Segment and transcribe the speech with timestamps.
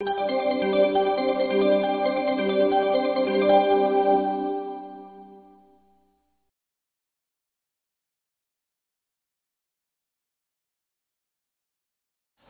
[0.00, 0.33] you.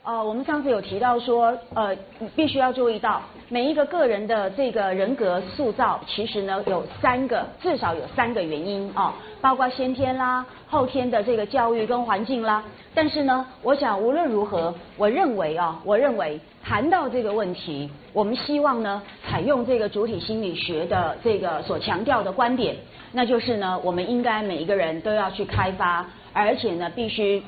[0.04, 1.96] 呃，我们上次有提到说，呃，
[2.36, 12.62] 必须要注意到每一个个人的这个人格塑造，其实呢有三个，至少有三个原因啊，包括先天啦、后天的这个教育跟环境啦。
[12.94, 22.76] 但是呢，我想无论如何，我认为啊，我认为谈到这个问题，我们希望呢采用这个主体心理学的这个所强调的观点，
[23.12, 27.42] 那就是呢，我们应该每一个人都要去开发，而且呢必须。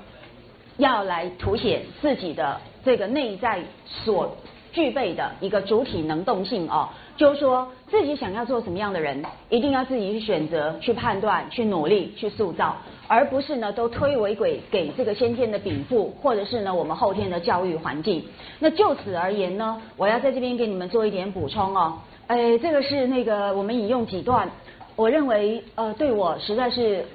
[0.79, 4.37] 要来凸显自己的这个内在所
[4.73, 12.77] 具备的一个主体能动性哦，就是说自己想要做什么样的人，一定要自己去选择、去判断、去努力、去塑造，
[13.09, 18.23] 而不是呢都推诿给给这个先天的禀赋，或者是呢我们后天的教育环境。
[18.59, 21.99] 那就此而言呢，我要在这边给你们做一点补充哦。
[22.27, 24.51] 哎，这个是那个我们引用几段，
[24.95, 27.07] 我认为呃对我实在是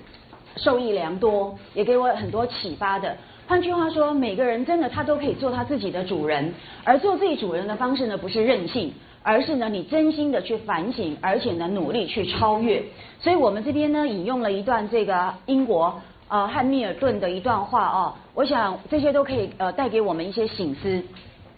[0.56, 3.16] 受益良多，也给我很多启发的。
[3.48, 6.54] 换句话说，每个人真的他都可以做他自己的主人，
[6.84, 12.82] 而做自己主人的方式呢，不是任性，而是呢你真心的去反省，而且呢努力去超越。
[13.20, 21.04] 所以我们这边呢引用了一段这个英国呃汉密尔顿的一段话哦，我想这些都可以呃带给我们一些醒思。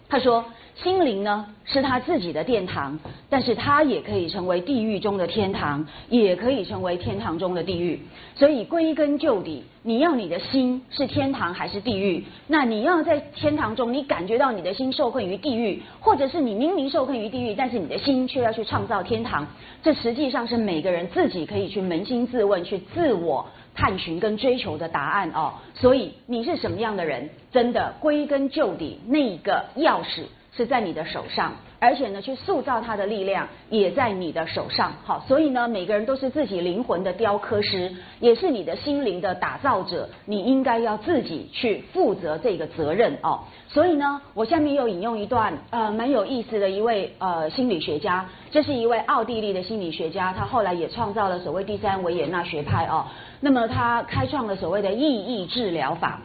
[0.08, 0.44] 他说。
[0.82, 2.98] 心灵呢是他自己的殿堂，
[3.30, 8.00] 但是他也可以成为地狱中的天堂，也可以成为天堂中的地狱。
[8.34, 12.24] 所以归根究底，你要你的心是天堂还是地狱？
[12.48, 19.46] 那你要在天堂中，你感觉到你的心受困于地狱，或者是你明明受困于地狱，但是你的心却要去创造天堂？
[19.80, 25.54] 这实际上是每个人自己可以去扪心自问、去自我探寻跟追求的答案哦。
[25.72, 27.30] 所以你是什么样的人？
[27.52, 30.24] 真的归根究底，那个钥匙。
[30.56, 34.92] 是在你的手上，而且呢，去塑造它的力量也在你的手上。
[35.04, 40.08] 好，所以呢，每个人都是自己灵魂的雕刻师，也是你的心灵的打造者。
[40.26, 43.40] 你应该要自己去负责这个责任哦。
[43.68, 53.06] 所以呢，我下面又引用一段呃蛮有意思的一位呃心理学家，这是一位奥地利的心理学家，他后来也创造了所谓第三维也纳学派哦。
[53.40, 56.20] 那么他开创了所谓的意义治疗法。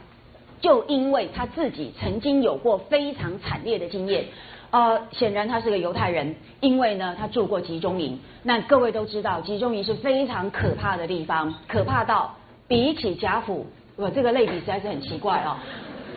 [0.62, 4.26] 就因为他自己曾经有过非常惨烈的经验，
[4.72, 8.20] 呃，显然他是个犹太人，因为呢他住过集中营。
[8.44, 12.36] 那各位都知道，集中营是非常可怕的地方，可怕到
[12.68, 13.66] 比起贾府，
[13.96, 15.56] 我这个类比实在是很奇怪哦。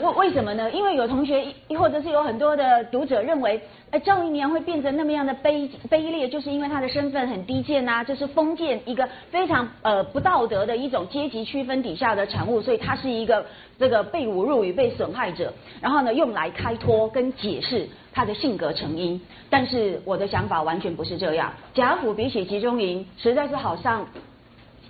[0.00, 0.70] 为为什么呢？
[0.70, 1.46] 因为有同学
[1.78, 3.60] 或者是有很多的读者认为，
[3.90, 13.44] 哎，赵姨娘会变成那么样的卑卑劣，就是因为她的身份很低贱呐，这是封建一个非常呃不道德的一种阶级区分底下的产物，所以她是一个
[13.78, 19.20] 这个被侮辱与被损害者，然后呢用来开脱跟解释她的性格成因。
[19.50, 24.06] 但是我的想法完全不是这样，贾府比起集中营实在是好上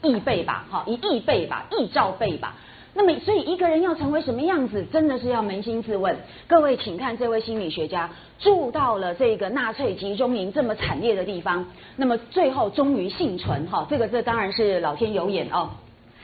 [0.02, 2.54] 亿倍吧，哈，一亿倍吧，亿兆倍吧。
[2.94, 6.14] 那么，所以一个人要成为什么样子，真的是要扪心自问。
[6.46, 11.64] 各位，请看这位心理学家住到了这个纳粹集中营这么惨烈的地方，
[11.96, 15.70] 那么最后终于幸存哈，这个这当然是老天有眼哦。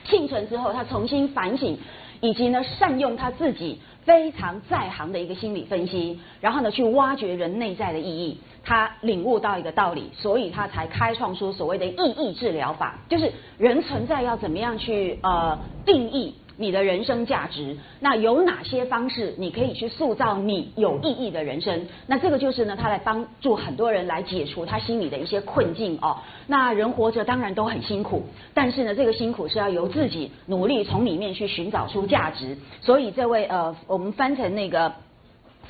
[0.05, 1.77] 幸存之后，他重新反省，
[2.21, 8.37] 以及呢善用他自己非常在行的一个心理分析，然后呢去挖掘人内在的意义。
[8.63, 16.35] 他领悟到一个道理，所以他才开创出所谓的意义治疗法，就是人存在要怎么样去呃定义。
[16.61, 21.87] 你的人生价值，那有哪些方式你可以去塑造你有意义的人生？
[22.05, 26.17] 那这个就是呢，他来帮助很多人来解除他心里的一些困境哦。
[26.47, 32.57] 那人活着当然都很辛苦，但是呢，这个辛苦是要由自己努力从里面去寻找出价值。
[32.81, 34.91] 所以这位呃，我们翻成那个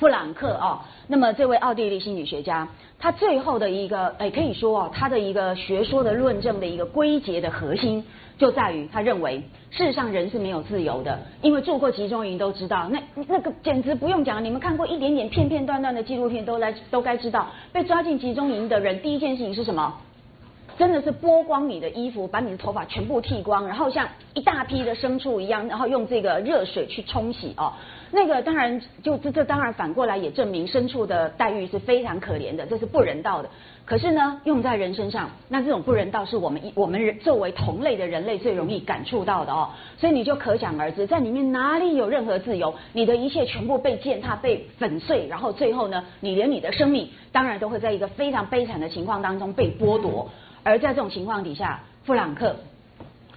[0.00, 2.66] 弗朗克哦，那么这位奥地利心理学家，
[2.98, 8.04] 他最后的一个哎，可以说哦，他的一个学说的论证的一个归结的核心。
[8.40, 9.36] 就在于他认为，
[9.70, 19.94] 事实上人是没有自由的，因为住过集中营都知道，那那个简直不用讲，你们看过一点点片片段段的纪录片，都来都该知道，被抓进集中营的人第一件事情是什么？
[20.80, 27.74] 真的是剥光你的衣服，把你的头发全部剃光，然后像一大批的牲畜一样，然后用这个热水去冲洗哦。
[28.10, 33.50] 那个当然，就这这当然反过来也证明牲畜的待遇是非常可怜的，这是不人道的。
[33.84, 39.68] 可是呢，用在人身上，那这种不人道是我们一我们人作为同类的人类最容易感触到的哦。
[39.98, 42.74] 所以你就可想而知，在里面哪里有任何自由？
[42.94, 50.30] 你的一切全部被践踏、被粉碎，然后最后呢，你连你的生命当然都会在一个非常悲惨的情况当中被剥夺。
[50.62, 52.56] 而在这种情况底下，弗朗克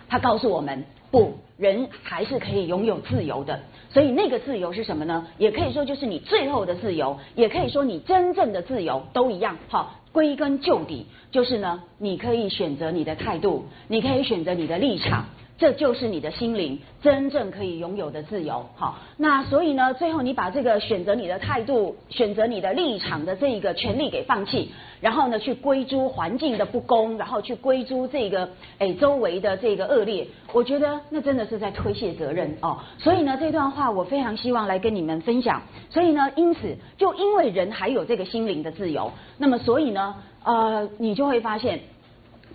[0.10, 0.84] 他告诉我们。
[1.12, 3.60] 不，人还是可以拥有自由的。
[3.92, 5.28] 所以那个自由是什么呢？
[5.38, 9.56] 也可以说就是你最后的自由，也可以说你真正的自由都一样。
[9.68, 15.26] 好，归根究底就是呢，你可以选择你的态度，你可以选择你的立场。
[15.56, 32.80] 这就是你的心灵真正可以拥有的自由，好，那所以呢，最后你把这个选择你的态度、选择你的立场的这一个权利给放弃，然后呢，去归诸环境的不公，然后去归诸这个哎周围的这个恶劣，我觉得那真的是在推卸责任哦。
[32.98, 35.62] 所以呢，这段话我非常希望来跟你们分享。
[35.92, 41.80] 所以呢，因此就因为人还有这个心灵的自由，那么所以呢，呃，你就会发现。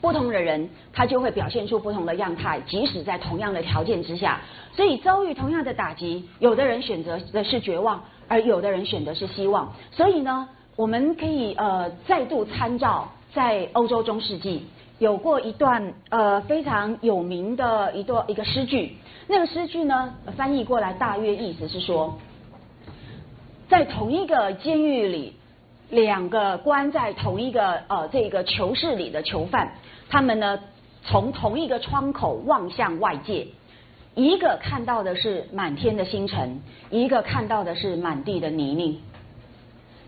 [0.00, 4.40] 不同的人，他就会表现出不同的样态，即使在同样的条件之下，
[4.72, 9.72] 所以遭遇同样的打击，有的人选择的是绝望，而有的人选的是希望。
[9.90, 14.66] 所以呢，我们可以呃再度参照在欧洲中世纪
[14.98, 18.96] 有过一段呃非常有名的一段一个诗句，
[19.26, 22.16] 那个诗句呢翻译过来大约意思是说，
[23.68, 25.34] 在同一个监狱里。
[25.90, 29.72] 两个关在同一个呃这个囚室里的囚犯，
[30.08, 30.58] 他们呢
[31.04, 33.46] 从同一个窗口望向外界，
[34.14, 36.60] 一个看到的是满天的星辰，
[36.90, 38.98] 一个看到的是满地的泥泞。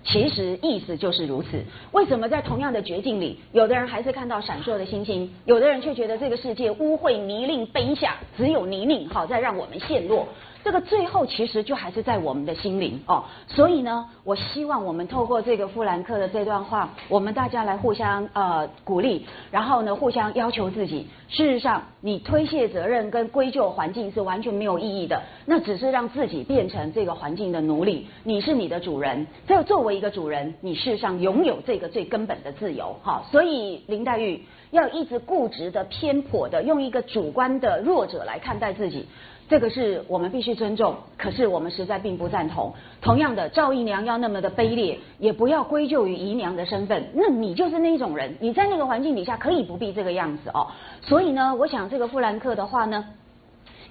[0.02, 1.62] 其实意思就是如此。
[1.93, 10.26] 为什么在同样的绝境里，有的人还是看到闪烁的星星，有的人却觉得这个世界污秽泥泞卑下，只有泥泞好在让我们陷落。
[10.62, 21.07] 这个最后其实就还是在我们的心灵哦，所以呢，我希望我们透过这个富兰克的这段话，我们大家来互相呃鼓励，然后呢互相要求自己。
[21.29, 28.06] 事实上，你推卸责任跟归咎环境是完全没有意义的，那只是让自己变成这个环境的奴隶。
[28.25, 32.97] 你是你的主人，这作为一个主人，你事实上拥有这个最根本的自由。
[33.03, 39.06] 哈，所以林黛玉要一直固执的偏颇的用一个主观的弱者来看待自己。
[39.50, 42.73] 这个是我们必须尊重，可是我们实在并不赞同。
[43.02, 47.05] 同样的，赵姨娘要那么的卑劣，也不要归咎于姨娘的身份。
[47.14, 50.69] 那你就是那种人，你在那个环境底下可以不必这个样子哦。
[51.02, 53.05] 所以呢，我想这个富兰克的话呢。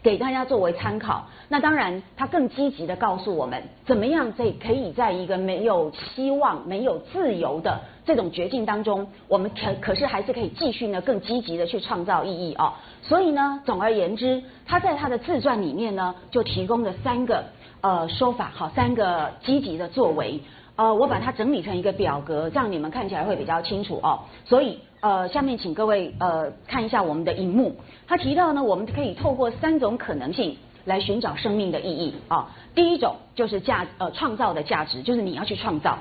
[0.01, 1.27] 给大家作为参考。
[1.49, 12.73] 那当然，他更积极的告诉我们，怎么样在可以在一个没有希望、没有自由的这种绝境当中，我们可可是还是可以继续呢，更积极的去创造意义啊。
[13.03, 17.43] 所以呢，总而言之，他在他的自传里面呢，就提供了三个
[17.81, 20.41] 呃说法，好，三个积极的作为。
[20.75, 24.21] 呃，我把它整理成一个表格，这样你们看起来会比较清楚哦。
[24.43, 27.75] 所以呃，下面请各位呃看一下我们的荧幕。
[28.07, 32.49] 他提到呢，我们可以透过三种可能性来寻找生命的意义啊。
[32.73, 35.99] 第一种就是价呃创造的价值，就是你要去创造。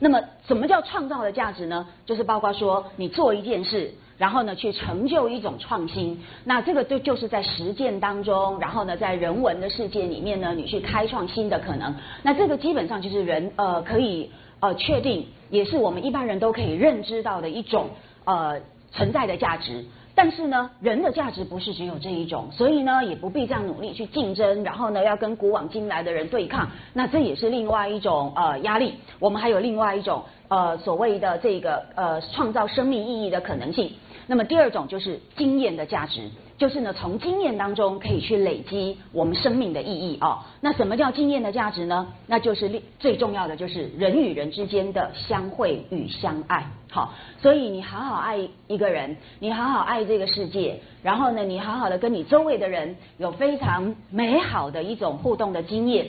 [0.00, 1.86] 那么什么叫创造的价值呢？
[2.04, 3.92] 就是包括说你做一件事。
[4.18, 11.94] 然后呢，去成就一种创新，那这个就就是在实践当中，然后呢，在人文的世界里面呢，你去开创新的可能。
[12.22, 14.30] 那这个基本上就是人呃可以
[14.60, 17.88] 呃确定，也是我们一般人都可以认知到的一种
[18.26, 18.60] 呃
[18.92, 19.86] 存在的价值。
[20.14, 26.68] 但是呢，人的价值不是只有这一种，所以呢，也不必这样努力去竞争，然后呢，要跟古往今来的人对抗。
[26.92, 28.94] 那这也是另外一种呃压力。
[29.18, 33.92] 我们还有另外一种呃所谓的这个呃创造生命意义的可能性。
[34.26, 36.28] 那么第二种就是经验的价值，
[36.60, 40.40] 就是呢从经验当中可以去累积我们生命的意义哦。
[40.60, 42.06] 那什么叫经验的价值呢？
[42.26, 46.66] 那就是最重要的就是人与人之间的相会与相爱。
[46.90, 56.08] 好，所以你好好爱一个人，你好好爱这个世界，然后呢，你好好的跟你周围的人有非常美好的一种互动的经验。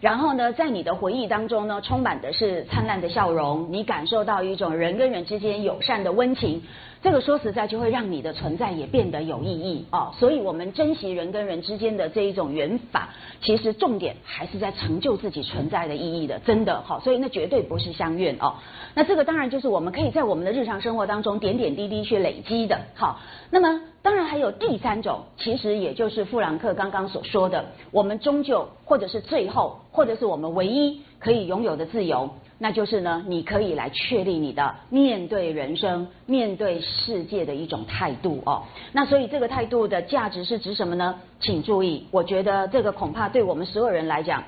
[0.00, 6.60] 然后呢，在你的回忆当中呢，充满的是灿烂的笑容，你感受到一种人跟人之间友善的温情。
[7.02, 13.08] 这个说实在就会让你的存在也变得有意义哦，所以我们珍惜人跟人之间的这一种缘法，
[13.42, 18.54] 其实重点还是在成就自己存在的意义的，真的好，所以那绝对不是相怨哦。
[18.94, 23.18] 那这个当然就是我们可以在我们的日常生活当中点点滴滴去累积的，好。
[23.50, 32.30] 那么当然还有第三种，其实也就是富兰克刚刚所说的，我们终究或者是最后，或者是我们唯一可以拥有的自由。
[32.62, 38.62] 那就是呢，你可以来确立你的面对人生、面对世界的一种态度哦。
[38.92, 41.18] 那所以这个态度的价值是指什么呢？
[41.40, 44.44] 请注意，我觉得这个恐怕对我们所有人来讲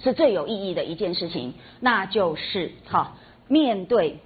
[0.00, 3.16] 是最有意义的一件事情，那就是哈，
[3.48, 4.18] 面对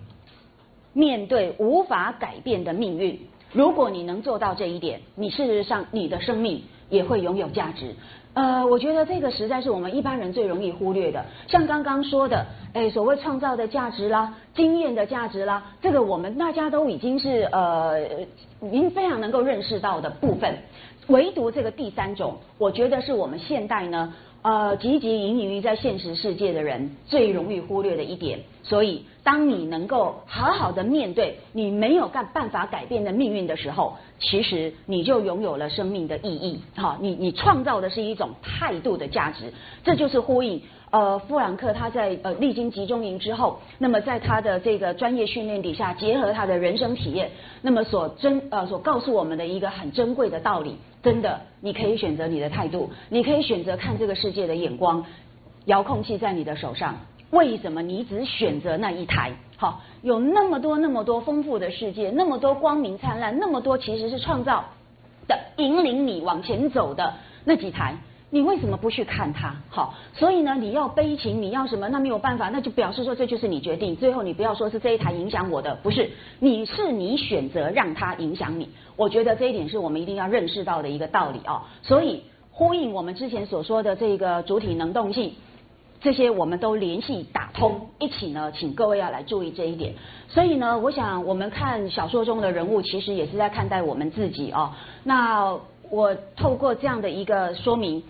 [0.92, 3.20] 面对无法改变的命运。
[3.52, 7.94] 如果你能做到这一点，你事实上你的生命也会拥有价值。
[8.34, 11.22] 呃，我觉得这个实在是我们一般人最容易忽略的。
[11.46, 18.00] 像刚刚说的，哎，所谓创造的价值啦，经验的价值啦，这个我们大家都已经是呃，
[18.62, 20.56] 已经非常能够认识到的部分。
[21.08, 24.14] 唯独这个第三种，我觉得是我们现代呢。
[24.42, 36.60] 呃，汲汲营营于在现实世界的人最容易忽略的一点，所以当你能够好好的面对你没有干办法改变的命运的时候，其实你就拥有了生命的意义。
[36.74, 39.52] 哈，你你创造的是一种态度的价值，
[39.84, 40.60] 这就是呼应。
[40.90, 47.30] 呃，富兰克他在呃历经集中营之后，那么在他的这个专业训练底下，结合他的人生体验，
[47.62, 55.04] 那么所珍呃所告诉我们的一个很珍贵的道理，真的，你可以选择你的态度，你可以选择看这个世界的眼光，
[55.64, 56.94] 遥控器在你的手上，
[57.30, 59.32] 为什么你只选择那一台？
[59.56, 64.64] 好，有那么多那么多丰富的世界，那么多光明灿烂，那么多其实是创造
[65.26, 67.96] 的引领你往前走的那几台。
[68.34, 69.54] 你为什么不去看他？
[69.68, 71.86] 好，所以呢，你要悲情，你要什么？
[71.90, 73.94] 那没有办法，那就表示说这就是你决定。
[73.94, 78.70] 最后你不要说是这一台影响我的，不是，你是你选择让它影响你。
[78.96, 81.68] 我觉得这一点是我们一定要认识到的一个道理啊。
[81.82, 85.34] 所以呼应我们之前所说的这个主体能动性，
[86.00, 89.92] 这些我们都联系打通一起呢，请各位要来注意这一点。
[90.28, 94.72] 所以呢，我想我们看小说中的人物，其实也是在看待我们自己哦。
[95.04, 95.54] 那
[95.90, 98.02] 我透过这样的一个说明。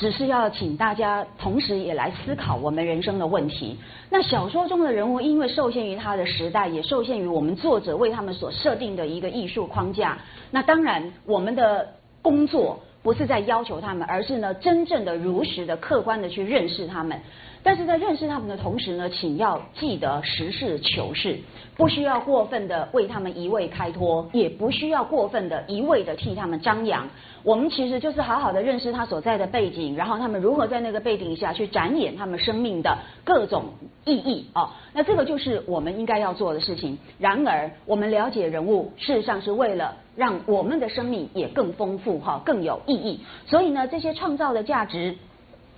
[0.00, 3.76] 只是要请大家同时也来思考我们人生的问题。
[4.08, 10.16] 那小说中的人物，因为受限于他的时代，也受限于我们作者为他们所设定的一个艺术框架。
[10.50, 11.86] 那当然，我们的
[12.22, 17.20] 工作不是在要求他们，而是呢，真正的如实的、客观的去认识他们。
[17.62, 21.38] 但是在认识他们的同时呢，请要记得实事求是，
[21.76, 27.08] 不需要过分的为他们一味开脱，也不需要过分的一味的替他们张扬。
[27.42, 33.64] 我们其实就是好好的认识他所在的背景，然后他们如何在那个背景下去展演他们生命的各种
[34.04, 34.74] 意义啊。
[34.92, 36.98] 那这个就是我们应该要做的事情。
[37.18, 43.20] 然而，我们了解人物，事实上是为了让我们的生命也更丰富哈，更有意义。
[43.46, 45.16] 所以呢，这些创造的价值，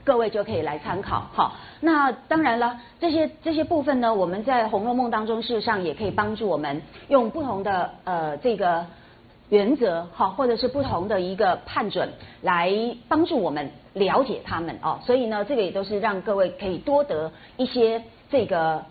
[0.04, 1.52] 各位就可以来参考哈。
[1.80, 8.84] 那当然了，这些这些部分呢，我们在《红楼梦》当中，事实上也可以帮助我们用不同的呃这个。
[9.48, 12.08] 原则哈，或者是不同的一个判准，
[12.40, 12.72] 来
[13.06, 14.98] 帮助我们了解他们哦。
[15.04, 18.82] 所以呢，这个也都是让各位可以多得一些这个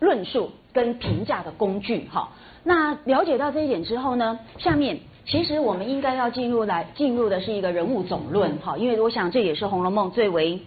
[0.00, 2.28] 论述跟评价的工具哈。
[2.62, 10.60] 那了解到这一点之后呢，下面其实我们应该要进入来进入的是一个人物总论哈，因为我想这也是《红楼梦》最为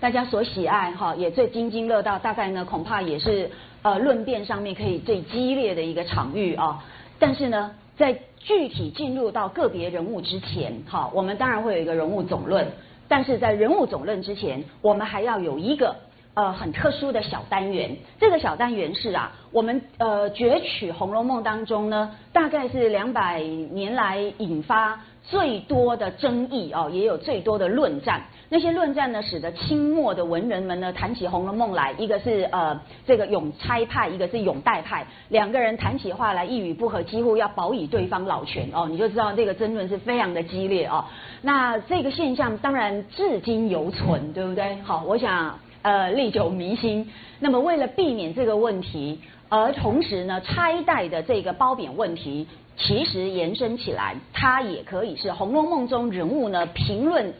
[0.00, 3.50] 大家所喜爱哈，也最津津乐道，大概呢恐怕也是
[3.82, 6.84] 呃论辩上面可以最激烈的一个场域啊。
[7.18, 7.72] 但是呢。
[7.94, 12.66] 在具体进入到个别人物之前，哈，我们当然会有一个人物总论，
[13.06, 15.94] 但是在人物总论之前，我们还要有一个
[16.34, 17.96] 呃很特殊的小单元。
[18.18, 28.22] 这个小单元是啊，我们呃攫取《红楼梦》当中呢，大概是两百年来引发最多的争议哦，也有最多的论战。
[28.48, 41.04] 那些论战呢，使得清末的文人们呢谈起《红楼梦》来，一个是呃这个永差派，一个是永代派，两个人谈起话来一语不合，几乎要保以对方老拳哦，你就知道这个争论是非常的激烈哦。
[41.40, 44.76] 那这个现象当然至今犹存，对不对？
[44.82, 47.10] 好，我想呃历久弥新。
[47.38, 52.46] 那么为了避免这个问题，而同时呢拆代的这个褒贬问题，
[52.76, 57.34] 其实延伸起来，它也可以是《红楼梦》中人物呢评论。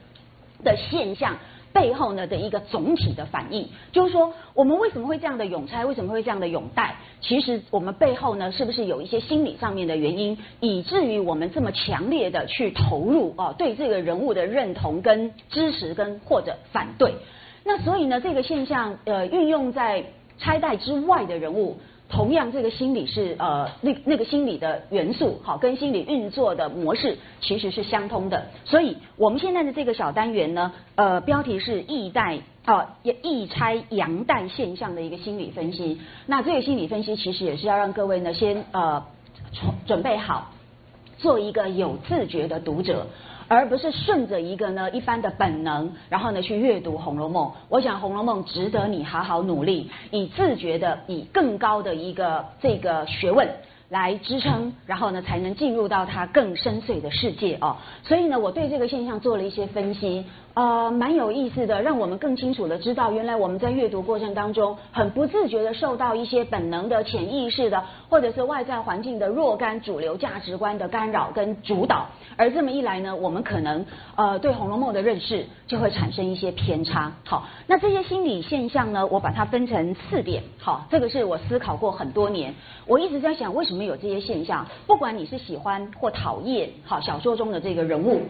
[0.64, 1.38] 的现象
[1.72, 6.94] 背后呢的一个总体的反应，就是说我们为什么会这样的永猜，为什么会这样的永戴？
[7.20, 17.12] 其实我们背后呢是不是有一些心理上面的原因，以至于我们这么强烈的去投入哦对这个人物的认同跟支持跟或者反对？
[17.64, 20.04] 那所以呢这个现象呃运用在
[20.38, 21.78] 拆代之外的人物。
[22.11, 28.49] 同样，这个心理是呃，那那个心理的元素，好，跟心理运作的模式其实是相通的。
[28.66, 36.02] 所以，我们现在的这个小单元呢，呃，标题是易代哦，易拆阳代现象的一个心理分析。
[36.26, 39.02] 那这个心理分析其实也是要让各位呢，先呃，
[39.87, 40.50] 准备好，
[41.16, 43.07] 做一个有自觉的读者。
[43.49, 47.46] 而不是顺着一个呢一般的本能，然后呢去阅读《红楼梦》。
[47.68, 53.49] 我想《红楼梦》值得你好好努力，以自觉的、以更高的一个这个学问
[53.88, 57.76] 来支撑，然后呢才能进入到它更深邃的世界哦。
[58.02, 60.25] 所以呢，我对这个现象做了一些分析。
[60.54, 72.06] 呃，蛮有意思的，让我们更清楚的知道，原来我们在阅读过程当中，很不自觉的受到一些本能的、潜意识的，或者是外在环境的若干主流价值观的干扰跟主导，
[72.37, 77.11] 而这么一来呢，我们可能呃对《红楼梦》的认识就会产生一些偏差。
[77.25, 80.42] 好，那这些心理现象呢，我把它分成四点。
[80.59, 82.54] 好，这个是我思考过很多年，
[82.87, 84.66] 我一直在想，为什么有这些现象？
[84.87, 88.21] 不管你是喜欢或讨厌，好小说中的这个人物。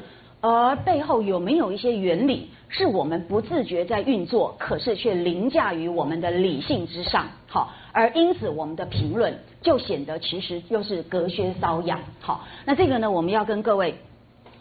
[0.42, 13.94] 而背后有没有一些原理，是我们不自觉在运作，可是却凌驾于我们的理性之上，好，而因此我们的评论就显得其实又是隔靴搔痒，好，那这个呢，我们要跟各位。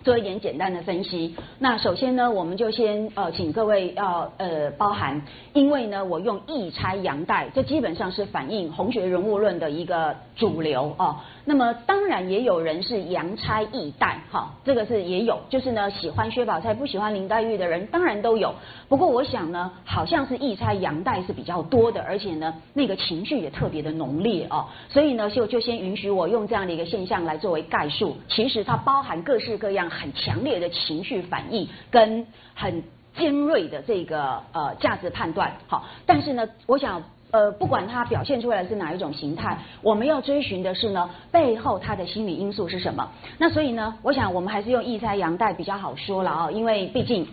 [0.04, 1.36] 做一点简单的分析。
[1.60, 5.22] 那首先呢，我们就先呃，请各位要呃包含，
[5.54, 11.18] 因为呢，我用一拆阳代，这基本上是反映红学人物论的一个主流哦。
[11.46, 18.56] 那么当然也有人是阳拆易代，哈，这个是也有，就是呢喜欢薛宝钗不喜欢林黛玉的人当然都有。
[18.88, 24.66] 不过我想呢，好像是易拆阳代是比较多的，而且呢那个情绪也特别的浓烈哦。
[24.88, 29.82] 所以呢就就先允许我用这样的一个现象来作为概述，其实它包含各式各样。
[29.92, 32.82] 很强烈的情绪反应跟很
[33.18, 43.10] 尖锐的这个呃价值判断，好，但是呢，我想呃不管他表现出来是哪一种形态，我们要追寻的是呢背后他的心理因素是什么。
[43.38, 47.28] 那所以呢，我想我们还是用一猜阳代比较好说了啊，因为毕竟。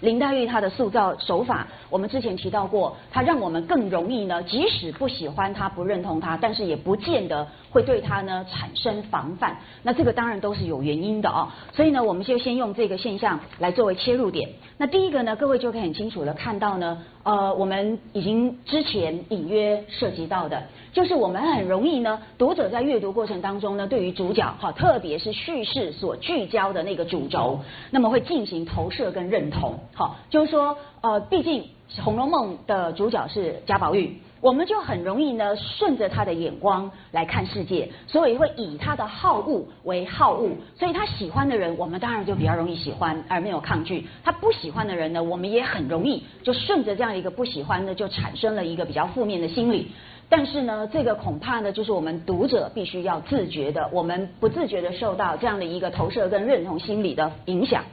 [0.00, 9.56] 林黛玉她的塑造手法，我们之前提到过，她让我们更容易呢，即使不喜欢她、不认同她，但是也不见得会对它呢产生防范。
[9.82, 11.54] 那这个当然都是有原因的啊。
[11.72, 14.48] 所以呢，我们就先用这个现象来作为切入点。
[14.76, 20.62] 那第一个呢，各位就可以很清楚的看到呢，呃，我们已经之前隐约涉及到的。
[20.92, 27.60] 就是我们很容易呢，读者在阅读过程当中呢，对于主角哈，特别是叙事所聚焦的那个主轴，
[27.92, 29.78] 那么会进行投射跟认同。
[29.94, 31.62] 好，就是说，呃，毕竟
[32.02, 49.90] 《红楼梦》的主角是贾宝玉，我们就很容易呢，顺着他的眼光来看世界，所以会以他的好恶为好恶，所以他喜欢的人，我们当然就比较容易喜欢，而没有抗拒；他不喜欢的人呢，我们也很容易就顺着这样一个不喜欢呢，就产生了一个比较负面的心理。
[50.30, 57.84] 但是呢，这个恐怕呢，就是我们读者必须要自觉的，我们不自觉的受到这样的一个投射跟认同心理的影响。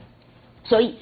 [0.64, 0.94] 所以，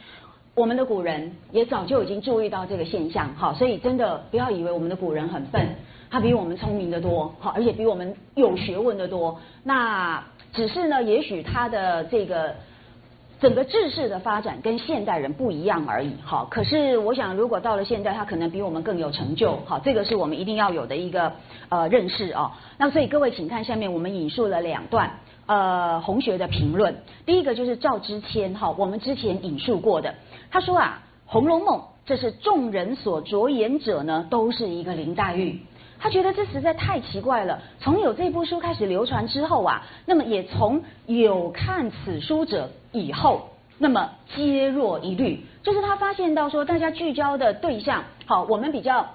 [0.56, 5.76] 我们的古人也早就已经注意到这个现象，好，所以真的不要以为我们的古人很笨，
[6.10, 9.38] 他比我们聪明的多，好，而且比我们有学问的多。
[9.62, 12.54] 那只是呢，也许他的这个。
[13.38, 16.46] 整个知识的发展跟现代人不一样而已，好。
[16.50, 19.78] 可是我想，如果到了现代，他可能比我们更有成就，好。
[19.78, 21.30] 这个是我们一定要有的一个
[21.68, 22.52] 呃认识哦。
[22.78, 26.96] 那所以各位，请看下面我们引述了两段呃红学的评论。
[27.26, 30.14] 第一个就是赵之谦，哈，我们之前引述过的，
[30.50, 35.60] 他说啊，《红楼梦》这是众人所着眼者呢，都是一个林黛玉。
[35.98, 37.58] 他觉得这实在太奇怪了。
[37.80, 49.06] 从有这部书开始流传之后啊，那么也从有看此书者以后，那么皆若一律，就是他发现到说，大家聚焦的对象，好，我们比较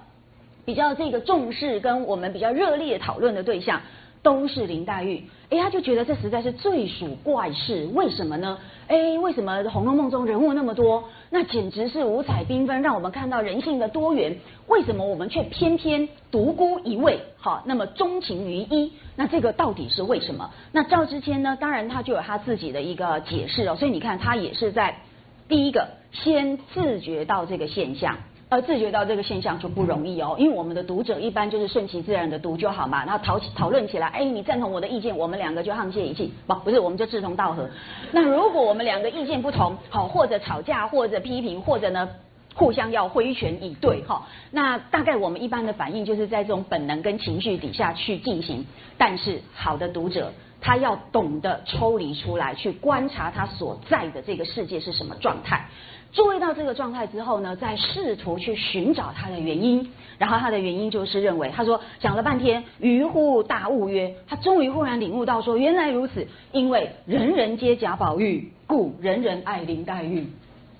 [0.65, 3.81] 比较这个重视跟我们比较热烈讨论的对象。
[4.23, 7.89] 都是林黛玉，哎，他就觉得这实在是最属怪事。
[7.93, 8.59] 为什么呢？
[8.87, 11.05] 哎，为什么《红楼梦》中人物那么多？
[11.31, 14.37] 那简直是五彩缤纷，让我们看到人性的多元。
[14.67, 17.19] 为什么我们却偏偏独孤一位？
[17.37, 20.51] 好，那么钟情于一，那这个到底是为什么？
[20.71, 21.57] 那赵之谦呢？
[21.59, 23.75] 当然他就有他自己的一个解释哦。
[23.75, 24.99] 所以你看，他也是在
[25.47, 28.17] 第一个先自觉到这个现象。
[28.51, 37.69] 呃，自觉到这个现象就不容易哦，因为我们的读者一般就是顺其自然的读就好嘛，然后讨讨论起来，哎，你赞同我的意见，我们两个就沆瀣一气，不，不是，我们就志同道合。
[38.11, 42.09] 那如果我们两个意见不同，好，或者吵架，或者批评，或者呢，
[42.53, 48.65] 互相要挥拳以对，哈，那大概我们一般的反应就是在这种本能跟情绪底下去进行。
[48.97, 55.69] 但是好的读者，他要懂得抽离出来，去观察他所在的这个世界是什么状态。
[56.11, 70.27] 注意到这个状态之后呢，再试图去寻找他的原因，然后他的原因就是认为，他说讲了半天，于乎大悟曰，他终于忽然领悟到说，原来如此，因为人人皆贾宝玉，故人人爱林黛玉。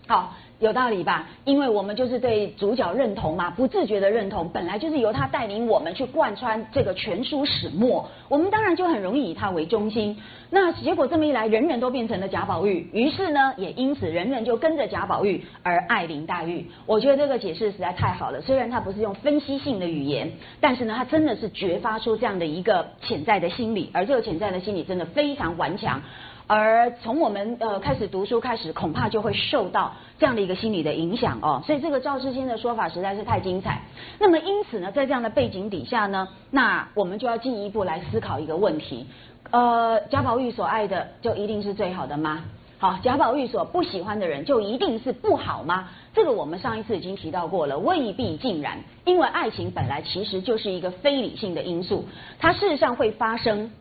[0.08, 0.34] 好。
[0.62, 1.28] 有道理吧？
[1.44, 10.16] 因为我们就是对主角认同嘛，不自觉的认同，本来就是由他带领我们去贯穿这个全书始末，我们当然就很容易以他为中心。
[10.52, 16.70] 那结果这么一来，人人都变成了贾宝玉，于是呢，也因此人人就跟着贾宝玉而爱林黛玉。
[16.86, 26.02] 我觉得这个解释实在太好了，虽然他不是用分析性的语言，但是呢，他真的是觉发出这样的一个潜在的心理，而这个潜在的心理真的非常顽强。
[26.48, 31.64] 而从我们呃开始读书开始，恐怕就会受到这样的一个心理的影响哦。
[31.66, 33.82] 所以这个赵世新的说法实在是太精彩。
[34.20, 39.08] 那么因此呢，在这样的背景底下呢，那我们就要进一步来思考一个问题：
[39.50, 42.44] 呃，贾宝玉所爱的就一定是最好的吗？
[42.78, 45.90] 好，贾宝玉所不喜欢的人就一定是不好吗？
[46.14, 48.78] 这个我们上一次已经提到过了，未必尽然。
[49.06, 52.06] 因为爱情本来其实就是一个非理性的因素，
[52.38, 53.72] 它事实上会发生。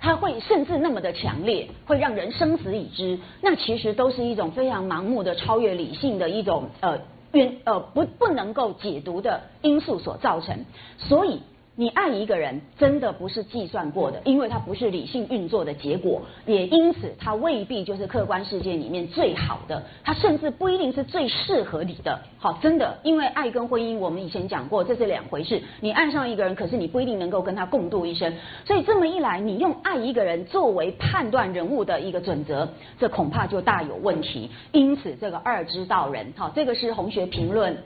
[0.00, 3.18] 它会甚至那么的强烈，会让人生死已知。
[3.42, 6.98] 那其实都是一种非常盲目的、超越理性的一种呃
[7.32, 10.64] 原呃不不能够解读的因素所造成。
[10.98, 11.40] 所以。
[11.80, 22.18] 你爱一个人，真的不是计算过的，因为它不是理性运作的结果，也因此它未必就是客观世界里面最好的，它甚至不一定是最适合你的。
[22.36, 25.62] 好，真的，因为爱跟婚姻，我们以前讲过，这是两回事。
[25.80, 34.50] 你爱上一个人，可是你不一定能够跟他共度一生，所以这么一来，你用爱一个人作为判断人物的一个准则，这恐怕就大有问题。
[34.72, 37.76] 因此，这个二之道人，好，这个是红学评论。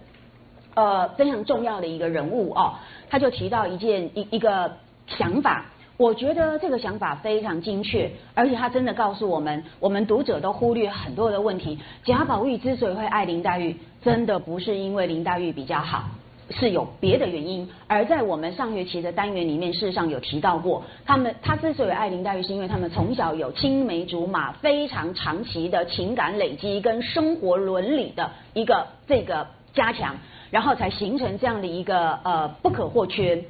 [0.75, 2.75] 呃，非常重要的一个人物哦，
[3.11, 4.73] 他就提到一件一一个
[5.07, 5.67] 想法，
[5.99, 11.79] 我觉得这个想法非常精确，而且他真的告诉我们，我们读者都忽略很多的问题。
[12.05, 16.05] 贾宝玉之所以会爱林黛玉，真的不是因为林黛玉比较好，
[16.51, 17.69] 是有别的原因。
[17.87, 30.17] 而在我们上学期的单元里面，事实上有提到过，他们他之所以爱林黛玉，是因为他们从小有青梅竹马，非常长期的情感累积跟生活伦理的一个这个加强。
[30.53, 33.43] 然后才形成这样的一个呃不可或缺，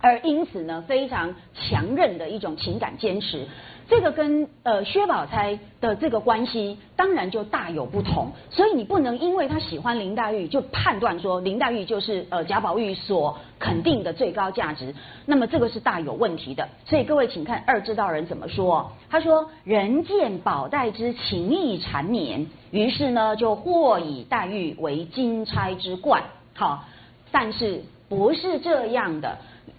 [0.00, 3.46] 而因此呢非常强韧的一种情感坚持，
[3.88, 14.92] 这个跟呃薛宝钗的这个关系当然就大有不同，所以你不能因为他喜欢林黛玉就判断说林黛玉就是呃贾宝玉所肯定的最高价值，
[15.26, 16.68] 那么这个是大有问题的。
[16.84, 26.24] 所以各位请看二知道人怎么说，他说人见宝黛之情意缠绵，于是呢就或以黛玉为金钗之冠。
[26.60, 26.84] 好，
[27.32, 29.38] 但是不是这样的？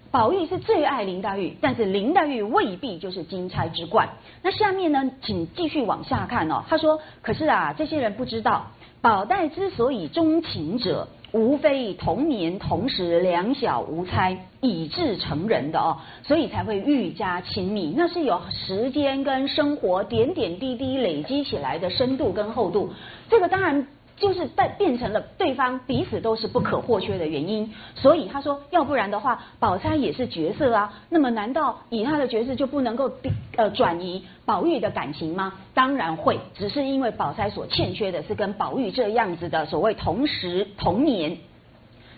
[0.09, 4.09] 宝玉是最爱林黛玉，但是林黛玉未必就是金钗之冠。
[4.41, 6.63] 那下面呢，请继续往下看哦。
[6.67, 8.65] 他说：“可是啊，这些人不知道，
[8.99, 17.93] 宝黛之所以钟情者，无非同年同时两小无猜，以致成人的哦，所以才会愈加亲密。
[17.95, 22.91] 那是有时间跟生活点点滴滴累积起来的深度跟厚度。
[23.29, 23.85] 这个当然。”
[24.21, 33.11] 就是变变成了对方彼此都是不可或缺的原因，所以他说，要不然的话，宝钗也是角色啊，那么难道以他的角色就不能够
[33.57, 35.53] 呃转移宝玉的感情吗？
[35.73, 41.35] 当然会，只是因为宝钗所欠缺的是跟宝玉这样子的所谓同时同年。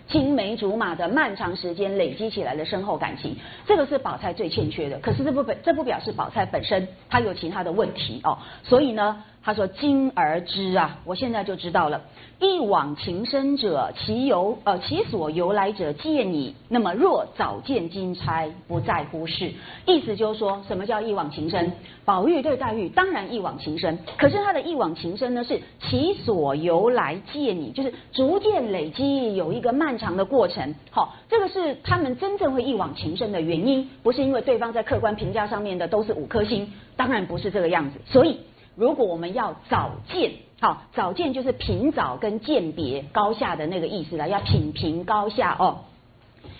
[0.06, 3.36] 青梅竹马的漫长时间累积起来的深厚感情，
[3.66, 4.98] 这个是宝钗最欠缺的。
[4.98, 8.36] 可是这不本这不表示宝钗本身她有其他的问题哦。
[8.64, 12.00] 所以呢，他说今而知啊，我现在就知道了。
[12.40, 16.54] 一往情深者，其由呃其所由来者见矣。
[16.68, 19.52] 那么若早见金钗，不在乎事。
[19.86, 21.70] 意思就是说什么叫一往情深？
[22.06, 30.74] 宝玉对黛玉当然一往情深，可是他的一往情深呢，是其所由来见你，就是逐渐累积有一个漫长的过程。
[30.90, 37.98] 好，这个是他们真正会一往情深的原因，不是因为对方在客观评价上面的都是五颗星，当然不是这个样子。
[38.06, 38.40] 所以
[38.76, 40.32] 如果我们要早见。
[40.60, 45.78] 好，早见就是品早跟鉴别高下的那个意思了，要品评高下哦。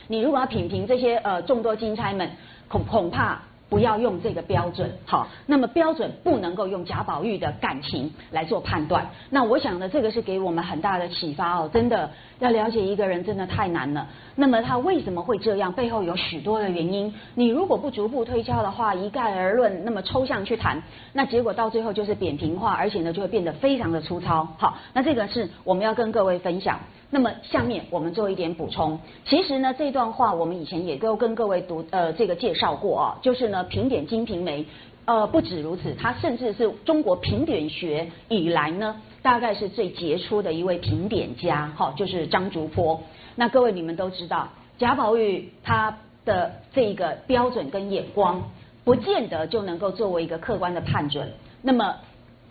[0.08, 2.30] 你如果要品评这些呃众多金钗们，
[2.68, 3.40] 恐恐怕。
[3.70, 9.10] 不要用这个标准，好，那么标准不能够用贾宝玉的感情来做判断。
[9.30, 11.68] 那我想呢，这个是给我们很大的启发哦。
[11.72, 12.10] 真的
[12.44, 14.06] 要了解一个人，真的太难了。
[14.36, 15.72] 那么他为什么会这样？
[15.72, 17.10] 背后有许多的原因。
[17.34, 20.82] 你如果不逐步推敲的话，一概而论，那么抽象去谈，
[21.14, 24.46] 那结果到最后就是扁平化，而且呢就会变得非常的粗糙。
[24.58, 26.78] 好，那这个是我们要跟各位分享。
[27.08, 29.00] 那么下面我们做一点补充。
[29.24, 34.62] 其实呢，这段话我们以前也都跟各位读呃这个介绍过啊，就是呢评点《金瓶梅》
[35.06, 43.00] 呃不止如此，它甚至是中国评点学以来呢大概是最杰出的一位评点家哈，就是张竹坡。
[43.34, 48.50] 那各位你们都知道，贾宝玉他的这个标准跟眼光，
[48.84, 51.32] 不见得就能够作为一个客观的判准。
[51.62, 51.96] 那么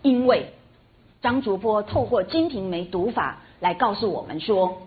[0.02, 0.48] 因为
[1.22, 3.38] 张竹坡透过《金瓶梅》读法。
[3.60, 4.82] 来告诉我们说，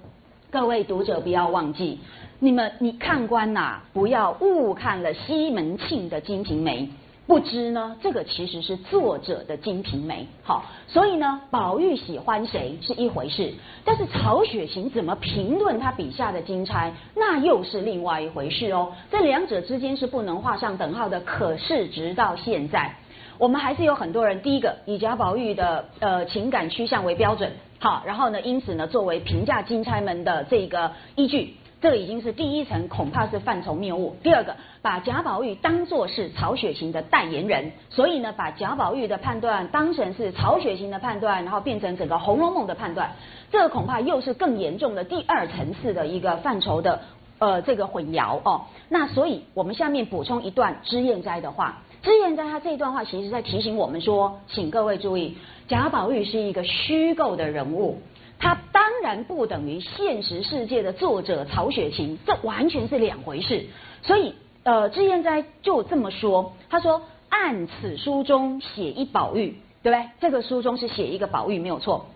[0.50, 1.98] 各位读者不要忘记，
[2.40, 6.82] 你们你看官呐，不要误看了西门庆的《金瓶梅》，
[7.26, 10.22] 不知呢，这个其实是作者的《金瓶梅》。
[10.46, 13.52] 好，所以呢，宝玉喜欢谁是一回事，
[13.84, 18.92] 但是曹雪芹怎么评论他笔下的金钗，那又是另外一回事哦。
[19.10, 21.20] 这两者之间是不能画上等号的。
[21.20, 22.94] 可是直到现在。
[23.38, 31.54] 我们还是有很多人，第一个以贾宝玉的呃情感趋向为标准，好，然后呢，因此呢，作为评价金钗们的这个依据。
[31.80, 34.16] 这已经是第一层，恐怕是范畴谬误。
[34.22, 43.12] 第二个，把贾宝玉当作是曹雪芹的代言人，所以呢，把贾宝玉的判断当成是曹雪芹的判断，然后变成整个《红楼梦》的判断，
[43.52, 47.02] 这个恐怕又是更严重的第二层次的一个范畴的
[47.38, 48.62] 呃这个混淆哦。
[48.88, 55.36] 那所以我们下面补充一段脂砚斋的话，脂砚斋他这一段话其实在提醒我们说，请各位注意，
[55.68, 58.00] 贾宝玉是一个虚构的人物。
[58.38, 63.64] 他当然不等于现实世界的作者曹雪芹，这完全是两回事。
[64.02, 70.08] 所以，呃，脂砚斋就这么说，他说：“按此书中写一宝玉，对不对？
[70.20, 72.06] 这个书中是写一个宝玉没有错，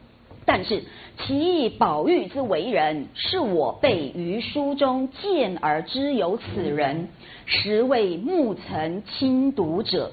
[0.45, 0.83] 但是
[1.19, 7.09] 其宝玉之为人，是我辈于书中见而知有此人，
[7.47, 10.11] 实为目曾亲读者。”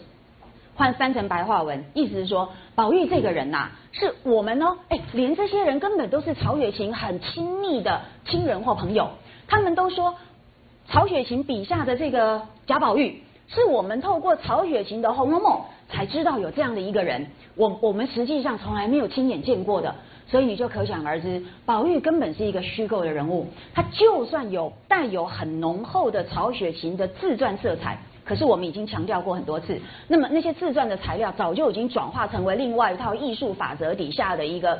[0.78, 9.10] 换翻成白话文，意思是说，宝玉这个人呐，是我们哦，哎，连这些人根本都是曹雪芹很亲密的亲人或朋友，
[9.48, 10.13] 他们都说，
[10.88, 15.54] 曹雪芹笔下的这个贾宝玉，是我们透过曹雪芹的《红楼梦》
[15.92, 19.96] 才知道有这样的一个人，我我们实际上从来没有亲眼见过的，
[20.28, 27.98] 所以你就可想而知，宝玉根本是一个虚构的人物，他就算有带有很浓厚的曹雪芹的自传色彩。
[28.28, 34.80] 可是我们已经强调过很多次，那么那些自传的材料早就已经转化成为另外一套艺术法则底下的一个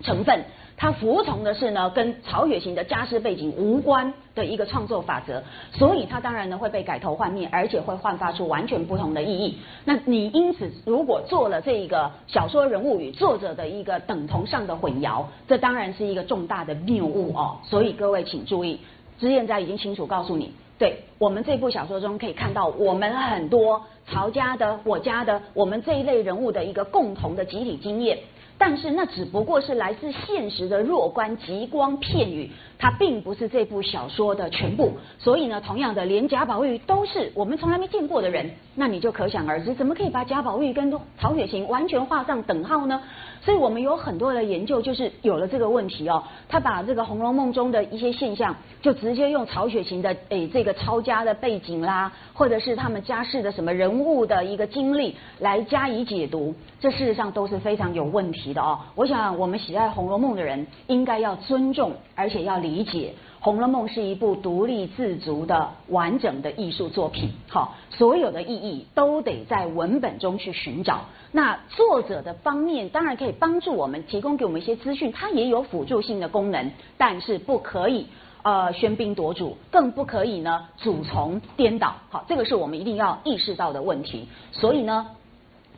[0.00, 0.42] 成分，
[0.76, 5.40] 它服从的是呢跟曹雪芹的家世背景无关的一个创作法则，
[5.72, 9.58] 所以它当然呢会被改头换面，而且会焕发出完全不同的意义。
[9.84, 17.58] 那你因此如果做了这一个小说人物与作者的一个等同上的混淆，这当然是一个重大的谬误哦。
[17.62, 18.80] 所以各位请注意，
[19.20, 20.52] 知燕在已经清楚告诉你。
[20.82, 28.18] 对我们这部小说中可以看到，我们很多曹家的、我家的、我们这一类人物的一个共同的集体经验。
[28.58, 34.92] 但是那只不过是来自现实的若干极光片语，它并不是这部小说的全部。
[35.20, 43.00] 所以呢，同样的，连贾宝玉都是我们从来没见过的人，那你就可想而知，怎么可以把贾宝玉跟曹雪芹完全画上等号呢？
[43.44, 46.22] 所以我们有很多的研究，就是有了这个问题哦。
[46.48, 58.54] 他把这个《红楼梦》中的一些现象，就直接用曹雪芹的诶这个抄家的背景啦，或者是他们家世的什么人物的一个经历来加以解读，这事实上都是非常有问题。
[58.54, 63.12] 的哦，我想我们喜爱《红楼梦》的人应该要尊重，而且要理解，
[63.44, 67.32] 《红楼梦》是一部独立自足的完整的艺术作品。
[67.48, 71.00] 好，所有的意义都得在文本中去寻找。
[71.32, 78.06] 那作者的方面当然可以帮助我们，提供给我们一些资讯，它也有辅助性的功能，但是不可以
[78.44, 81.96] 呃喧宾夺主，更不可以呢主从颠倒。
[82.10, 84.28] 好，这个是我们一定要意识到的问题。
[84.52, 85.08] 所以呢。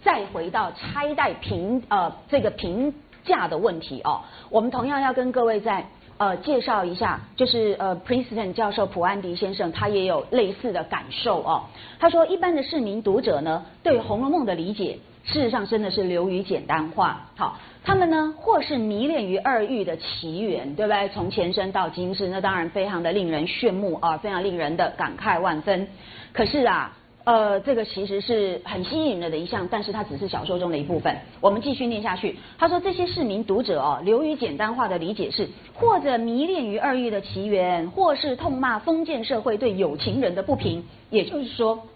[0.03, 2.92] 再回到拆代评呃这个评
[3.24, 5.87] 价的问题哦，我们同样要跟各位在
[6.18, 11.64] 呃介绍一下，就是呃 Princeton 教授普安迪先生他也有类似的感受哦。
[11.98, 17.27] 他说一般的市民读者呢，对《红楼梦》的理解，事实上真的是流于简单化。
[17.37, 21.09] 好，他们呢或是迷恋于二玉的奇缘，对不对？
[21.09, 25.88] 从前身到今世，那当然非常的令人炫目啊，非常令人的感慨万分。
[26.33, 26.92] 可是啊。
[27.25, 31.17] 呃，这个其实是很吸引人的一项，但是它只是小说中的一部分。
[31.41, 32.37] 我们继续念下去。
[32.59, 40.85] 他说，这些市民读者哦，流于简单化的理解是，或者迷恋于二玉的奇缘，或是痛骂封建社会对有情人的不平。
[41.09, 41.87] 也就是说，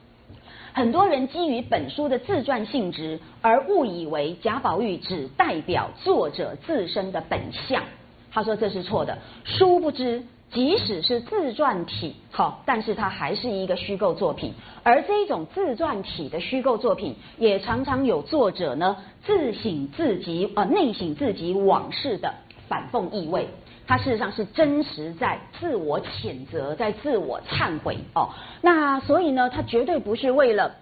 [0.73, 7.39] 很多人基于本书的自传性质，而误以为贾宝玉只代表作者自身的本
[7.69, 7.83] 相。
[8.31, 10.23] 他说这是错的，殊不知。
[10.51, 14.55] 即使是自传体，好，但是它还是一个虚构作品。
[14.83, 22.33] 而这种自传体的虚构作品，也常常有作者呢自省自己，呃，内省自己往事的
[22.67, 23.49] 反讽意味。
[23.87, 28.31] 它事实上是真实在自我谴责，在自我忏悔哦。
[28.63, 30.75] 那所以呢，它绝对不是为了。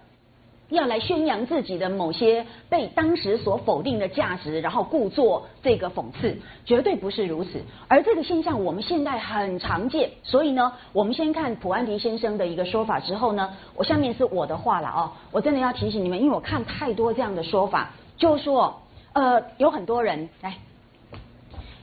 [0.69, 7.61] 要来宣扬自己的某些被当时所否定的价值，然后故作这个讽刺，绝对不是如此。
[7.87, 18.81] 而这个现象我们现在很常见，所以呢，我们先看普安迪先生的一个说法之后呢，我下面是我的话了哦，我真的要提醒你们，因为我看太多这样的说法，就说
[19.13, 20.57] 呃，有很多人来，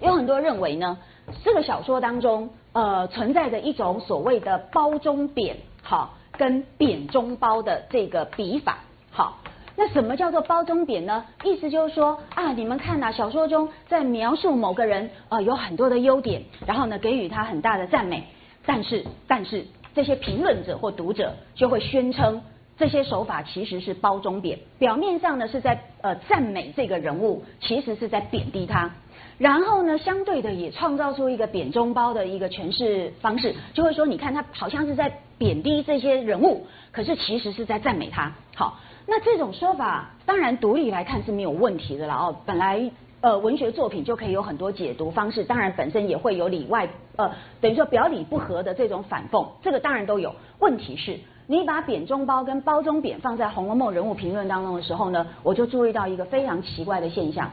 [0.02, 0.98] 有很多认为呢，
[1.42, 6.14] 这个小说当中呃存在着一种所谓的包中贬，好。
[6.36, 8.78] 跟贬中褒的这个笔法，
[9.10, 9.38] 好，
[9.76, 11.24] 那什么叫做褒中贬呢？
[11.44, 18.24] 意思就是说啊，你们看呐，小说中在描述某个人啊有很多的优点，然后呢给予他很大的赞美，
[18.66, 22.40] 但是但是这些评论者或读者就会宣称
[22.76, 28.90] 这些手法其实是包中贬，表面上呢是在呃赞美这个人物，其实是在贬低他。
[29.38, 38.32] 然后呢，相对的也创造出一个贬中褒的一个诠释方式，就会说，你看他好像是在贬低这些人物，可是其实是在赞美他。
[38.54, 42.36] 好，那这种说法当然独立来看是没有问题的了哦。
[42.46, 50.34] 本来呃文学作品就可以有很多解读方式，当然本身也会有里外呃等于说表里不合的这种反讽，这个当然都有。
[50.60, 57.50] 问题是，你把贬中褒跟褒中贬放在《红楼梦》人物评论当中的时候呢，我就注意到一个非常奇怪的现象。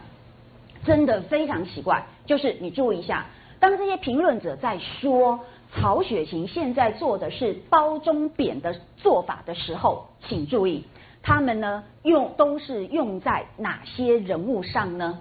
[0.83, 3.27] 真的非常奇怪，就是你注意一下，
[3.59, 5.39] 当这些评论者在说
[5.73, 10.83] 曹雪芹现在做的是褒中贬的做法的时候，请注意，
[11.23, 15.19] 他们呢用都是用在哪些人物上呢？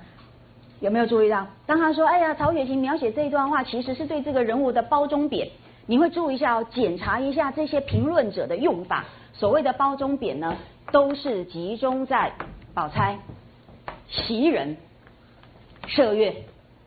[0.81, 1.47] 有没有注意到？
[1.67, 5.49] 当他说，哎呀，曹雪芹描写这一段话，其实是对这个人物的褒中贬，
[5.87, 10.57] 你会注意一下哦，检查一下这些评论者的用法，所谓的褒中贬呢，
[10.91, 12.33] 都是集中在
[12.75, 13.19] 宝钗、
[14.09, 14.77] 袭人。
[15.87, 16.35] 麝月，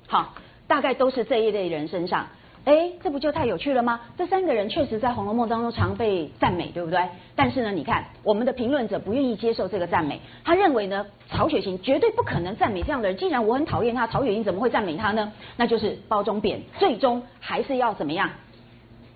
[0.08, 0.34] 好，
[0.66, 2.28] 大概都是这一类人身上。
[2.66, 4.00] 哎，这不就太有趣了吗？
[4.18, 7.10] 这三个人确实在《红楼梦》当中常被赞美，对不对？
[7.36, 13.18] 但是呢，你看我们的评论者不愿意接受这个赞美，他认为呢，曹雪芹绝对不可能赞美这样的人。
[13.18, 15.34] 既然我很讨厌他，曹雪芹怎么会赞美他呢？
[15.58, 18.30] 那就是褒中贬，最终还是要怎么样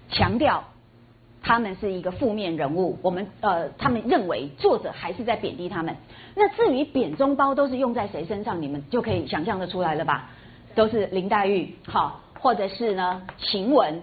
[0.09, 0.65] 强调
[1.41, 2.99] 他们是一个负面人物。
[3.01, 5.95] 我们呃，他们认为作者还是在贬低他们。
[6.35, 10.31] 那至于贬中褒都是用在谁身上，你们就可以想象的出来了吧？
[10.75, 14.01] 都是林黛玉，好，或者是呢晴雯，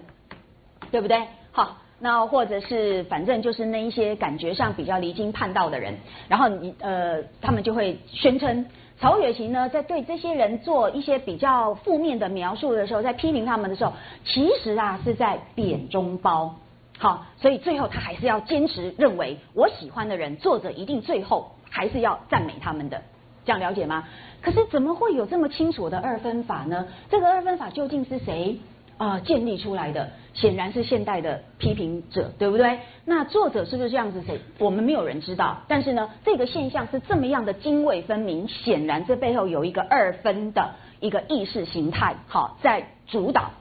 [0.91, 1.23] 对不对？
[1.51, 5.95] 好，那或者是反正就是那一些感觉上比较离经叛道的人，
[6.27, 8.65] 然后你呃，他们就会宣称
[8.99, 13.93] 曹雪芹呢在对这些人做一些比较负面的描述的时候，在批评他们的时候，
[14.23, 16.55] 其实啊是在贬中褒。
[16.97, 21.51] 好，所以最后他还是要坚持认为我喜欢的人，作者一定最后。
[21.67, 23.01] 还是要赞美他们的，
[23.45, 24.03] 这样了解吗？
[24.41, 26.87] 可是怎么会有这么清楚的二分法呢？
[27.09, 28.59] 这个二分法究竟是谁
[28.97, 30.09] 啊建立出来的？
[30.33, 32.79] 显然是现代的批评者，对不对？
[33.05, 34.21] 那作者是不是这样子？
[34.23, 34.39] 谁？
[34.59, 35.61] 我们没有人知道。
[35.67, 43.51] 但是呢，这个现象是这么样的泾渭分明，显然这背后有一个二分的一个意识形态，好在主导。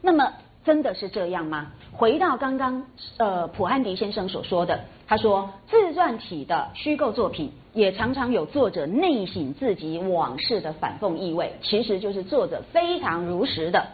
[0.00, 0.32] 那么
[0.64, 1.72] 真的是这样吗？
[1.92, 2.84] 回到刚刚
[3.18, 7.52] 呃普安迪先生所说的，他说自传体的虚构作品。
[7.74, 13.84] 也常常有作者内省自己往事的反讽意味，其实就是作者非常如实的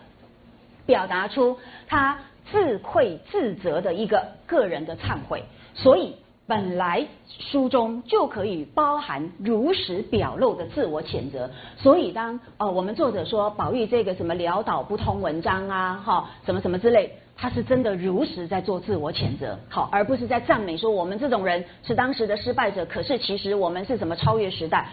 [0.85, 1.56] 表达出
[1.88, 2.18] 他
[2.52, 6.14] 自愧自责的一个个人的忏悔，所以
[6.50, 17.12] 本来书中就可以包含如实表露的自我谴责，所以当呃我们作者说宝玉这个什么潦倒不通文章啊，哈什么什么之类。
[17.36, 22.84] 他是真的如实在做自我谴责，好，而不是在赞美说我们这种人是当时的失败者。
[22.84, 24.88] 可是其实我们是什么超越时代？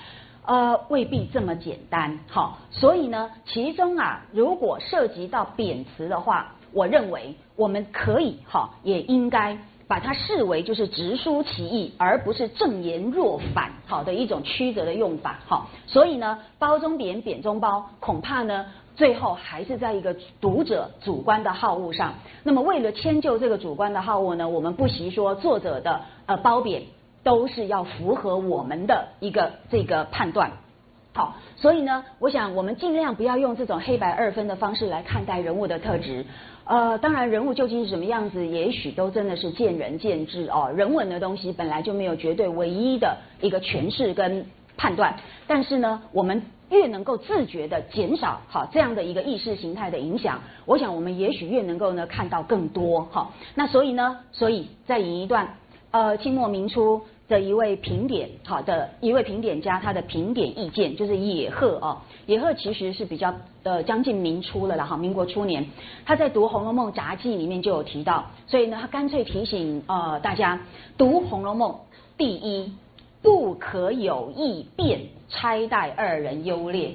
[0.46, 18.66] 呃，未必这么简单，好，所以呢，其中啊，如果涉及到贬词的话，我认为我们可以哈，也应该把它视为就是直抒其意，而不是正言若反，好的一种曲折的用法，好，所以呢，褒中贬，贬中褒，恐怕呢。
[18.98, 22.16] 最后还是在一个读者主观的好恶上。
[22.42, 26.82] 那么为了迁就这个主观的好恶呢，我们不惜说作者的呃褒贬
[27.22, 30.52] 都是要符合我们的一个这个判断。
[31.14, 36.26] 好，所以呢，我想我们尽量不要用这种黑白二分的方式来看待人物的特质。
[36.68, 40.72] 呃，当然人物究竟是什么样子，也许都真的是见仁见智哦。
[40.76, 45.16] 人文的东西本来就没有绝对唯一的一个诠释跟判断。
[45.48, 46.42] 但是呢，我们。
[46.70, 53.32] 越能够自觉的减少好这样的一个意识形态的影响，我想我们也许越能够呢看到更多哈。
[53.56, 55.56] 那所以呢，所以再引一段
[55.92, 61.98] 呃清末明初的一位评点好的一位评点家他的评点意见，就是野鹤哦。
[62.26, 65.66] 野鹤其实是比较呃将近明初了啦哈，民国初年
[66.06, 70.62] 他在读《红楼梦杂记》里面就有提到，所以呢他干脆提醒呃大家
[70.98, 71.72] 读《红楼梦》
[72.18, 72.72] 第一。
[73.20, 76.92] 不可有意变拆代二人优劣，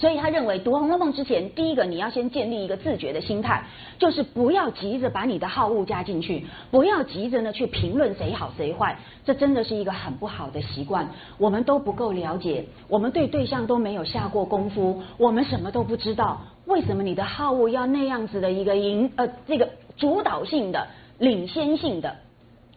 [0.00, 3.64] 所以他认为读《红楼梦》之前，第一个你要先建立一个自觉的心态，
[3.98, 11.08] 就是不要急着把你的好恶加进去，不要急着呢去评论谁好谁坏，这真的是一个很不好的习惯。
[11.36, 16.42] 我们都不够了解，我们对对象都没有下过功夫，我们什么都不知道。
[16.66, 20.86] 为什么你的好恶要那样子的一个引呃这个主导性的、
[21.18, 22.14] 领先性的？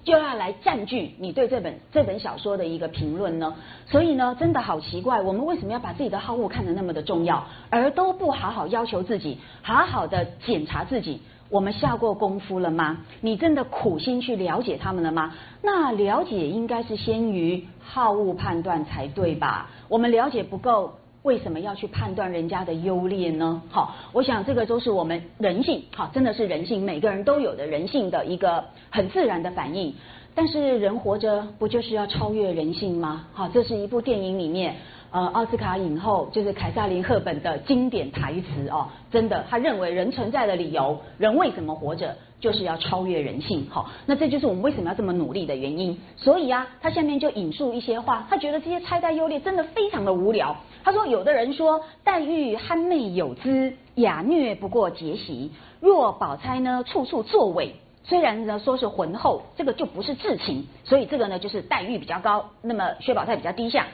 [0.04, 3.54] 就要来占据你对这本这本小说的一个评论呢？
[3.86, 11.22] 所以呢，真的好奇怪，我们为什么要把自己的好恶看得那么的重要，而都不好好要求自己，好好的检查自己？
[11.50, 13.00] 我们下过功夫了吗？
[13.20, 15.34] 你真的苦心去了解他们了吗？
[15.62, 19.70] 那了解应该是先于好恶判断才对吧？
[19.90, 20.94] 我们了解不够，
[21.24, 23.62] 为什么要去判断人家的优劣呢？
[23.70, 29.94] 好，我想这个都是我们人性，好，真的是人性，每个人都有的人性的一个很自然的反应。
[30.34, 33.28] 但是人活着不就是要超越人性吗？
[33.34, 34.76] 好，这是一部电影里面。
[35.12, 43.66] 呃，奥斯卡影后就是凯撒琳·赫本的经典台词哦，真的，他认为人存在的理由，人为什么活着，就是要超越人性。
[43.70, 45.98] 好，那这就是我们为什么要这么努力的原因。
[46.18, 50.54] 所以啊，他下面就引述一些话，他觉得这些拆代优劣真的非常的无聊。
[50.84, 60.68] 他说，有的人说黛玉憨媚有姿，雅虐不过节习；若宝钗呢，处处作伪，虽然呢说是浑厚，这个就不是至情。
[60.84, 63.86] 所以这个呢，就是黛玉比较高，那么薛宝钗比较低下。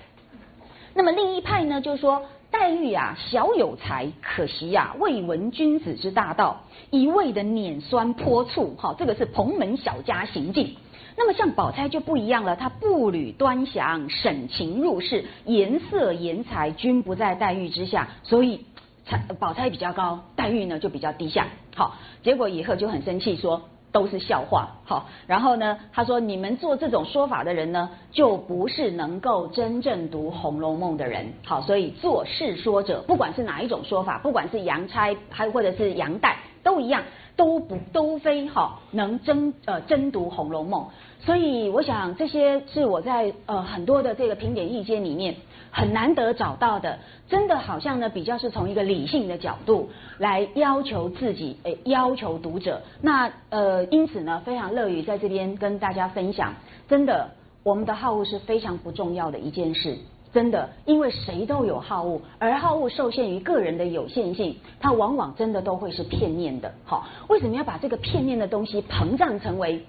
[0.94, 10.76] 那么另一派呢，就是说黛玉啊，小有才，可惜呀，未闻君子之大道，一味的碾酸泼醋，哈，这个是蓬门小家行径。
[11.18, 18.66] 那么像宝钗就不一样了，她步履端详，审情入世，颜色颜才均不在黛玉之下，所以
[19.06, 21.48] 才宝钗比较高，黛玉呢就比较低下。
[21.76, 23.64] 好，结果以后就很生气说。
[23.92, 37.04] 都是笑话，好，然后呢，他说你们做这种说法的人呢，就不是能够真正读《红楼梦》的人，好，所以做事说者，不管是哪一种说法，不管是杨钗还或者是杨代，都一样，
[37.36, 40.84] 都不都非哈能真呃真读《红楼梦》，
[41.26, 45.36] 所以我想这些是我在呃很多的这个评点意见里面。
[45.78, 46.98] 很难得找到的，
[47.30, 52.82] 真的好像呢，比较是从一个理性的角度来要求自己，诶，要求读者。
[53.00, 56.52] 那呃，因此呢，非常乐于在这边跟大家分享。
[56.90, 57.30] 真的，
[57.62, 59.96] 我们的好恶是非常不重要的一件事。
[60.34, 66.74] 真的，因为谁都有好恶，而好恶受限于个人的有限性，它往往真的都会是片面的。
[66.86, 69.86] 好，为什么要把这个片面的东西膨胀成为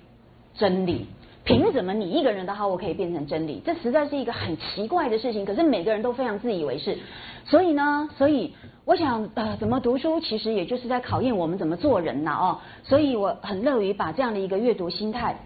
[0.54, 1.06] 真理？
[1.48, 3.62] 凭什么你一个人的好恶可以变成真理？
[3.64, 5.46] 这实在是一个很奇怪的事情。
[5.46, 6.98] 可是每个人都非常自以为是，
[7.46, 8.52] 所以呢，所以
[8.84, 12.58] 我想呃，怎么读书其实也就是在考验我们怎么做人呐哦。
[12.82, 15.38] 所以我很乐于把这样的一个阅读心态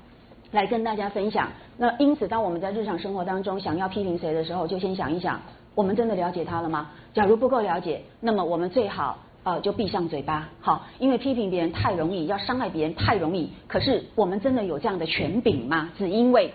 [0.51, 1.49] 来跟大家分享。
[1.77, 5.41] 那因此，当我们在日常生活当中想要批评谁的时候，就先想一想，
[5.77, 6.91] 我们真的了解他了吗？
[7.15, 9.19] 假如不够了解，那么我们最好。
[9.45, 13.51] 呃，就闭上嘴巴，好，因为批评别人太容易，要伤害别人太容易。
[13.67, 15.91] 可是我们真的有这样的权柄吗？
[15.99, 16.55] 只因为，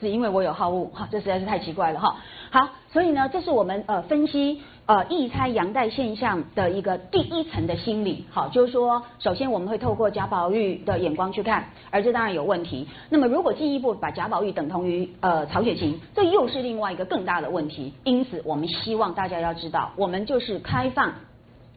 [0.00, 2.16] 只因为我有好恶，哈，这实在是太奇怪了，哈。
[2.50, 12.88] 好，所以呢，这是我们呃分析呃异猜阳代现象的一个第一层的心理，好，就是说，首先我们会透过贾宝玉的眼光去看，而这当然有问题。
[13.10, 17.92] 那么如果进一步把贾宝玉等同于呃曹雪芹，这又是另外一个更大的问题。
[18.04, 21.12] 因此，我们希望大家要知道，我们就是开放。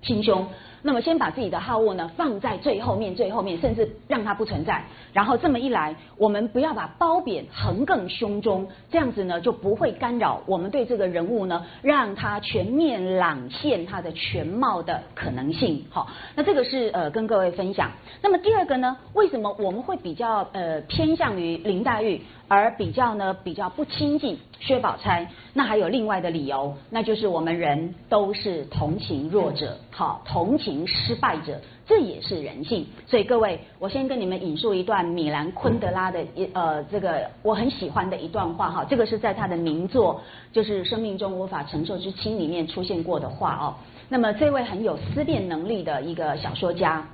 [0.01, 0.47] 心胸，
[0.81, 4.81] 那么先把自己的好恶呢放在最后面，最后面，甚至让它不存在。
[5.11, 15.85] 然后这么一来，我们不要把褒贬横亘胸中，这样子呢就不会干扰我们对这个人物呢，让他全面朗现他的全貌的可能性。
[15.89, 17.91] 好，那这个是呃跟各位分享。
[18.21, 22.21] 那么第二个呢，为什么我们会比较呃偏向于林黛玉？
[22.49, 32.87] 而比较呢，比较不亲近薛宝钗，那还有另外的理由，那就是我们人都是同情弱者，好，同情失败者，这也是人性。
[33.05, 40.19] 所以各位，我先跟你们引述一段米兰昆德拉的一呃这个我很喜欢的一段话哈，这个是在他的名作
[40.51, 43.75] 就是《生命中无法承受之轻》里面出现过的话哦。
[44.09, 47.07] 那么这位很有思辨能力的一个小说家。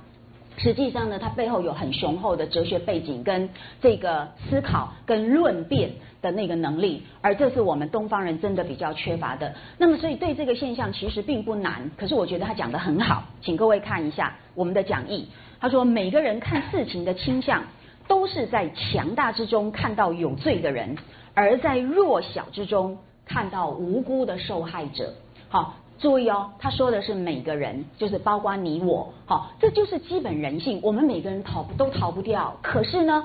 [0.58, 3.50] 实际上呢，它背后有很雄厚的哲学背景，跟
[3.82, 5.90] 这个思考跟论辩
[6.22, 9.54] 的那个能力，而这是我们东方人真的比较缺乏的。
[9.76, 15.28] 那么，所以对这个现象其实并不难，可是我觉得他讲的很好，请各位看一下我们的讲义。
[15.60, 17.62] 他说，每个人看事情的倾向，
[18.08, 20.96] 都是在强大之中看到有罪的人，
[21.34, 25.12] 而在弱小之中看到无辜的受害者。
[25.48, 25.76] 好。
[25.98, 32.54] 注意哦，他说的是每个人，就是包括你我，好，这就是基本人性，我们每个人逃都逃不掉。
[32.60, 33.24] 可是呢，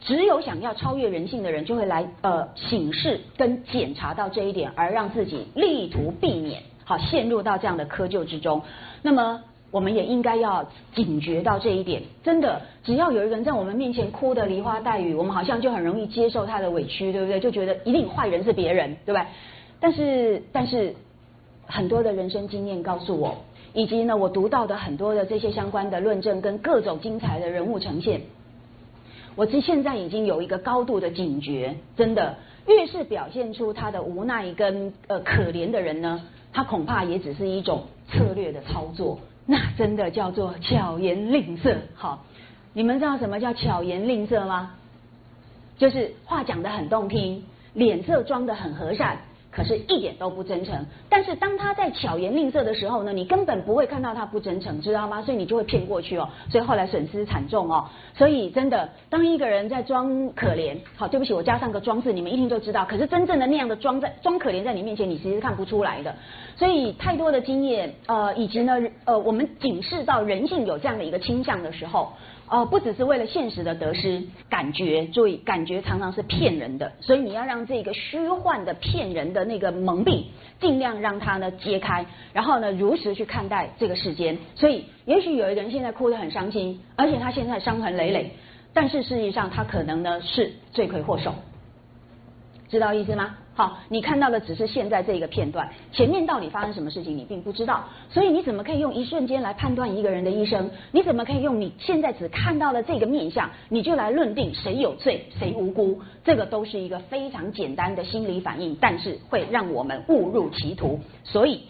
[0.00, 8.62] 只有想要超越人性的人，就会来呃醒示跟检查到这一点，而让自己力图避免好陷入到这样的窠臼之中。
[9.02, 12.02] 那么，我们也应该要警觉到这一点。
[12.24, 17.38] 真的，只要有一个人在我们面前哭的梨花带雨，我们好像就很容易接受他的委屈，对不对？
[17.38, 19.26] 就觉得一定坏人是别人，对不对？
[19.78, 20.94] 但是，但是。
[21.66, 23.36] 很多的人生经验告诉我，
[23.72, 28.22] 以及呢，我读到的很多的这些相关的论证跟各种精彩的人物呈现，
[29.34, 32.36] 我这现在已经有一个高度的警觉，真的，
[32.66, 39.18] 越是表现出他的无奈跟呃可怜的人呢，他恐怕也只是一种策略的操作。
[39.44, 41.76] 那真的叫做巧言令色。
[41.94, 42.24] 好，
[42.72, 44.74] 你们知道什么叫巧言令色吗？
[45.78, 47.44] 就是话讲得很动听，
[47.74, 49.18] 脸色装得很和善。
[49.56, 50.84] 可是，一点都不真诚。
[51.08, 55.22] 但是，当他在巧言令色的时候呢，你根本不会看到他不真诚，知道吗？
[55.22, 56.28] 所以你就会骗过去哦。
[56.50, 57.88] 所以后来损失惨重哦。
[58.14, 62.84] 所以真的，当一个人在装可怜，好，对不起，我加上个装字，你们一听就知道。
[62.84, 66.14] 可是真正的那样的装在装可怜在你面前，你其实看不出来的。
[66.58, 72.12] 所以太多的经验，呃，以及呢，呃，我们警示到人性有这样的一个倾向的时候。
[72.48, 80.26] 哦，不只是为了现实的得失，感觉，注意，感觉常常是骗人的，所以你要让这个虚幻的骗人的那个蒙蔽，
[80.60, 84.38] 尽量让它呢揭开，然后呢如实去看待这个世间。
[84.54, 88.30] 所以，也许有一个人现在哭得很伤心，而且他现在伤痕累累，
[88.72, 91.34] 但是事实上他可能呢是罪魁祸首，
[92.68, 93.36] 知道意思吗？
[93.56, 100.70] 好，你看到的只是现在这一个片段，前面到底发生什么事情你并不知道，所以你怎么可以用一瞬间来判断一个人的一生？
[100.92, 105.98] 你怎么可以用你现在只看到了这个面相，你就来论定谁有罪谁无辜？
[106.22, 111.00] 这个都是一个非常简单的心理反应，但是会让我们误入歧途。
[111.24, 111.62] 所以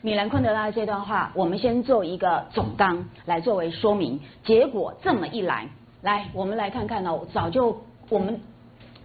[0.00, 4.18] 米兰昆德拉这段话，我们先做一个总纲来作为说明。
[4.44, 5.68] 结果这么一来，
[6.00, 8.40] 来我们来看看呢，早就我们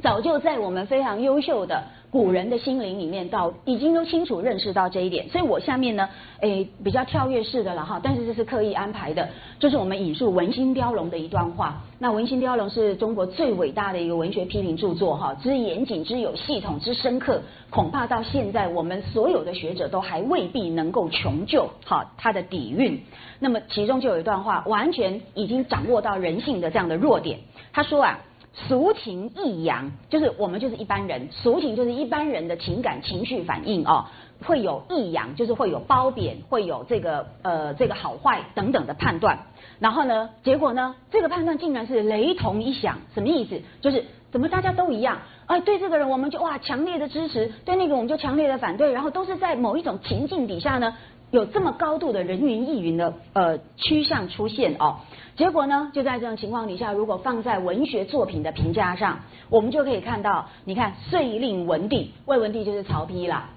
[0.02, 1.84] 早就在我们非常优秀的。
[2.12, 9.30] 古人的心灵里面，到已经都清楚认识到这一点，所以我下面呢，诶比较跳跃式的了哈，但是这是刻意安排的，
[9.60, 11.84] 就是我们引述《文心雕龙》的一段话。
[12.00, 23.00] 那《文心雕龙》是中国最伟大的一个文学批评著作哈，之严谨、之有系统、之深刻，恐怕到现在我们所有的学者都还未必能够穷究哈它的底蕴。
[23.40, 27.38] 那么其中就有一段话，完全已经掌握到人性的这样的弱点。
[27.72, 28.20] 他说啊。
[28.54, 34.06] 俗情异扬，就是我们就是一般人，俗情就是一般人的情感情绪反应哦，
[34.44, 39.40] 会有异扬，就是会有褒贬，会有这个呃这个好坏等等的判断。
[39.80, 43.62] 然后呢，结果呢，这个判断竟然是雷同一响，什么意思？
[43.82, 45.20] 就是怎么大家都一样？
[45.46, 50.96] 哎，对这个人我们就哇强烈的支持，对那个我们就强烈的反对，然后都是在某一种情境底下呢，
[51.32, 54.98] 有这么高度的人云亦云的呃趋向出现哦。
[55.36, 55.92] 结果呢？
[55.94, 59.20] 就在这种情况底下，如果放在文学作品的评价上，
[59.50, 63.52] 我们就可以看到，你看遂令文帝，魏文帝就是曹丕啦，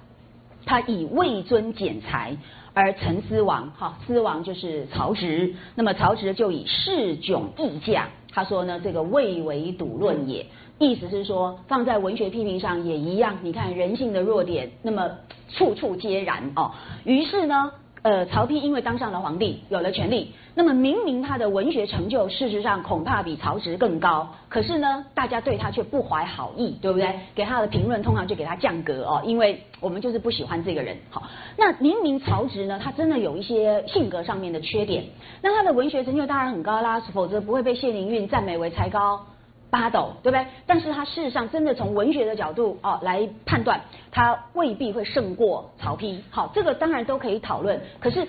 [0.64, 2.36] 他以魏尊减才
[2.72, 10.46] 而成思王，哈，思王就是曹植，那么曹植就以世窘异驾，他说呢，这个魏为笃论也，
[10.78, 15.10] 意思是说放在文学批评上也一样，你看人性的弱点，那么
[15.54, 16.72] 处处皆然哦。
[17.04, 17.72] 于是呢，
[18.02, 20.32] 呃，曹丕因为当上了皇帝，有了权力。
[20.54, 27.20] 那么明明他的文学成就，事实上恐怕比曹植更高，可是呢，大家对他却不怀好意，对不对？
[27.34, 30.94] 给他的评论通常就给他降格哦，因为我们就是不喜欢这个人。
[31.08, 31.22] 好，
[31.56, 35.04] 那明明曹植呢，他真的有一些性格上面的缺点，
[35.40, 39.24] 那他的文学成就当然很高啦，否则不会被谢灵运赞美为才高
[39.72, 40.46] 八斗，对不对？
[40.66, 43.80] 但是他事实上真的从文学的角度哦来判断，
[44.12, 46.18] 他未必会胜过曹丕。
[46.30, 48.28] 好，这个当然都可以讨论，可是。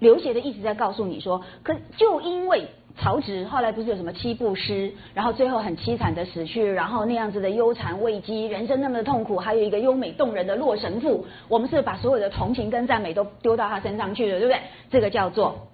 [0.00, 2.66] 刘勰的意思在告诉你说，可就因为
[2.96, 14.60] 曹植后来不是有什么七步诗，然后最后很凄惨的死去，然后那样子的忧残慰藉，人生那么的痛苦，还有一个优美动人的洛神赋，我们是把所有的同情跟赞美都丢到他身上去了，对不对？
[14.90, 15.68] 这个叫做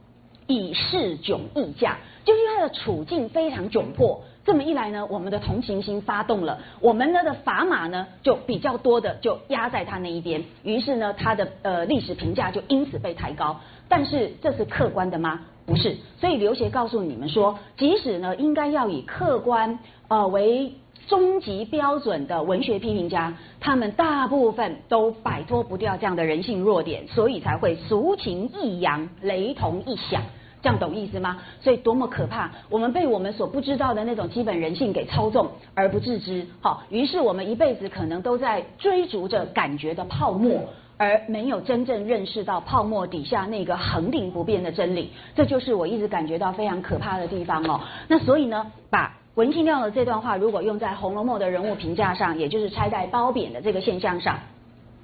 [0.49, 4.21] 以世窘易驾，就是他的处境非常窘迫。
[4.47, 13.61] 这么一来呢，我们的同情心发动了，我们呢的砝码呢就比较多的就压在他那一边，于是呢他的呃历史评价就因此被抬高。
[13.88, 15.40] 但是这是客观的吗？
[15.66, 15.97] 不是。
[16.20, 20.72] 所以刘勰告诉你们说，即使呢，应该要以客观呃为
[21.09, 30.22] 终极标准的文学批评家，他们大部分都摆脱不掉这样的人性弱点，所以才会俗情易扬，雷同一响。
[30.63, 31.39] 这样懂意思吗？
[31.61, 32.51] 所以多么可怕！
[32.71, 36.47] 我们被我们所不知道的那种基本人性给操纵而不自知。
[36.61, 40.61] 好，于是我们一辈子可能都在追逐着感觉的泡沫。
[40.99, 47.79] 而没有真正认识到泡沫底下那个恒定不变的真理，这就是我一直感觉到非常可怕的地方哦。
[48.09, 54.39] 那所以呢，把文清亮的这段话如果用在《红楼梦》的人物评价上，也就是拆代褒贬的这个现象上，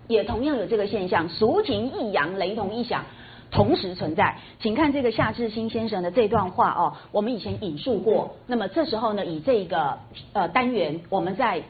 [0.09, 3.05] 也同样有这个现象，俗情易扬，雷同一响，
[3.53, 4.39] 同时存在。
[4.59, 8.35] 请看这个夏志新先生的这段话哦，我们以前引述过。
[8.49, 9.99] 那么这时候呢，以这个
[10.33, 11.63] 呃单元，我们再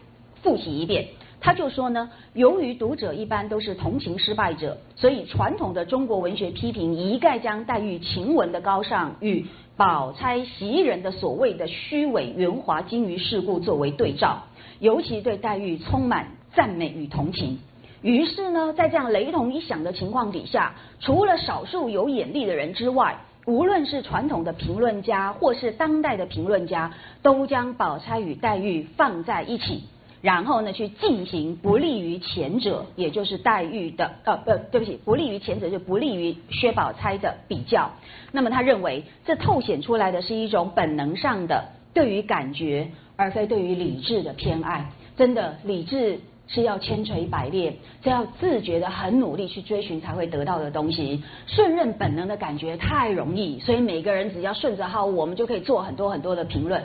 [0.43, 1.09] 复习一遍。
[1.45, 9.45] 他就说呢，由于读者一般都是同情失败者，所以传统的中国文学批评一概将黛玉晴雯的高尚与
[9.77, 14.45] 宝钗袭人的所谓的虚伪圆滑精于世故作为对照，
[14.79, 17.59] 尤其对黛玉充满赞美与同情。
[18.03, 26.93] 于是呢，在这样雷同一响的情况底下，除了少数有眼力的人之外，无论是传统的评论家，或是当代的评论家，
[27.23, 29.85] 都将宝钗与黛玉放在一起，
[30.21, 37.93] 然后呢去进行不利于前者，也就是黛玉的呃不对不起，不利于前者就不利于薛宝钗的比较。
[38.33, 44.91] 那么他认为这透显出来的是一种本能上的对于感觉，而非对于理智的偏爱。
[45.17, 46.19] 真的理智。
[46.53, 47.75] 是要千锤百炼，
[48.05, 51.23] 是要自觉的很努力去追寻才会得到的东西。
[51.47, 56.83] 顺任本能的感觉太容易，所以每个人只要顺着号，我们就可以做很多很多的评论。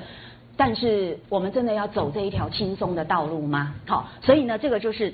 [0.55, 3.75] 但是我们真的要走这一条轻松的道路吗？
[3.85, 5.13] 好，所以呢，这个就是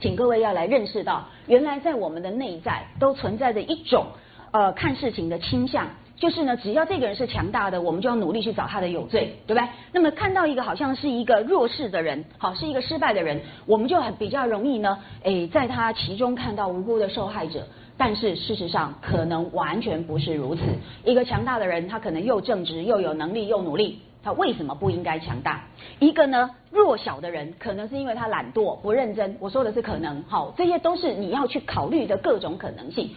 [0.00, 4.06] 请各位要来认识到，原来在我们的内在都存在着一种
[4.52, 5.88] 呃看事情的倾向。
[6.20, 9.68] 就是呢，只要这个人是强大的，我们就要努力去找他的有罪，对不对？
[9.90, 17.66] 那么看到一个好像是一个弱势的人，好是一个失败的人，我们就很比较容易呢，诶，在他其中看到无辜的受害者。
[17.96, 20.62] 但是事实上可能完全不是如此。
[21.04, 25.66] 一个强大的人，他可能又正直又有能力又努力，他为什么不应该强大？
[25.98, 29.36] 一个呢弱小的人，可能是因为他懒惰不认真。
[29.38, 33.10] 我说的是可能，好，这些都是你要去考虑的各种可能性。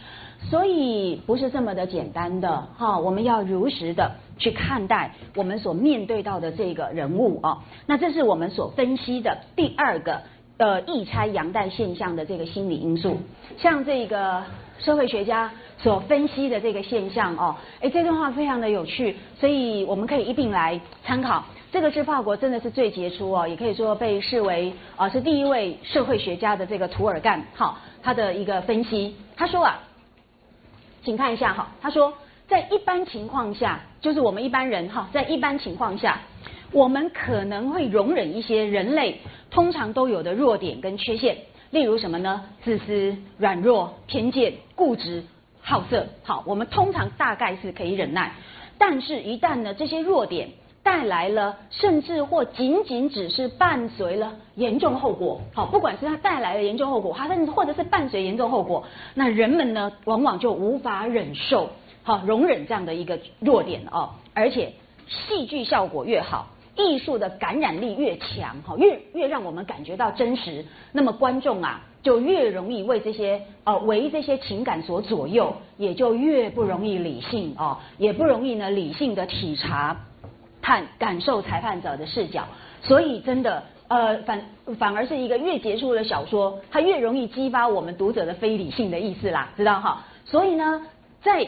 [0.50, 7.58] 所以不是这么的简单的哈，我们要如实的去看待我们所面对到的这个人物哦。
[7.88, 10.22] 那这是我们所分析的第二个
[10.58, 13.18] 呃异差阳代现象的这个心理因素。
[13.58, 14.44] 像这个
[14.78, 21.44] 社会学家所分析的这个现象哦，哎这段话非常的有趣，所以我们可以一并来参考。
[21.72, 29.80] 这个是法国真的是最杰出哦，也可以说被视为啊是第一位社会学家的这个图尔干，哈他的一个分析，他说啊。
[31.04, 32.14] 请看一下哈，他说，
[32.48, 36.20] 在一般情况下，就是我们一般人哈，在一般情况下，
[36.72, 39.20] 我们可能会容忍一些人类
[39.52, 41.38] 通常都有的弱点跟缺陷，
[41.72, 42.46] 例如什么呢？
[42.64, 45.24] 自私、软弱、偏见、固执、
[45.62, 46.08] 好色。
[46.24, 48.34] 好，我们通常大概是可以忍耐，
[48.78, 50.50] 但是一旦呢这些弱点。
[50.84, 55.40] 带来了，甚至或仅仅只是伴随了严重后果。
[55.54, 58.84] 好，不管是它带来了严重后果，它甚至或者是伴随严重后果，
[59.16, 61.70] 那人们呢，往往就无法忍受，
[62.04, 64.10] 好容忍这样的一个弱点哦。
[64.34, 64.74] 而且
[65.08, 79.98] 戏剧效果越好，艺术的感染力越强，哈，越越让我们感觉到真实，那么观众啊，就越容易为这些呃为这些情感所左右，也就越不容易理性哦，也不容易呢理性的体察。
[80.64, 82.46] 看感受裁判者的视角，
[82.82, 84.42] 所以真的呃反
[84.80, 90.04] 反而是一个越结束的小说，它越容易激发我们读者的非理性的意思啦，知道哈？
[90.26, 90.88] 所以呢，
[91.22, 91.46] 在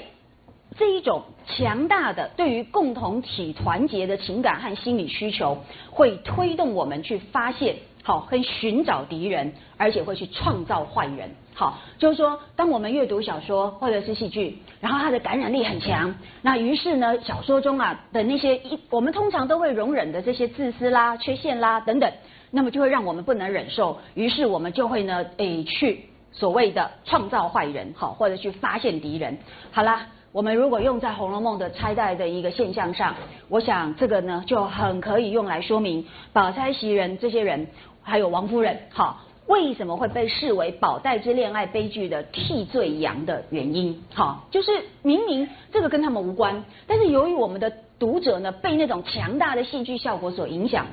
[0.77, 5.59] 这一种强大的对于共同体团结的情感和心理需求，
[5.89, 11.27] 会推动我们去发现好和寻找敌人，而且会去创造坏人。
[11.55, 22.11] 好，就是说，当我们阅读小说或者是戏剧，然后它的感染力很强，那于是呢，小说中啊的那些一我们通常都会容忍的这些自私啦、缺陷啦等等，
[22.51, 29.35] 那么就会让我们不能忍受，于是我们就会呢，诶，去所谓的创造坏人，好，或者去发现敌人。
[29.71, 33.15] 好啦，我们如果用在《红楼梦》的拆代的一个现象上，
[33.47, 37.65] 我想这个呢就很可以用来说明宝钗袭人这些人，
[38.05, 39.19] 还有王夫人，好。
[39.47, 44.03] 为什么会被视为宝黛之恋爱悲剧的替罪羊的原因？
[44.11, 44.71] 好，就是
[45.03, 50.87] 明明这个跟他们无关，但是由于我们的读者呢被那种强大的戏剧效果所影响，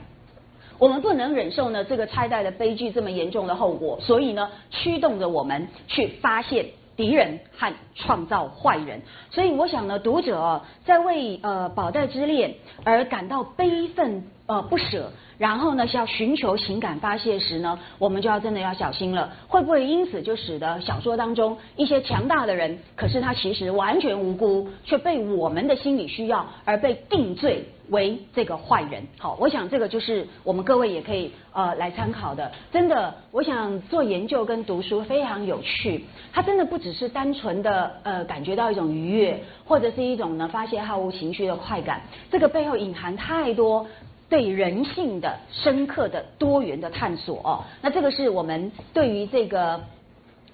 [0.78, 9.00] 我们不能忍受呢这个拆代的悲剧这么严重的后果，所以呢驱动着我们去发现敌人和创造坏人。
[9.30, 12.52] 所以我想呢，读者在为呃宝黛之恋
[12.84, 15.10] 而感到悲愤呃不舍。
[15.38, 29.02] 然后呢是，要寻求情感发泄时呢，我们就要真的要小心了，会不会因此就使得小说当中一些强大的人，可是他其实完全无辜，却被我们的心理需要而被定罪为这个坏人？
[29.18, 32.52] 好，我想这个就是我们各位也可以呃来参考的。
[32.70, 43.84] 真的，我想做研究跟读书非常有趣，它真的不只是单纯的呃感觉到一种愉悦，或者是一种呢发泄好恶情绪的快感，这个背后隐含太多。
[44.32, 49.78] 对人性的深刻的多元的探索哦，那这个是我们对于这个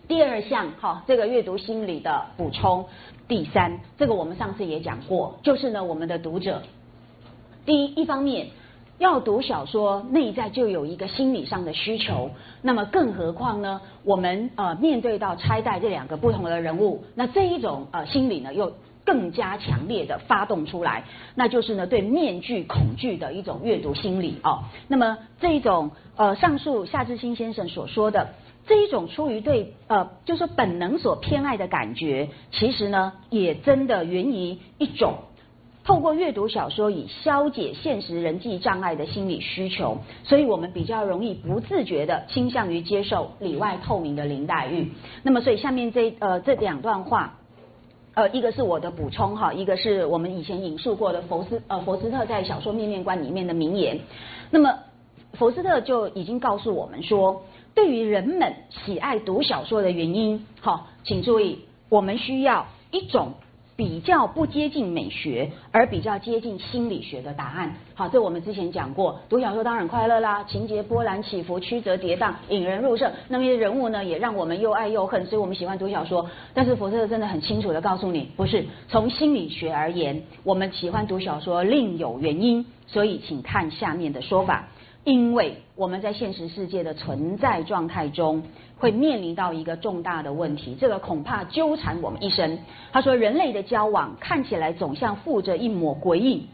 [0.08, 2.84] 第二项哈，这个阅读心理的补充。
[3.28, 6.60] 第三，这个我们上次也讲过，就是呢，我们的读者，
[7.64, 8.48] 第一一方面
[8.98, 18.72] 要读小说，内在就有一个心理上的需求，那么更何况呢，我们呃面对到拆代这两个不同的人物，那这一种呃心理呢又。
[19.08, 21.04] 更加强烈的发动出来，
[21.34, 24.64] 那就是呢对面具恐惧的一种阅读心理哦。
[24.86, 28.34] 那么这一种呃上述夏志新先生所说的
[28.66, 35.14] 这一种出于对呃就是本能所偏爱的感觉，其实呢也真的源于一种
[35.84, 44.92] 透过阅读小说以消解现实人际障碍的心理需求，所以我们比较容易不自觉的倾向于接受里外透明的林黛玉。
[45.22, 47.37] 那么所以下面这呃这两段话。
[48.18, 53.96] 呃，一个是我的补充哈，一个是我们以前引述过的佛斯呃佛斯特在小说《面面观》里面的名言。
[54.50, 54.76] 那么
[55.34, 57.44] 福斯特就已经告诉我们说，
[57.76, 63.34] 对于人们喜爱读小说的原因，好，请注意，我们需要一种。
[63.78, 67.72] 比较不接近美学，而比较接近心理学的答案。
[67.94, 73.08] 好，这我们之前讲过，读小说当然快乐啦，情节波澜起伏、曲折跌宕，引人入胜。
[73.28, 76.28] 那么些人物呢，也让我们又爱又恨，所以我们喜欢读小说。
[76.52, 82.66] 但是福特真的很清楚的告诉你，不是从心理学而言，我们喜欢读小说另有原因。
[82.88, 84.66] 所以，请看下面的说法。
[85.08, 88.42] 因为我们在现实世界的存在状态中，
[88.76, 92.58] 会面临到一个重大的问题，这个恐怕纠缠我们一生。
[92.92, 96.46] 他说，人类的交往看起来总像附着一抹鬼影。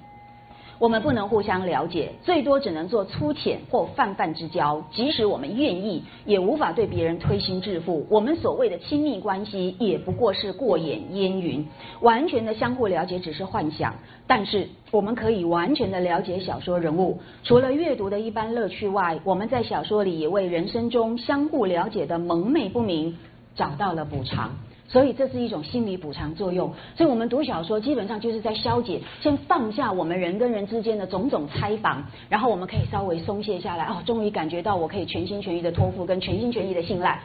[0.79, 4.85] 我们不能互相了解，最多只能做粗浅或泛泛之交。
[4.91, 8.07] 即使我们愿意，也无法对别人推心置腹。
[8.11, 11.66] 我们所谓的亲密关系，也不过是过眼烟云。
[12.01, 13.95] 完全的相互了解只是幻想。
[14.27, 17.20] 但是，我们可以完全的了解小说人物。
[17.43, 23.16] 除了阅读的一般乐趣外，我们在小说里也为人生中相互了解的蒙昧不明
[23.55, 24.51] 找到了补偿。
[24.95, 37.20] 所以这是一种心理补偿作用，所以我们读小说基本上就是在消解，先放下我们人跟人之间的种种猜防，然后我们可以稍微松懈下来，哦，终于感觉到我可以全心全意的托付跟全心全意的信赖。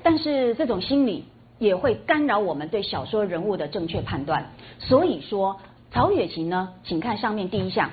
[0.00, 1.24] 但是这种心理
[1.58, 4.52] 也会干扰我们对小说人物的正确判断。
[4.78, 5.56] 所以说，
[5.90, 7.90] 曹雪芹呢，请看上面第一项。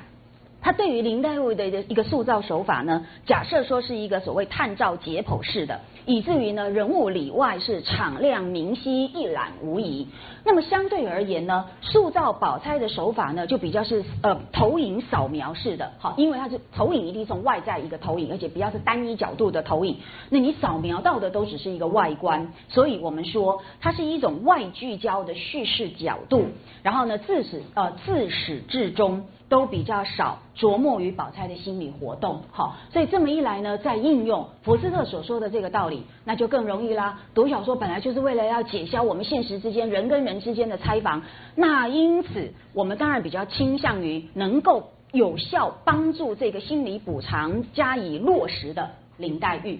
[0.65, 10.07] 他对于林黛玉的一个塑造手法呢，假设说是一个所谓探照解剖式的，以至于呢人物里外是敞亮明晰一览无遗。
[10.43, 19.97] 那么相对而言呢，塑造宝钗的手法呢就比较是呃投影扫描式的，好，因为它是投影一定从外在一个投影，而且比较是单一角度的投影，
[20.31, 26.47] 那你扫描到的都只是一个外观，所以我们说它是一种外聚焦的叙事角度，
[26.81, 29.27] 然后呢自始呃自始至终。
[29.47, 37.19] 都比较少琢磨于宝钗的心理活动，好，所以这么一来呢，在应用福斯特所说的这个道理，那就更容易啦。
[37.33, 41.21] 读小说本来就是为了要解消我们现实之间人跟人之间的猜防，
[41.55, 49.79] 那因此我们当然比较倾向于能够有效帮助这个心理补偿加以落实的林黛玉。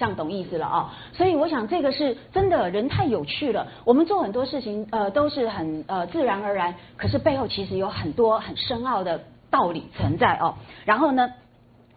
[0.00, 3.66] 这样懂意思了啊，所以我想这个是真的，人太有趣了。
[3.84, 9.20] 我们做很多事情，呃，都是很呃自然而然，可是背后其实有很多很深奥的
[9.50, 10.54] 道理存在哦。
[10.86, 11.30] 然后呢，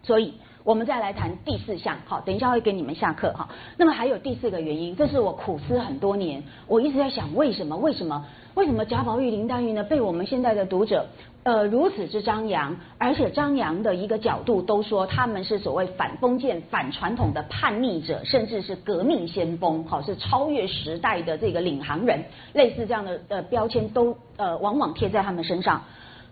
[0.02, 0.34] 所以
[0.64, 3.48] 我们再来谈第四项，好，等一下会给你们下课哈。
[3.78, 7.74] 那么还有第四个原因，这是我苦思很多年，我一直在想为什么？
[7.78, 8.26] 为什么？
[8.54, 9.82] 为什么贾宝玉、林黛玉呢？
[9.82, 11.06] 被我们现在的读者
[11.42, 25.82] 呃如此之张扬，而且张扬的一个角度都说他们是所谓反封建、反传统的叛逆者，甚至是革命先锋，好是超越时代的这个领航人，类似这样的呃标签都呃往往贴在他们身上。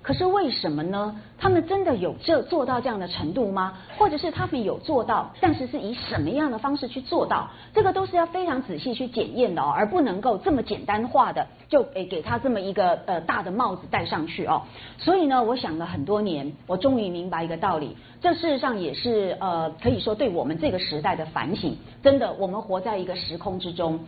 [0.02, 1.14] 可是为什么呢？
[1.38, 3.74] 他们真的有这做到这样的程度吗？
[3.96, 7.48] 或者是他们有做到，但是是以什么样的方式去做到？
[7.72, 14.62] 这个都是要非常仔细去检验的哦，而不能够这么简单化的就给给他这么一个呃大的帽子戴上去哦。
[14.98, 21.76] 所以呢，我想了很多年，我终于明白一个道理，这事实上也是呃可以说对我们这个时代的反省。
[22.02, 24.00] 真的，我们活在一个时空之中。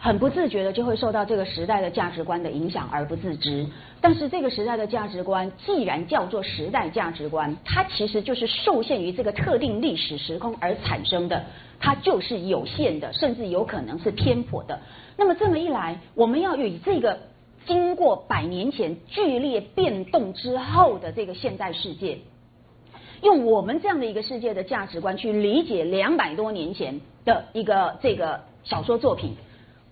[0.00, 3.66] 很不自觉的就会受到这个时代的价值观的影响而不自知，
[4.00, 11.44] 但是这个时代的价值观既然叫做时代价值观，它其实就是受限于这个特定历史时空而产生的，
[11.80, 14.78] 它就是有限的，甚至有可能是偏颇的。
[15.16, 17.18] 那么这么一来，我们要与这个
[17.66, 22.18] 经过百年前剧烈变动之后的这个现代世界，
[23.20, 29.34] 用我们这样的一个世界的价值观去理解两百多年前的一个这个小说作品。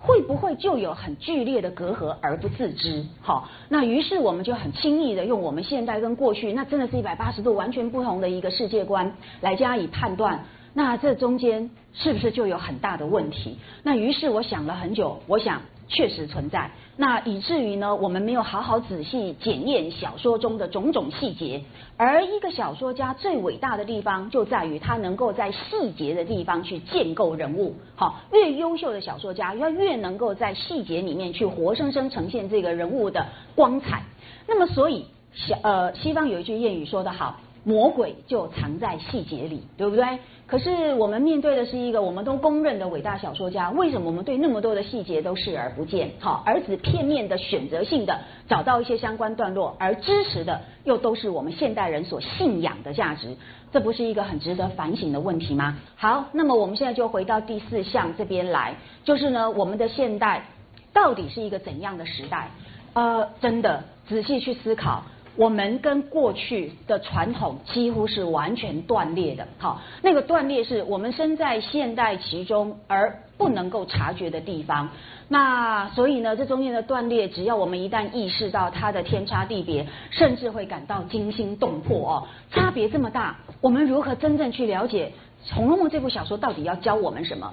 [0.06, 3.04] 会不会就有很剧烈的隔阂而不自知？
[3.20, 10.44] 好，那于是我们就很轻易的用我们现在跟过去，那真的是一百八十度完全不同的一个世界观来加以判断。
[10.74, 13.58] 那这中间是不是就有很大的问题？
[13.82, 16.70] 那于是我想了很久，我想确实存在。
[16.96, 21.62] 那以至于呢，我们没有好好仔细检验小说中的种种细节。
[21.96, 27.74] 而一个小说家最伟大的地方，就在于他能够在细节的地方去建构人物。
[27.94, 34.02] 好，越优秀的小说家，要越能够在细节里面去活生生呈现这个人物的光彩。
[34.46, 37.36] 那么，所以小呃，西方有一句谚语说得好。
[37.68, 40.20] 魔鬼就藏在细节里，对不对？
[40.46, 46.12] 可是我们面对的是一个我们都公认的伟大小说家，为什么我们对那么多的细节都视而不见？
[46.20, 53.36] 好，而只片面的、选择性的找到一些相关段落，而支持的又都是我们现代人所信仰的价值，
[53.72, 55.76] 这不是一个很值得反省的问题吗？
[55.96, 60.46] 好，那么我们现在就回到第四项这边来，就是呢，我们的现代
[60.92, 62.50] 到底是一个怎样的时代？
[62.92, 65.02] 呃，真的仔细去思考。
[65.36, 74.88] 我们跟过去的传统几乎是完全断裂的，好，那个断裂是我们身在现代其中而不能够察觉的地方。
[75.28, 85.12] 那所以呢，这中间的断裂，只要我们一旦意识到它的天差地别，甚至会感到惊心动魄哦，差别这么大，我们如何真正去了解
[85.54, 87.52] 《红楼梦》这部小说到底要教我们什么？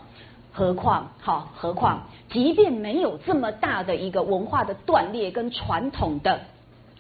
[0.53, 6.39] 何况，好，何况，即便没有这么大的一个文化的断裂跟传统的。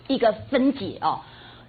[0.07, 1.19] 一个分解哦，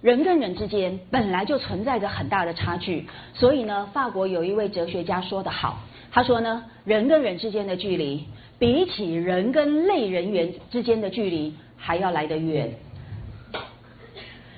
[0.01, 5.79] 人跟人之间本来就存在着很大的差距，所以呢，法国有一位哲学家说得好，
[6.11, 8.25] 他说呢，人跟人之间的距离，
[8.59, 12.73] 比起人跟类人猿之间的距离还要来得远，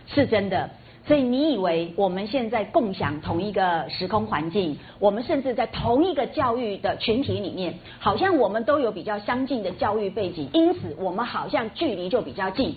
[0.08, 0.70] 是真的。
[1.06, 12.76] 所以你以为我们现在共享同一个时空环境，我们甚至在同一个教育的群体里面，好像我们都有比较相近的教育背景，因此我们好像距离就比较近。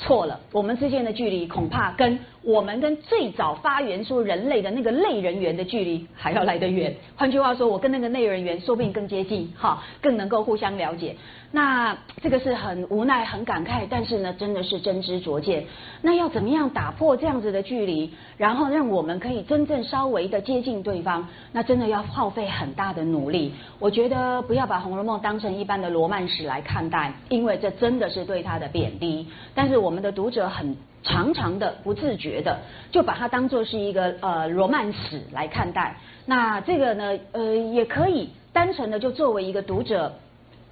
[0.00, 6.94] 错了，我们之间的距离恐怕跟我们跟最早发源出人类的那个类人猿的距离还要来得远。
[7.16, 11.16] 换句话说，我跟那个类人猿说不定更接近，哈，更能够互相了解。
[11.52, 15.64] 那这个是很无奈、很感慨，但是呢，真的是真知灼见。
[16.00, 21.28] 那要怎么样打破这样子的距离，然后让我们可以真正稍微的接近对方？
[21.52, 23.52] 那真的要耗费很大的努力。
[23.80, 29.26] 我觉得不要把《红楼梦》当成一般的罗曼史来看待，因为这真的是对它的贬低。
[29.52, 32.58] 但是我们的读者很常常的不自觉的
[32.90, 35.96] 就把它当做是一个呃罗曼史来看待。
[36.26, 40.12] 那这个呢，呃，也可以单纯的就作为一个读者。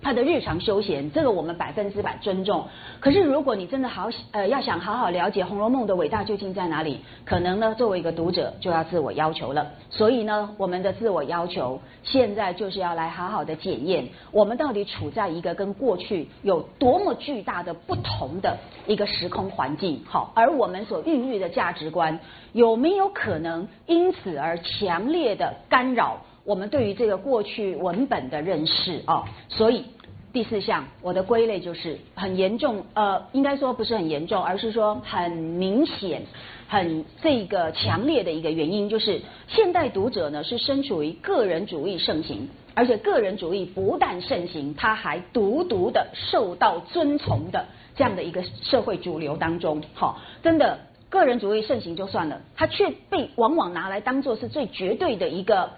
[0.01, 2.65] 他的日常休闲，这个我们百分之百尊重。
[3.01, 9.67] 可是如果你真的好呃要想好好了解《红楼梦》的伟大究竟在哪里，可能呢作为一个读者就要自我要求了。
[9.91, 22.19] 所以呢，我们的自我要求现在就是要来好好的检验，我们到底处在一个跟过去有多么巨大的不同的一个时空环境，好，而我们所孕育的价值观
[22.53, 26.19] 有没有可能因此而强烈的干扰？
[26.49, 29.85] 我们对于这个过去文本的认识哦，所以
[30.33, 36.23] 第四项我的归类就是很严重，呃，应该说不是很严重，而是说很明显、
[36.67, 50.79] 很这个强烈的一个原因，就是现代读者呢是身处于个人主义盛行，而且个人主义不但盛行，它还独独的受到尊崇的这样的一个社会主流当中，好，真的
[51.11, 55.69] 个人主义盛行就算了，它却被往往拿来当做是最绝对的一个。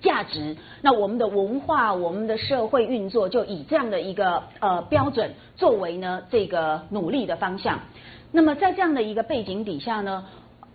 [0.00, 7.80] 价值，那我们的文化、我们的社会运作就以这样的一个呃标准作为呢这个努力的方向。
[8.30, 10.24] 那么在这样的一个背景底下呢，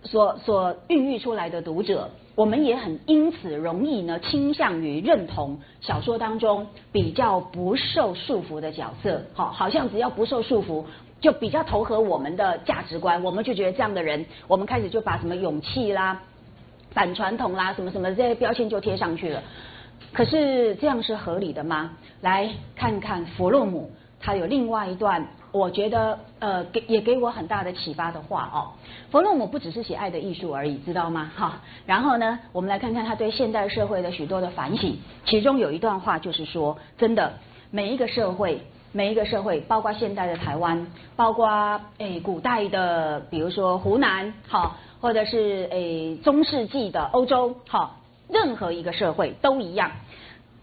[0.03, 10.83] 所所孕育出来的读者，我们也很因此容易呢倾向于认同小说当中比较不受束缚的角色，好，好像只要不受束缚，
[11.21, 16.19] 就比较投合我们的价值观，我们就觉得这样的人，我们开始就把什么勇气啦。
[16.93, 19.41] 反传统啦，什么什么这些标签就贴上去了。
[20.11, 21.91] 可是这样是合理的吗？
[22.21, 23.89] 来看看弗洛姆，
[24.19, 28.71] 他有另外一段，我觉得呃给也给我很大的启发的话哦。
[29.09, 31.31] 弗洛姆不只是写爱的艺术而已，知道吗？
[31.35, 31.59] 哈。
[31.87, 34.97] 然后呢，我们来看看他对现代社会的许多的反省。
[35.25, 37.33] 其中有一段话就是说，真的
[37.71, 40.85] 每一个社会，每一个社会，包括现代的台湾，
[41.15, 44.75] 包括诶古代的，比如说湖南，好。
[45.03, 47.99] 或者是诶中世纪的欧洲，好，
[48.29, 49.91] 任何一个社会都一样。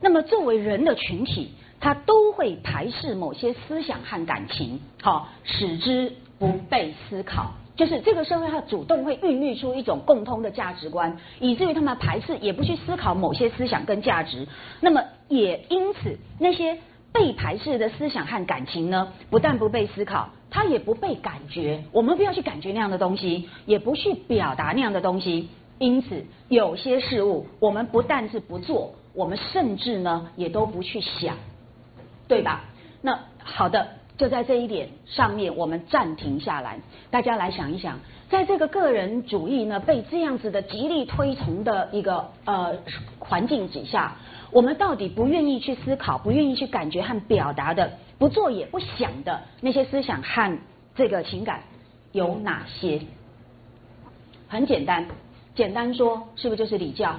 [0.01, 7.51] 那么作为人的群体，他都会排斥某些思想和感情，好，使之不被思考。
[7.77, 14.49] 就是这个社会，它主动会孕育出一种共通的价值观，以至于他们排斥，也不去思考某些思想跟价值。
[14.81, 16.79] 那么也因此，那些
[17.13, 20.31] 被排斥的思想和感情呢，不但不被思考。
[20.53, 25.49] 他也不被感觉，我们不要去感觉那样的东西，也不去表达那样的东西。
[25.79, 31.37] 因此，有些事物我们不但是不做，我们甚至呢也都不去想，
[32.27, 32.65] 对吧？
[33.01, 33.87] 那好的，
[34.19, 36.81] 就在这一点上面，我们暂停下来，
[37.13, 42.77] 大家来想一想，在这个个人主义呢被这样子的极力推崇的一个呃
[43.21, 44.17] 环境底下，
[44.53, 50.59] 我们到底不愿意去思考、不愿意去感觉和表达的、不做也不想的那些思想和
[50.95, 51.63] 这个情感
[52.13, 53.01] 有哪些？
[54.49, 55.07] 很简单，
[55.55, 57.19] 简单说，是不是就是礼教？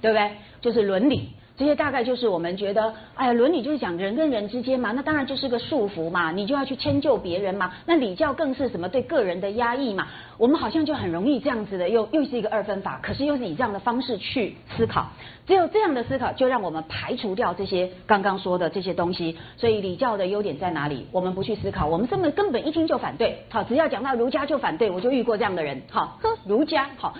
[0.00, 0.30] 对不对？
[0.60, 1.30] 就是伦理。
[1.56, 7.72] 这些大概就是我们觉得，哎呀，伦理就是讲人跟人之间嘛，那当然就是个束缚嘛，你就要去迁就别人嘛。
[7.86, 10.06] 那礼教更是什么对个人的压抑嘛。
[10.36, 15.06] 我们好像就很容易这样子的，又又是一个二分法，可是又是以这样的方式去思考。
[15.46, 19.38] 只有这样的思考，就让我们排除掉这些刚刚说的这些东西。
[19.56, 21.06] 所以礼教的优点在哪里？
[21.10, 23.38] 我们不去思考，我们根本根本一听就反对。
[23.48, 25.80] 好，只要讲到儒家就反对，我就遇过这样的人。
[25.90, 27.14] 好，呵，儒家好。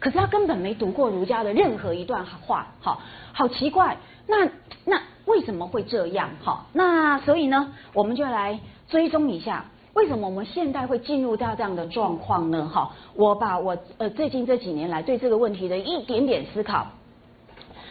[0.00, 3.00] 可是他根本没读过儒家的任何一段话，好，
[3.32, 3.98] 好奇怪。
[4.26, 4.48] 那
[4.86, 6.30] 那为什么会这样？
[6.42, 12.66] 好，那所以呢，我们就来追踪一下，为什么我们现在会进入到这样的状况呢？
[12.66, 16.86] 哈，我把我呃最近这几年来对这个问题的一点点思考，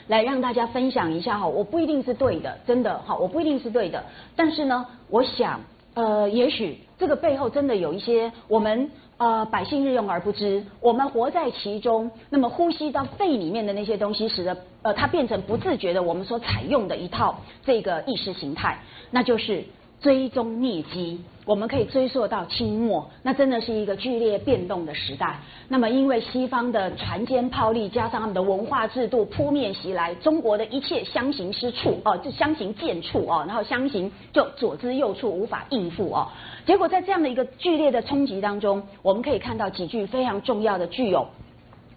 [0.07, 1.45] 来让大家分享一下哈。
[1.45, 4.03] 我不一定是对的，真的哈，我不一定是对的。
[4.35, 5.59] 但是呢，我想
[5.93, 8.89] 呃，也许这个背后真的有一些我们。
[9.19, 18.79] 呃，百姓日用而不知，我们活在其中，那么呼吸到肺里面的那些东西，使得呃它变成不自觉的我们所采用的一套这个意识形态，
[19.11, 19.65] 那就是
[20.01, 21.21] 追踪疟疾。
[21.45, 25.39] 我们可以追溯到清末，那真的是一个剧烈变动的时代。
[25.67, 36.27] 那么因为西方的船坚炮利，加上他们的文化制度扑面袭来，中国的一切相形失处哦，就相形见绌哦，然后相形就左支右绌，无法应付哦。
[36.67, 41.25] 结果在这样的一个剧烈的冲击当中，我们可以看到几句非常重要的、具有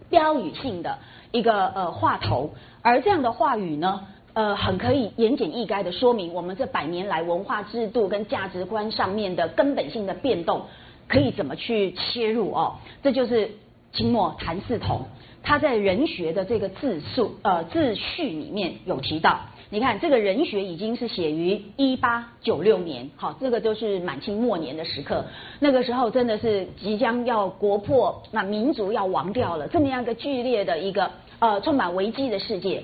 [0.08, 0.96] 标语性的
[1.30, 4.00] 一个呃话头，而这样的话语呢。
[4.34, 10.62] 呃，很可以言简意赅的说明我们这百年来文化制度跟价值观上面的根本性的变动，
[11.06, 12.74] 可以怎么去切入哦？
[13.02, 13.50] 这就是
[13.92, 15.02] 清末谭嗣同
[15.42, 25.26] 他在人学的这个自述呃自序里面有提到，你看这个人学已经是写于一八九六年，好，这个都是满清末年的时刻，
[25.60, 31.10] 那个时候真的是即将要国破，那民族要亡掉了，这么样一个剧烈的一个
[31.40, 32.82] 呃充满危机的世界。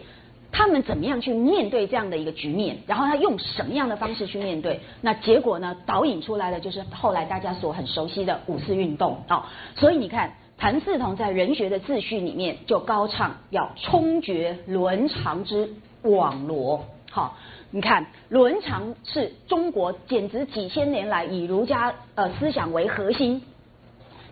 [0.51, 2.79] 他们怎么样去面对这样的一个局面？
[2.87, 4.81] 然后他用什么样的方式去面对？
[5.03, 5.77] 那结果呢？
[5.87, 9.45] 导引出来的就是后来大家所很熟悉的五四运动哦。
[9.77, 15.71] 所以你看，谭嗣同在人学的自序里面就高唱要冲决伦常之
[16.03, 16.83] 网罗。
[17.11, 17.37] 好，
[17.71, 23.43] 你看伦常是中国简直几千年来以儒家呃思想为核心。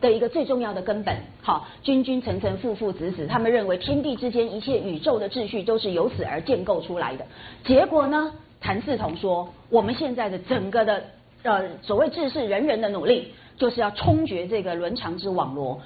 [0.01, 7.25] 的一个最重要的根本，好，君君臣臣父父子子，他们认为天地之间一切宇宙的秩序都是由此而建构出来的。
[7.65, 11.03] 结果呢，谭嗣同说，我们现在的整个的
[11.43, 15.81] 呃所谓治世人人的努力，就是要冲决这个伦常之网罗，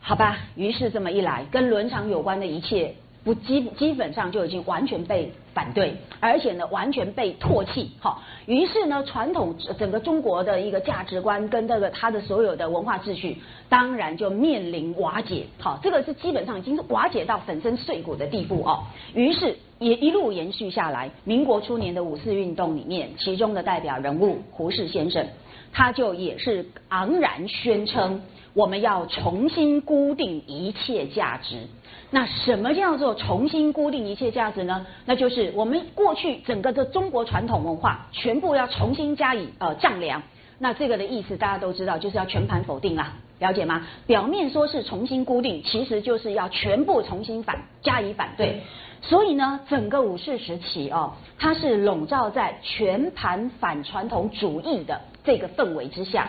[0.00, 0.38] 好吧？
[0.56, 2.94] 于是这么一来，跟伦常有关的一切。
[3.22, 13.36] 不基基本上就已经完全被反对，而且呢完全被唾弃，好，于是呢传统整个中国的一个价值观跟这个他的所有的文化秩序，
[13.68, 18.84] 当然就面临瓦解，好，这个是基本上已经是瓦解到粉身碎骨的地步哦。
[19.14, 25.26] 于是也一路延续下来，民国初年的五四运动里面，其中的代表人物胡适先生，
[25.72, 28.22] 他就也是昂然宣称，
[28.54, 31.68] 我们要重新固定一切价值。
[32.10, 34.84] 那什么叫做重新固定一切价值呢？
[35.04, 40.22] 那就是我们过去整个的中国传统文化全部要重新加以呃丈量。
[40.58, 43.86] 那这个的意思大家都知道，就是要全盘否定啦，了解吗？
[44.06, 48.60] 表面说是重新固定，其实就是要全部重新反加以反对。
[49.00, 56.28] 所以呢，整个五四时期哦，它是笼罩在全盘反传统主义的这个氛围之下。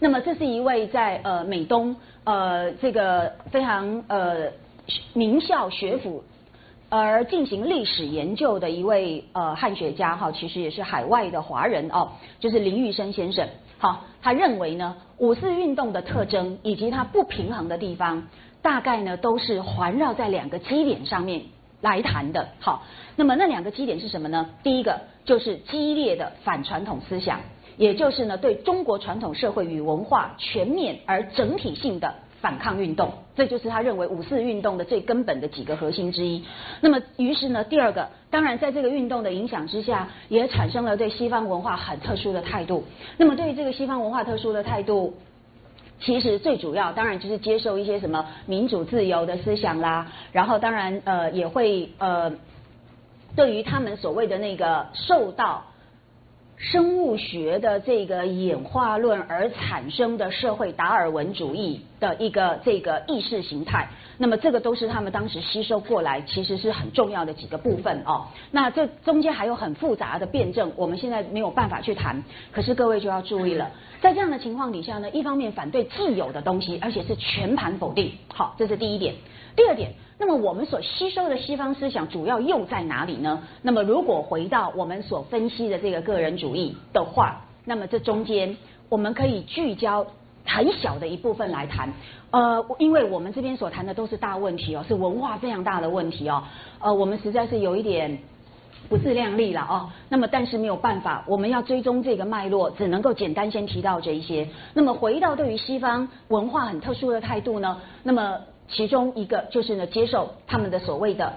[0.00, 4.50] 那么这是一位在呃美东呃这个非常呃。
[5.12, 6.24] 名校学府
[6.88, 13.46] 而进行历史研究的一位呃汉学家哈，其实也是海外的华人哦，就是林玉生先生。
[13.76, 18.28] 好，他认为呢，五四运动的特征以及它不平衡的地方，
[18.62, 21.42] 大概呢都是环绕在两个基点上面
[21.82, 22.48] 来谈的。
[22.58, 22.82] 好，
[23.14, 24.48] 那么那两个基点是什么呢？
[24.62, 27.40] 第一个就是激烈的反传统思想，
[27.78, 32.12] 也就是呢对中国传统社会与文化全面而整体性的。
[32.40, 36.44] 反抗运动，这就是他认为五四运动的最根本的几个核心之一。
[36.80, 42.84] 那么，于是呢，第二个，当然在这个运动的影响之下，也产生了对西方文化很特殊的态度。
[43.16, 45.14] 那么，对于这个西方文化特殊的态度，
[46.00, 50.06] 其实最主要当然就是接受一些什么民主自由的思想啦。
[50.30, 52.32] 然后，当然呃也会呃，
[53.34, 55.64] 对于他们所谓的那个受到
[56.58, 63.88] 生物学的这个演化论而产生的社会达尔文主义的一个这个意识形态。
[64.18, 68.26] 那么这个都是他们当时吸收过来，其实是很重要的几个部分哦。
[68.50, 72.24] 那这中间还有很复杂的辩证，我们现在没有办法去谈。
[72.50, 78.10] 可是各位就要注意了，在这样的情况底下呢，一方面反对既有的东西，而且是全盘否定。
[78.34, 79.14] 好，这是第一点。
[79.54, 83.42] 第二点，那么我们所吸收的西方思想主要又在哪里呢？
[83.62, 88.56] 那么如果回到我们所分析的这个个人主义的话，那么这中间
[88.88, 90.06] 我们可以聚焦。
[90.50, 91.92] 很小的一部分来谈，
[92.30, 96.42] 呃，因为我们这边所谈的都是大问题哦，是文化非常大的问题哦，
[96.80, 98.18] 呃，我们实在是有一点
[98.88, 99.90] 不自量力了哦。
[100.08, 104.48] 那么，但是没有办法，我们要追踪这个脉络，只能够简单先提到这一些。
[104.72, 107.78] 那么，回到对于西方文化很特殊的态度呢？
[108.02, 108.38] 那么，
[108.70, 111.34] 其中一个就是呢，接受他们的所谓的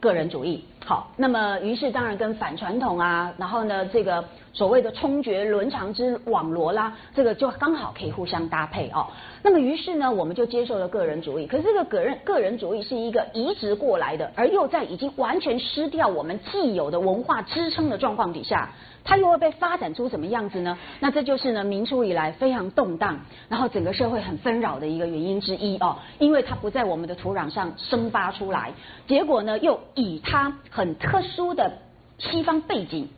[0.00, 0.64] 个人主义。
[0.84, 4.24] 好，那么于是当然跟反传统啊，然后呢，这个。
[4.56, 9.08] 所谓的冲决伦常之网罗啦，这个就刚好可以互相搭配哦。
[9.42, 11.46] 那么于是呢，我们就接受了个人主义。
[11.48, 18.70] 可是这个个人个人主义是一个移植过来的，而又在已经完全失掉我们既有的文化支撑的状况底下，
[19.02, 20.78] 它又会被发展出什么样子呢？
[21.00, 23.18] 那这就是呢，明初以来非常动荡，
[23.48, 25.96] 然后整个社会很纷扰的一个原因之一哦。
[26.20, 28.72] 因为它不在我们的土壤上生发出来，
[29.08, 31.78] 结果呢，又以它很特殊的
[32.18, 33.08] 西方背景。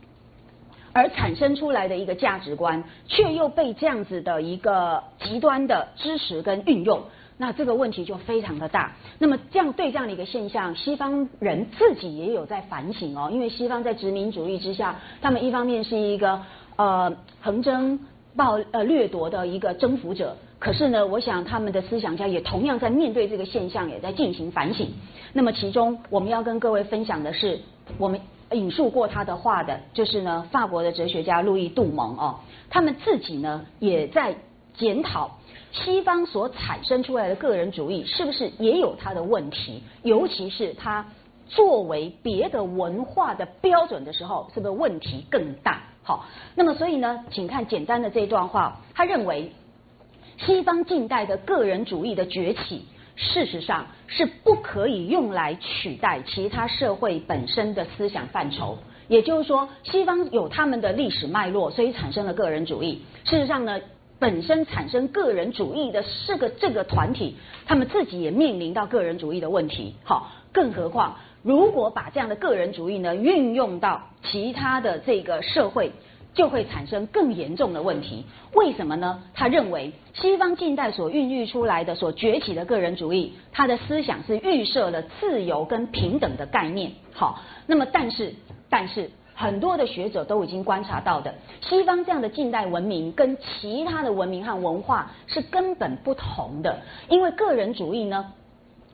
[0.93, 7.03] 而产生出来的一个价值观，却又被这样子的一个极端的支持跟运用，
[7.37, 8.95] 那这个问题就非常的大。
[9.19, 16.41] 那么这样对这样的一个现象，西方人自己也有在反省哦，因为西方在殖民主义之下，他们一方面是一个
[16.77, 17.99] 呃横征
[18.35, 24.89] 暴呃掠夺的一个征服者，可是呢，我想他们的思想家也同样在面对这个现象，也在进行反省。
[25.33, 27.59] 那么其中我们要跟各位分享的是，
[27.97, 28.19] 我们。
[28.53, 32.39] 引述过他的话的，就是呢，法国的哲学家路易杜蒙哦，
[32.69, 34.33] 他们自己呢也在
[34.73, 35.37] 检讨
[35.73, 41.05] 西方所产生出来的个人主义是不是也有他的问题，尤其是他
[41.49, 45.81] 作为别的文化的标准的时候，是不是问题更大？
[46.03, 49.51] 好，那么所以呢，请看简单的这段话，他认为
[50.37, 52.85] 西方近代的个人主义的崛起。
[53.19, 58.77] 事实上是不可以用来取代其他社会本身的思想范畴。
[59.07, 63.01] 也就是说，西方有他们的历史脉络，所以产生了个人主义。
[63.23, 63.81] 事实上呢，
[64.19, 69.95] 本身产生个人主义的是个这个团体，他们自己也面临到个人主义的问题。
[70.03, 75.91] 好，更何况如果把这样的个人主义呢运用到其他的这个社会。
[76.37, 78.23] 就会产生更严重的问题。
[78.53, 79.23] 为什么呢？
[79.33, 86.91] 他认为西方近代所孕育出来的、所崛起的个人主义，他的思想是预设了自由跟平等的概念。
[87.11, 88.35] 好，那么但是
[88.69, 96.79] 但是很多的学者都已经观察到的，西方这样的近代文明跟其他的文明和文化是根本不同的，
[97.09, 98.31] 因为个人主义呢，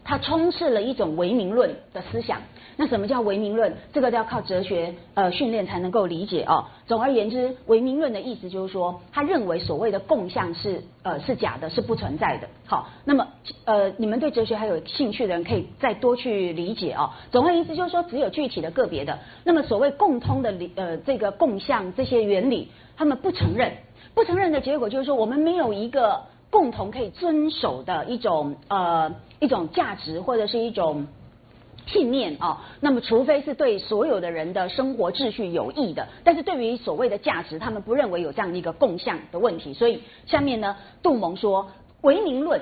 [0.06, 2.42] 它充斥了一种唯名论的思想。
[2.76, 3.74] 那什么叫唯名论？
[3.94, 6.66] 这个都要靠哲学呃训练才能够理解哦。
[6.88, 12.48] 总而言之，唯名论的意思就是说，他认为所谓的共相是呃是假的，是不存在的。
[12.66, 13.28] 好，那么
[13.66, 17.12] 呃你们对哲学还有兴趣的人可以再多去理解哦。
[17.32, 23.72] 总而言之就是说，只有具体的个别的，那么所谓共通的理呃这个共相这些原理，他们不承认，
[24.16, 31.06] 不承认的结果就是说，我们没有一个共同可以遵守的一种呃一种价值或者是一种。
[31.86, 39.74] 信念啊，那么除非是对所有的人的生活秩序有益的，但是对于所谓的价值，他们不认为有这样一个共相的问题。
[39.74, 41.70] 所以下面呢，杜蒙说，
[42.02, 42.62] 唯名论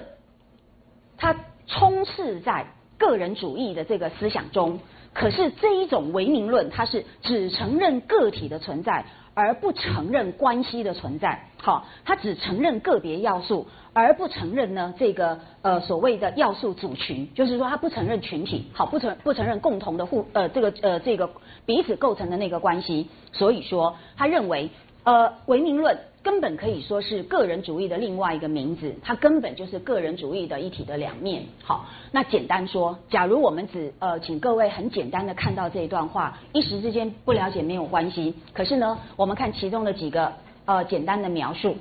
[1.17, 1.35] 它
[1.67, 2.65] 充斥在
[2.97, 4.79] 个人主义的这个思想中，
[5.13, 9.05] 可是这一种唯名论，它是只承认个体的存在。
[9.33, 21.29] 而不承认关系的存在，好，他只承认个别要素，而不承认呢这个呃所谓的要素组群，就是说他不承认群体，好，不承不承认共同的互呃这个呃这个
[21.65, 24.69] 彼此构成的那个关系，所以说他认为
[25.03, 25.97] 呃唯名论。
[26.23, 31.41] 根本可以说是个人主义的另外一个名字，它根本就是个人主义的一体的两面。
[31.63, 38.35] 好，那简单说，假如我们只呃，请各位很简单的看到这一段话，一时之间不了解没有关系。
[38.53, 40.31] 可是呢，我们看其中的几个
[40.65, 41.75] 呃简单的描述，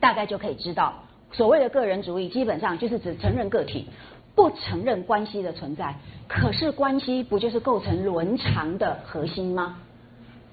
[0.00, 0.94] 大概就可以知道，
[1.32, 3.86] 所谓的个人主义基本上就是只承认个体，
[4.34, 5.94] 不承认关系的存在。
[6.28, 9.78] 可是关系不就是构成伦常的核心吗？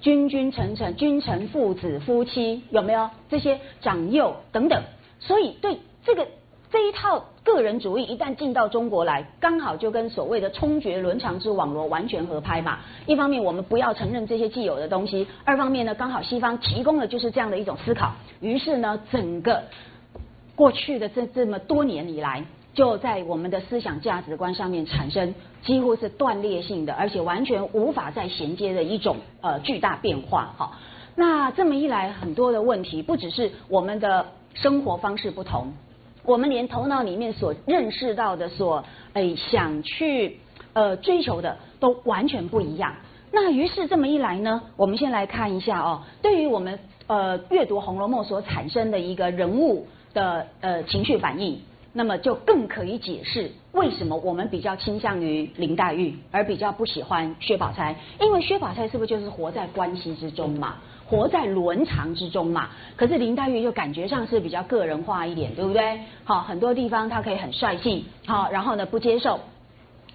[0.00, 4.82] 君君臣臣，君臣父子夫妻有没有这些长幼等等？
[5.18, 6.26] 所以对这个
[6.70, 12.78] 这一套个人主义一旦进到中国来，刚好就跟所谓的冲决伦常之网罗完全合拍嘛。
[13.06, 18.12] 一方面我们不要承认这些既有的东西，二方面呢，刚好西方提供的就是这样的一种思考。
[18.40, 19.64] 于是呢，整个
[20.58, 22.44] 过去的这这么多年以来，
[22.74, 25.32] 就在我们的思想价值观上面产生
[25.62, 30.52] 几乎是断裂性的，而且完全无法再衔接的一种呃巨大变化。
[30.58, 30.72] 哈，
[31.14, 35.72] 那这么一来，很多的问题不只是我们的生活方式不同。
[36.24, 40.40] 我们连头脑里面所认识到的、所诶想去
[40.72, 42.96] 呃追求的都完全不一样。
[43.30, 49.86] 那于是这么一来呢，我们先来看一下哦，对于我们呃阅读《红楼梦》所产生的一个人物
[50.18, 51.60] 的呃情绪反应，
[51.92, 57.94] 那么就更可以解释为什么我们比较倾向于林黛玉，而比较不喜欢薛宝钗。
[58.20, 60.74] 因为薛宝钗是不是就是活在关系之中嘛？
[61.06, 66.00] 活在伦常之中嘛，可是林黛玉就感觉上是比较个人化一点，对不对？
[66.24, 69.38] 好，很多地方她可以很率性，好，然后呢不接受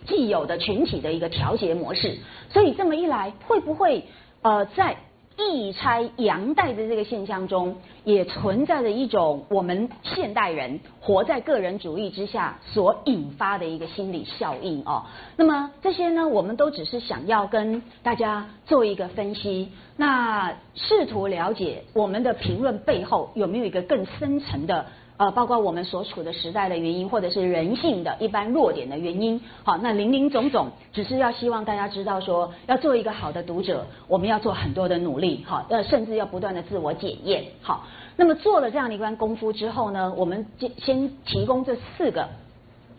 [0.06, 2.18] 既有的群体的一个调节模式，
[2.50, 4.04] 所以这么一来，会不会
[4.42, 4.98] 呃在？
[5.38, 15.04] 一拆阳带的这个现象中，也存在着一种我们现代人活在个人主义之下所引发的一个心理效应哦。
[15.36, 24.86] 那么这些呢，我们都只是想要跟大家做一个分析，那试图了解我们的评论背后有没有一个更深层的。
[25.18, 37.86] 呃，包括我们所处的时代的原因，或者是人性的一般弱点的原因，好，那林林总总，只是要希望大家知道说，要做一个好的读者，我们要做很多的努力，好，呃，甚至要不断的自我检验，好，
[38.18, 42.28] 那么做了这样的一番功夫之后呢，我们先先提供这四个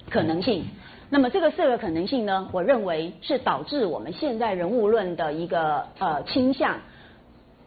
[0.09, 0.65] 可能性，
[1.11, 6.77] 那么这个四个可能性呢，我认为是导致我们现在人物论的一个呃倾向。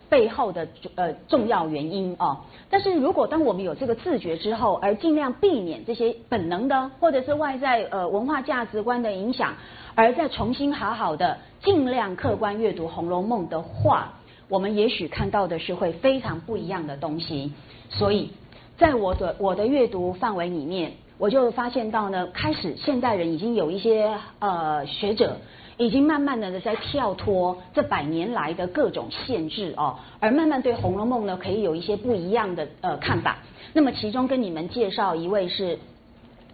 [0.10, 9.54] 背后的呃重要原因啊，但是如果当我们有这个自觉之后，而尽量避免这些本能的或者是外在呃文化价值观的影响，
[9.96, 14.14] 而再重新好好的尽量客观阅读《红楼梦》的话，
[14.48, 17.52] 我们也许看到的是会非常不一样的东西。
[17.90, 18.32] 所以
[18.78, 25.38] 在我的我的阅读范围里面，我就发现到呢，开始现代人已经有一些呃学者。
[25.78, 33.38] 已经慢慢的在跳脱这百年来的各种限制哦，而慢慢对《红楼梦》呢可以有一些不一样的呃看法。
[33.74, 35.78] 那么其中跟你们介绍一位是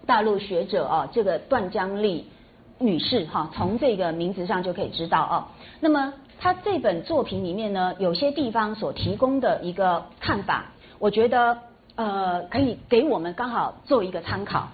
[0.06, 2.28] 大陆学者哦，这个段江丽
[2.80, 5.36] 女士哈，从这个名字上就可以知道哦。
[5.80, 10.66] 那么她这本作品里面呢，有些地方所提供的一个看法，
[11.00, 11.58] 我觉得
[11.96, 14.68] 呃可以给我们刚好做一个参考。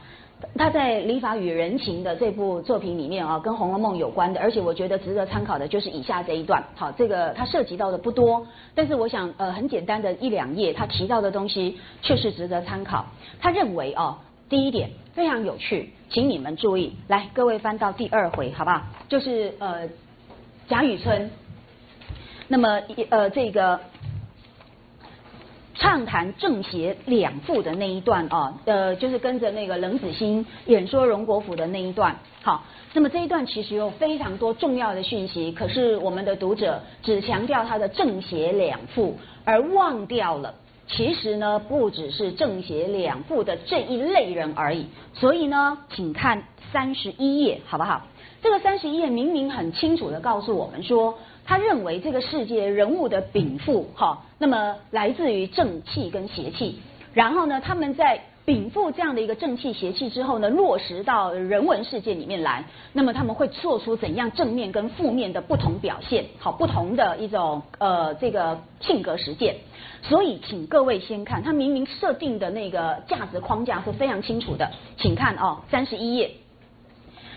[0.56, 6.64] 他在《礼法与人情》的这部作品里面啊，跟《红楼梦》有关的，而且我觉得值得参考的就是以下这一段。
[6.76, 13.06] 好，这个他涉及到的不多，但是我想呃很简单的一两页，他提到的东西确实值得参考。
[13.40, 14.18] 他认为哦，
[14.50, 18.82] 第一点非常有趣，请你们注意，来各位翻到第二回好不好？
[19.08, 19.88] 就是呃
[20.68, 21.30] 贾雨村，
[22.48, 23.80] 那么呃这个。
[25.80, 32.18] 畅谈正邪两副的那一段啊，呃，就是跟着那个冷子兴演说荣国府的那一段。
[32.44, 39.16] 好，那么这一段其实有非常多重要的讯息，可是我们的读者只强调他的正邪两副，
[39.46, 40.54] 而忘掉了
[40.86, 44.88] 其实呢不只是正邪两副的这一类人而已。
[45.14, 46.44] 所以呢，请看
[46.74, 48.06] 三十一页好不好？
[48.42, 51.18] 这个三十一页明明很清楚的告诉我们说。
[51.50, 56.78] 他认为这个世界人物的禀赋，哈，那么来自于正气跟邪气，
[57.12, 62.64] 然后呢，他们在禀赋这样的一个正气邪气之后呢，落实到人文世界里面来，
[62.94, 69.56] 那么他们会做出怎样正面跟负面的不同表现，好，不同的一种呃这个性格实践。
[70.04, 74.70] 所以，请各位先看，他明明设定的那个价值框架是非常清楚的，
[75.00, 76.30] 请看哦，三十一页，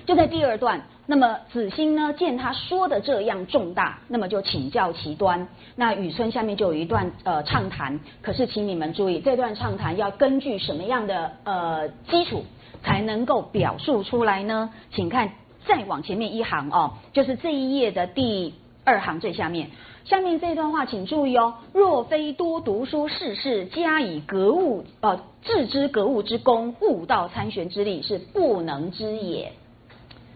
[0.04, 0.82] 就在第二段。
[1.06, 5.48] 那么子欣呢，见他说的这样重大，那么就请教其端。
[5.74, 12.44] 那雨村下面就有一段呃畅谈，可是请你们注意，这段畅谈要根据什么样的呃基础
[12.84, 14.70] 才能够表述出来呢？
[14.92, 15.32] 请看
[15.66, 18.54] 再往前面一行哦，就是这一页的第
[18.84, 19.70] 二行最下面，
[20.04, 21.54] 下面这段话请注意哦。
[21.72, 29.52] 若非多读书事事加以格物呃致知格物之功，悟道参玄之力是不能知也。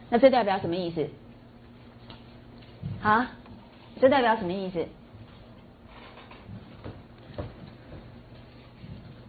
[0.09, 1.09] 那这代表什么意思？
[3.03, 3.31] 啊？
[4.01, 4.87] 这代表什么意思？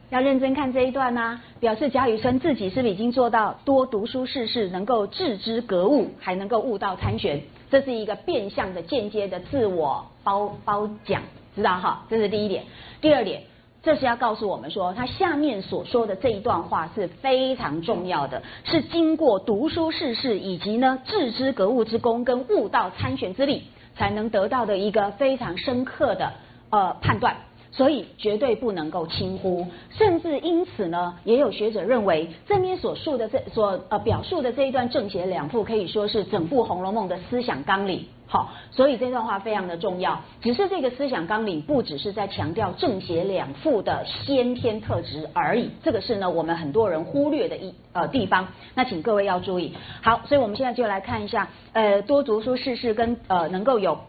[0.09, 7.41] 要认真看这一段呢，表示贾雨村自己是不是已经做到多读书事事，能够致知格物，还能够悟道参玄？
[7.69, 11.21] 这是一个变相的、间接的自我褒褒奖，
[11.55, 12.05] 知道哈？
[12.09, 12.63] 这是第一点。
[13.01, 13.41] 第二点。
[13.87, 23.63] 这是要告诉我们说，他下面所说的这一段话是非常重要的，是经过读书世事以及呢致知格物之功跟悟道参玄之力，
[23.95, 26.33] 才能得到的一个非常深刻的
[26.69, 27.37] 呃判断。
[27.77, 38.03] 所以绝对不能够轻忽，甚至因此呢，也有学者认为这边所述的这所呃表述的这一段正邪两副可以说是整部《红楼梦》的思想纲领。
[38.25, 40.19] 好，所以这段话非常的重要。
[40.41, 48.47] 只是这个思想纲领不只是在强调正邪两副的先天特质而已，这个是呢我们很多人忽略的一呃地方。
[48.73, 49.73] 那请各位要注意。
[50.01, 53.99] 好，所以我们现在就来看一下，呃，多读书世事跟呃能够有。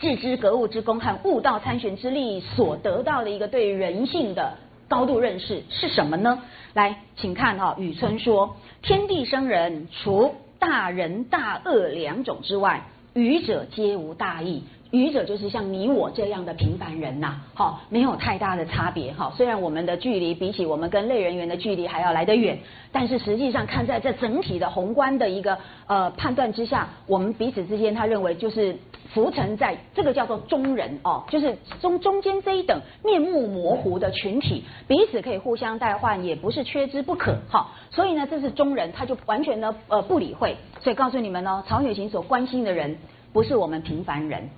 [0.00, 4.54] 致知格物之功和悟道参玄之力所得到的一个对人性的
[4.88, 6.40] 高度认识是什么呢？
[6.72, 12.82] 来，请看哈，雨村说：天地生人，除大仁大恶两种之外，
[13.12, 14.64] 愚者皆无大义。
[14.90, 19.32] 愚者就是像你我这样的平凡人呐，好，没有太大的差别哈。
[19.36, 22.58] 虽然我们的距离比起我们跟类人猿的距离还要来得远，
[22.90, 25.56] 但是实际上看在这整体的宏观的一个
[25.86, 28.76] 呃判断之下，我们彼此之间他认为就是
[29.12, 37.68] 浮沉在这个叫做中人哦，就是中中间这一等面目模糊的群体，彼此可以互相代换，也不是缺之不可哈。
[37.90, 40.56] 所以呢，这是中人，他就完全呢呃不理会。
[40.80, 42.96] 所以告诉你们呢，曹雪芹所关心的人
[43.32, 44.48] 不是我们平凡人。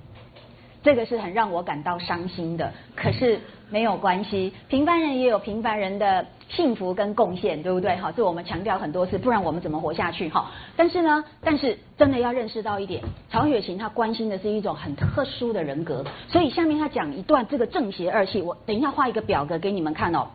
[0.83, 3.41] 这个是很让我感到伤心的，可是
[3.73, 7.97] 没有关系，平凡人也有平凡人的幸福跟贡献，对不对？
[7.97, 10.29] 哈，这我们强调很多次，不然我们怎么活下去？
[10.29, 20.27] 哈，但是呢，但是真的要认识到一点，曹雪芹他关心的是一种很特殊的人格，所以下面他讲一段这个正邪二气，我等一下画一个表格给你们看哦，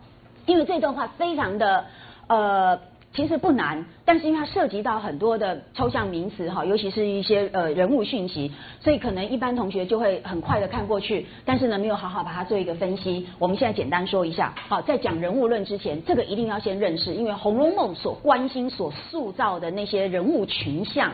[0.47, 1.85] 因为这段话非常的
[2.27, 2.79] 呃。
[3.13, 13.25] 其实不难，但是因为它涉及到很多的抽象名词哈，尤其是一些呃人物讯息，所以可能一般同学就会很快的看过去，但是呢没有好好把它做一个分析。
[13.39, 21.11] 我们现在简单说一下，好，在讲人物论之前，这个一定要先认识，因为《红楼梦》所关心、所塑造的那些人物群像，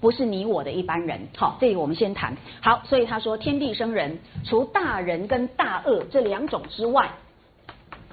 [0.00, 1.28] 不是你我的一般人。
[1.36, 2.36] 好，这里我们先谈。
[2.60, 7.08] 好，所以他说天地生人，除大人跟大恶这两种之外，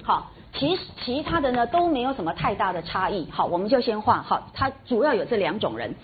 [0.04, 0.30] 好。
[0.58, 5.94] 其其他的呢都没有什么太大的差异，好，我们就先画，好，它主要有这两种人。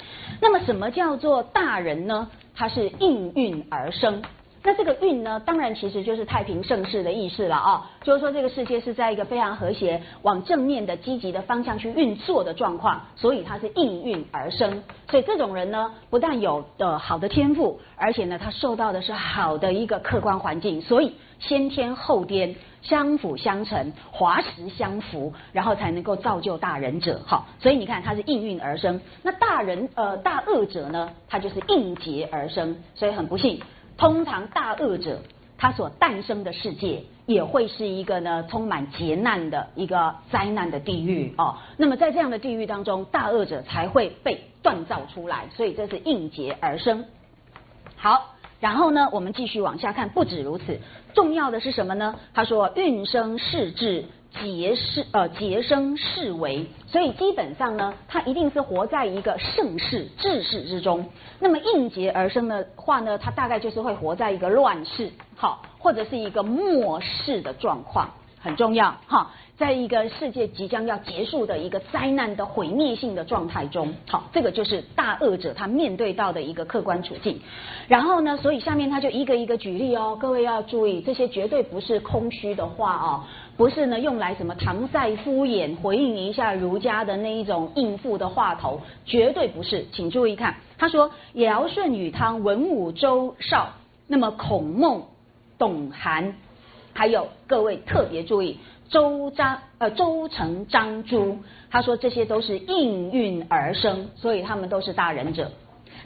[0.41, 2.29] 那么什么叫做大人呢？
[2.55, 4.23] 它是应运而生。
[4.63, 14.83] 那这个运呢，当然其实就是太平盛世的意思了啊，就是说这个世界是在一个非常和谐、往正面的积极的方向去运作的状况，所以它是应运而生。
[15.09, 27.21] 所以这种人呢，不但有的好的天赋，而且呢，他受到的是好的一个客观环境，所以先天后天相辅相成、华实相符，然后才能够造就大仁者。
[27.27, 29.01] 好，所以你看它是应运而生。
[29.23, 33.61] 那大仁呃大恶者呢，它就是应劫而生，所以很不幸。
[33.97, 35.21] 通常大恶者，
[35.59, 41.57] 他所诞生的世界也会是一个呢充满劫难的一个灾难的地狱哦。
[41.77, 47.05] 那么在这样的地狱当中，大恶者才会被锻造出来，所以这是应劫而生。
[47.97, 50.79] 好，然后呢，我们继续往下看，不止如此，
[51.15, 52.15] 重要的是什么呢？
[52.33, 54.05] 他说运生世至。
[54.41, 61.11] 劫世呃劫生世为，所以基本上呢，他一定是活在一个盛世治世之中。
[61.41, 68.09] 那么应劫而生的话呢，他大概就是会活在一个乱世，好，或者是一个末世的状况，
[68.41, 77.39] 很重要哈，在一个世界即将要结束的一个灾难的毁灭性的状态中，好，这个就是大恶者他面对到的一个客观处境。
[77.87, 83.23] 然后呢，所以下面他就一个一个举例哦，各位要注意，这些绝对不是空虚的话哦。
[83.59, 89.85] 不是呢，用来什么搪塞敷衍，回应一下儒家的那一种应付的话头，绝对不是。
[89.93, 93.69] 请注意看，他说尧舜禹汤文武周邵，
[94.07, 95.03] 那么孔孟
[95.59, 96.35] 董韩，
[96.95, 98.57] 还有各位特别注意
[98.91, 101.39] 周张呃周成张朱，
[101.71, 105.51] 他说这些都是应运而生，所以他们都是大人者。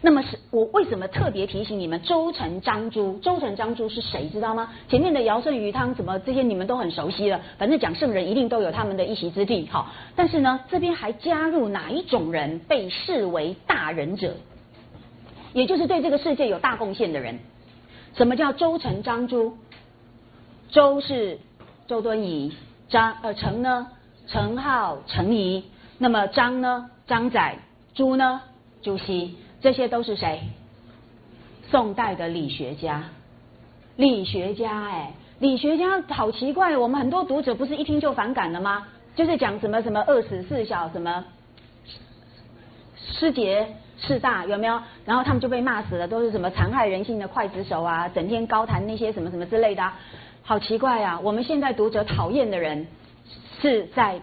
[0.03, 3.19] 那么是我为什么特别提醒你们周成张朱？
[3.21, 4.71] 周成张朱是谁知道吗？
[4.87, 9.67] 前面的尧舜禹汤什么这些你们都很熟悉了，反正讲圣人一定都有他们的一席之地。
[9.71, 14.35] 好，但是呢，这边还加入哪一种人被视为大人者？
[15.55, 17.39] 也就是对这个世界有大贡献的人。
[18.15, 19.55] 什么叫周成张朱？
[20.69, 21.39] 周是
[21.87, 22.53] 周敦颐，
[22.89, 23.89] 张呃成呢？
[24.27, 25.65] 程颢、程颐。
[25.99, 26.91] 那么张呢？
[27.07, 27.57] 张载。
[27.95, 28.41] 朱呢？
[28.83, 29.37] 朱熹。
[29.61, 30.41] 这些都是谁？
[31.71, 33.05] 宋代的理学家，
[33.97, 38.87] 理学家哎，理学家好奇怪，我们很多读者不是一听就反感了吗？
[39.17, 41.25] 就是讲什么什么二十四小什么
[42.97, 43.67] 师节
[43.97, 44.79] 事大有没有？
[45.07, 49.99] 然后他们就被骂死了，都是什么残害人性的刽子手啊，整天高谈那些什么什么之类的啊。
[50.47, 51.19] 好奇怪啊！
[51.23, 52.87] 我们现在读者讨厌的人
[53.63, 54.17] 是在《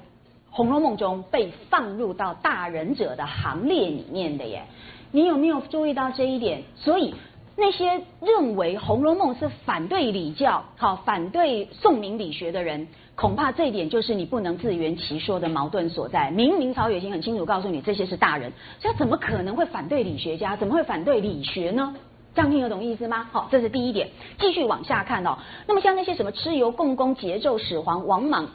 [0.51, 4.61] 红楼梦》中被放入到大人者的行列里面的耶。
[5.09, 6.61] 你有没有注意到这一点？
[6.75, 7.15] 所以
[7.55, 16.29] 那些认为《红楼梦》是反对礼教、好反对宋明理学的人，恐怕这一点就是你不能自圆其说的矛盾所在。
[16.29, 20.55] 明明曹雪芹很清楚告诉你，这些是大人，他怎么可能会反对理学家？
[20.55, 21.95] 怎么会反对理学呢？
[22.33, 23.27] 这样听得懂意思吗？
[23.31, 24.09] 好，这是第一点。
[24.39, 25.37] 继续往下看哦。
[25.67, 28.47] 那么像那些什么蚩尤、共工、桀纣、始皇、王莽、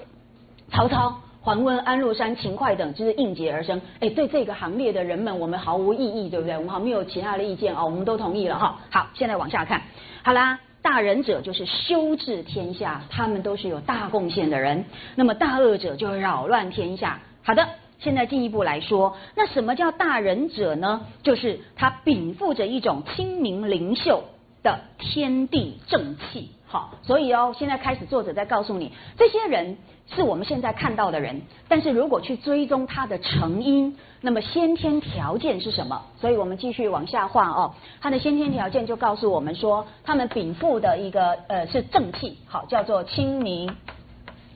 [0.71, 3.81] 曹操、桓温、安禄山、秦桧等，就是应节而生。
[4.01, 6.57] 哎，对这个行列的人们，我们毫无异议，对不对？
[6.57, 8.79] 我们好没有其他的意见哦，我们都同意了哈。
[8.91, 9.83] 好，现在往下看。
[10.23, 14.85] 好啦，大仁者就是修治天下，他们都是有大贡献的人。
[15.15, 17.21] 那么大恶者就扰乱天下。
[17.43, 17.69] 好的。
[17.99, 21.07] 现在进一步来说，那什么叫大仁者呢？
[21.23, 24.25] 就是他禀赋着一种清明灵秀
[24.63, 26.51] 的天地正气。
[26.69, 29.79] 好，所以哦，现在开始作者在告诉你，这些人
[30.09, 36.03] 是我们现在看到的人，但是如果去追踪他的成因，那么先天条件是什么？
[36.21, 43.75] 所以我们继续往下画哦，他的先天条件就告诉我们说，他们禀赋的一个呃是正气，好，叫做清明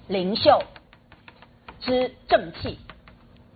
[0.08, 0.60] 灵秀
[1.80, 2.76] 之正气。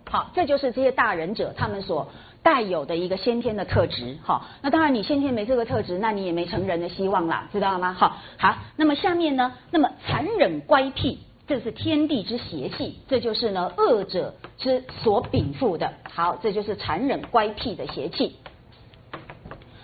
[0.09, 2.07] 好，这就是这些大人者他们所
[2.43, 4.17] 带有的一个先天的特质。
[4.23, 7.93] 好，那当然你先天没这个特质，那你也没成人的希望啦，知道吗？
[7.93, 11.17] 好，好，那么下面呢，那么残忍乖僻，
[11.47, 15.91] 这是天地之邪气，这就是呢恶者之所禀赋的。
[16.13, 18.35] 好，这就是残忍乖僻的邪气。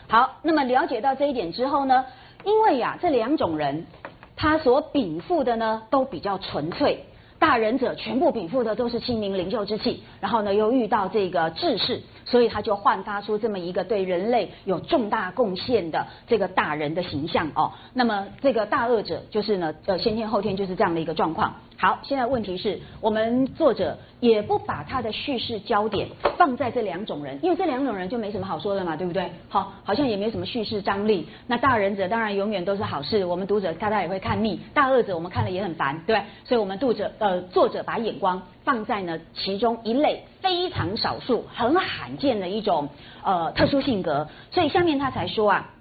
[0.07, 2.06] 好，那么了解到这一点之后呢，
[2.43, 3.88] 因为呀这两种人
[4.35, 7.06] 他所禀赋的呢都比较纯粹。
[7.42, 17.72] 大仁者全部禀赋的都是清明灵秀之气，然后呢又遇到这个志士，所以他就焕发出这么一个对人类有重大贡献的这个大人的形象哦。
[17.96, 21.56] 那么这个大恶者就是呢呃先天后天就是这样的一个状况。
[21.82, 29.32] 好，现在问题是我们作者也不把他的叙事焦点放在这两种人，因为这两种人就没什么好说的嘛，对不对？
[29.49, 31.28] 好，好像也没什么叙事张力。
[31.48, 42.90] 那大仁者当然永远都是好事，我们读者大家也会看腻；大恶者我们看了也很烦，对所以我们读者呃作者把眼光放在呢其中一类非常少数、很罕见的一种
[43.24, 45.72] 呃特殊性格，所以下面他才说啊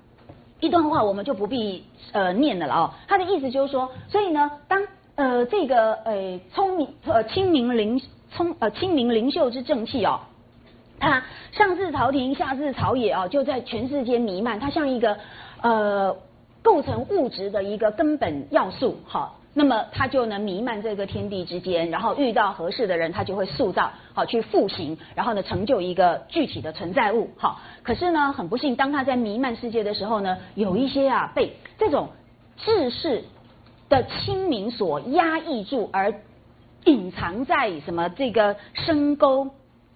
[0.61, 2.95] 一段话我们就不必呃念了了哦。
[3.07, 4.81] 他的意思就是说，所以呢当。
[5.21, 10.21] 呃，这个呃，聪明呃，清明灵聪呃，清明灵秀之正气哦，
[10.99, 11.23] 它
[11.53, 14.59] 上至朝廷，下至朝野哦，就在全世界弥漫。
[14.59, 15.19] 它像一个
[15.61, 16.17] 呃，
[16.63, 27.61] 构成物质的一个根本要素，好，那么它就能弥漫这个天地之间，然后遇到合适的人，它就会塑造好去复形，然后呢，成就一个具体的存在物，好。
[27.83, 32.09] 可是呢，很不幸，当它在弥漫世界的时候呢，有一些啊，被这种
[32.57, 33.23] 志士。
[33.91, 36.15] 的清明所压抑住，而
[36.85, 39.51] 隐藏在什么这个深沟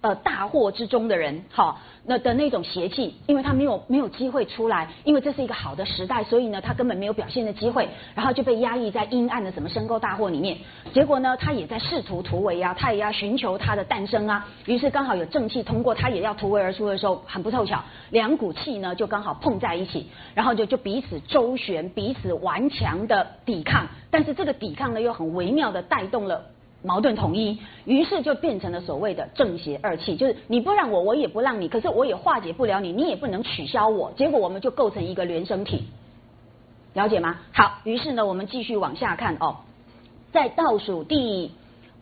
[0.05, 1.79] 呃大祸之中的人，好。
[2.07, 10.55] 那的那种邪气，因为他没有没有机会出来，因为这是一个好的时代，所以呢，他根本没有表现的机会，然后就被压抑在阴暗的什么深沟大祸里面。
[10.93, 14.45] 结果呢，他也在试图突围啊，他也要寻求他的诞生啊。
[14.67, 20.05] 于是刚好有正气通过，他也要突围而出的时候，很不凑巧，两股气呢就刚好碰在一起，
[20.35, 23.87] 然后就就彼此周旋，彼此顽强的抵抗。
[24.11, 26.45] 但是这个抵抗呢，又很微妙的带动了。
[26.85, 35.85] 矛盾统一，于是就变成了所谓的正邪二气，就是你不让我，我也不让你，可是我也化解不了你，你也不能取消我，结果我们就构成一个原生体，
[36.93, 37.39] 了解吗？
[37.51, 39.57] 好，于是呢，我们继续往下看哦，
[40.31, 41.51] 在倒数第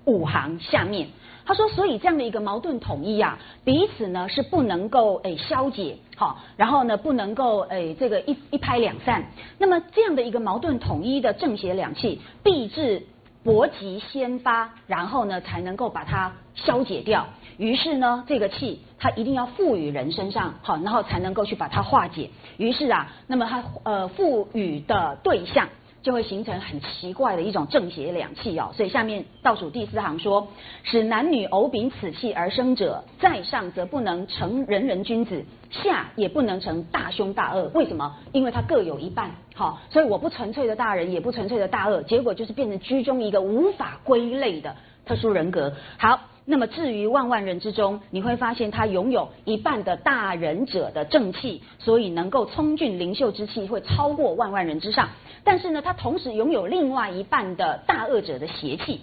[0.04, 1.08] 五行下面，
[1.46, 9.24] 他说，所以这样的一个矛盾统一啊，彼此呢是不能够诶消解，好，然后呢不能够诶这个一一拍两散，
[9.58, 13.08] 那么这样的一个矛盾统一的正邪两气，必至。
[13.44, 17.28] 搏击先发，然后呢才能够把它消解掉。
[17.58, 22.30] 于是呢，这个气它一定要赋予人身上，好，然后才能够去把它化解。
[22.58, 25.68] 于是啊，那么它呃赋予的对象。
[26.04, 30.48] 就会形成很奇怪的一种正邪两气哦，所以下面倒数第四行说，
[30.84, 37.72] 使男女偶秉此气而生者，在上则不能成人人君子，下也不能成大凶大恶。
[37.74, 38.16] 为什么？
[38.34, 44.76] 因为他各有一半，好，所以我不纯粹的大人，也不纯粹的大恶，结果就是变成居中一个无法归类的
[45.06, 45.74] 特殊人格。
[45.98, 46.20] 好。
[46.46, 55.08] 那么至于万万人之中，你会发现他拥有一半的大仁者的正气，所以能够聪俊灵秀之气会超过万万人之上。
[55.44, 59.02] 但是呢，他同时拥有另外一半的大恶者的邪气，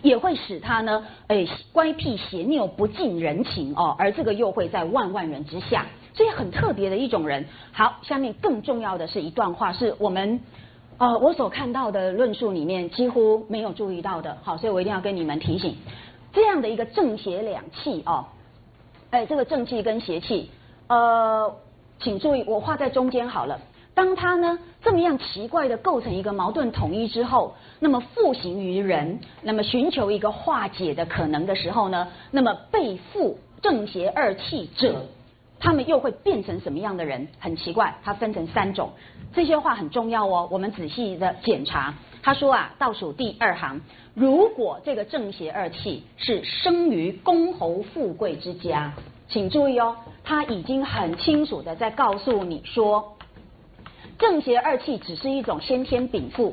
[0.00, 7.44] 也会使他呢，哎，乖僻邪拗不近人情哦，而这个又会在万万人之下，所以很特别的一种人。
[7.72, 10.40] 好，下面更重要的是一段话，是我们
[10.98, 15.76] 呃，我所看到的论述里面几乎没有注意到的，好，所以我一定要跟你们提醒，
[16.32, 18.24] 这样的一个正邪两气哦，
[19.10, 20.50] 哎，这个正气跟邪气，
[20.86, 21.54] 呃，
[21.98, 23.60] 请注意，我画在中间好了。
[23.94, 35.06] 当它呢这么样奇怪的构成一个矛盾统一之后，那么复行于人，那么寻求一个化解的可能的时候呢，那么被负正邪二气者。
[35.60, 37.28] 他们又会变成什么样的人？
[37.38, 38.90] 很奇怪，它分成三种。
[39.32, 41.94] 这些话很重要哦，我们仔细的检查。
[42.20, 43.80] 他说啊，倒数第二行，
[44.14, 48.92] 如果这个正邪二气是生于公侯富贵之家，
[49.28, 49.94] 请注意哦，
[50.24, 53.16] 他已经很清楚的在告诉你说，
[54.18, 56.52] 正邪二气只是一种先天禀赋，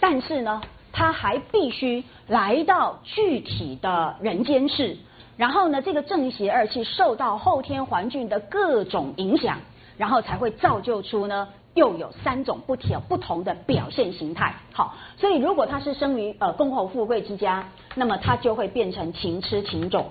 [0.00, 0.60] 但是呢，
[0.92, 4.96] 它还必须来到具体的人间世。
[5.36, 9.58] 然后呢，这个正邪二气受到后天环境的各种影响，
[9.98, 14.54] 然后才会造就出呢，又有三种不同不同的表现形态。
[14.72, 20.06] 好，所以如果他是生于呃公侯富贵之家，那么他就会变成情痴情种。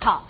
[0.00, 0.26] 好，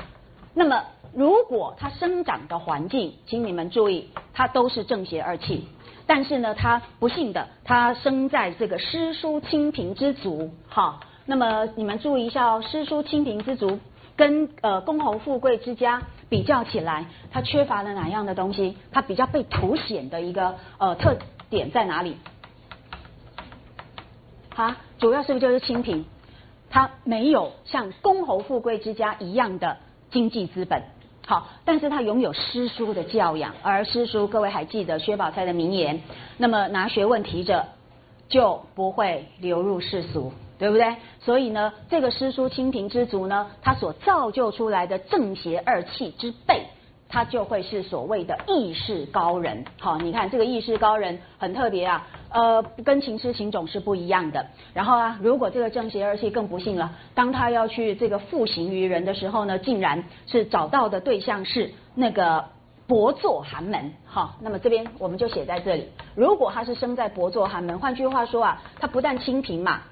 [0.55, 0.81] 那么
[1.15, 5.69] 如果他生长的环境，请你们注意，他都是正邪二气，
[6.07, 10.51] 但是呢，他不幸的，他生在这个诗书清贫之族。
[10.69, 11.01] 好。
[11.27, 13.81] 那么你们注意一下哦，诗书清贫之族
[14.15, 18.77] 跟呃公侯富贵之家比较起来，它缺乏了哪样的东西？
[18.93, 21.17] 它比较被凸显的一个呃特
[21.49, 22.19] 点在哪里？
[24.55, 26.05] 好，主要是不是就是清贫？
[26.69, 29.79] 它没有像公侯富贵之家一样的
[30.11, 30.83] 经济资本，
[31.27, 36.01] 好，但是他拥有诗书的教养，而诗书各位还记得薛宝钗的名言？
[36.37, 37.67] 那么拿学问提着，
[38.29, 40.33] 就不会流入世俗。
[40.57, 40.87] 对不对？
[41.19, 46.63] 所以呢，这个诗书清贫之族呢，他所造就出来的正邪二气之辈，
[47.09, 49.65] 他就会是所谓的意识高人。
[49.81, 54.45] 好，你看这个意识高人很特别啊，呃，跟情痴情种是不一样的。
[54.73, 62.45] 然后啊，如果这个正邪二气更不幸了，当他要去这个复行于人的时候呢，竟然是找到的对象是那个
[62.89, 63.93] 薄作寒门。
[64.05, 69.83] 好，那么这边我们就写在这里，如果他是生在薄作寒门，换句话说啊，他不但清贫嘛。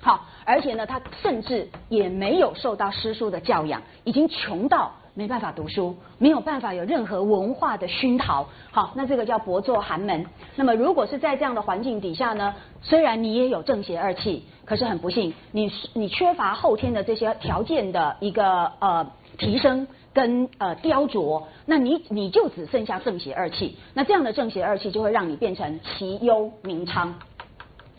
[0.00, 4.90] 好，而且呢，他甚至也没有受到诗书的教养，已经穷到
[5.20, 8.46] 没办法读书，没有办法有任何文化的熏陶。
[8.70, 10.24] 好，那这个叫薄作寒门。
[10.56, 19.06] 那么，如果是在这样的环境底下呢，虽然你也有正邪二气，可是很不幸，你你缺乏后天的这些条件的一个呃
[19.36, 23.76] 提升跟呃雕琢，那你你就只剩下正邪二气。
[23.92, 27.14] 那这样的正邪二气就会让你变成其忧名昌。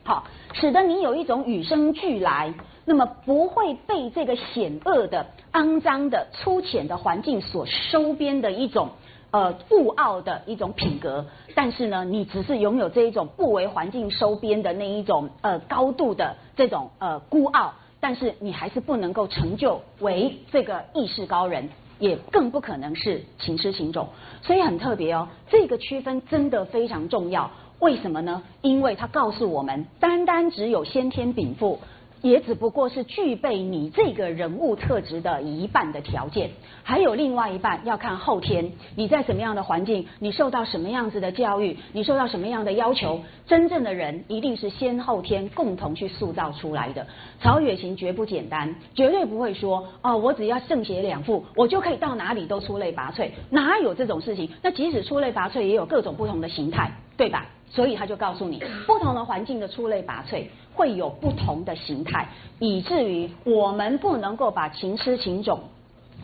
[0.03, 0.23] 好，
[0.53, 2.51] 使得你有一种与生俱来，
[2.91, 8.89] 那么不会被这个险恶的、肮脏的、粗浅的环境所收编的一种
[9.31, 11.25] 呃富傲的一种品格。
[11.55, 24.09] 但是呢，你只是拥有这一种不为环境收编的那一种呃高度的这种呃孤傲，但是你还是不能够成就为这个意识高人，也更不可能是情痴情种。
[24.41, 27.49] 所以很特别哦，这个区分真的非常重要。
[27.79, 28.43] 为什么呢？
[28.61, 31.79] 因为它告诉我们，单单只有先天禀赋，
[32.21, 36.51] 也只不过是具备你这个人物特质的一半的条件，
[36.83, 43.21] 还有另外一半要看后天你在什么样的环境，你受到什么样子的教育，你受到什么样的要求。
[43.47, 47.05] 真正的人一定是先后天共同去塑造出来的。
[47.41, 54.49] 曹雪芹绝不简单，绝对不会说哦，我只要正邪两副，我就可以到哪里都出类拔萃，哪有这种事情？
[54.61, 57.47] 那即使出类拔萃，也有各种不同的形态，对吧？
[57.69, 60.43] 所以他就告诉你，不同的环境的出类拔萃
[60.73, 62.27] 会有不同的形态，
[62.59, 65.59] 以至于我们不能够把情痴情种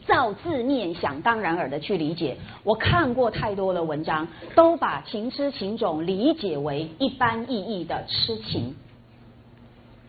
[0.05, 2.37] 照字面想当然耳的去理解。
[2.63, 8.75] 我看过太多的文章，都把情痴情种理解为一般意义的痴情。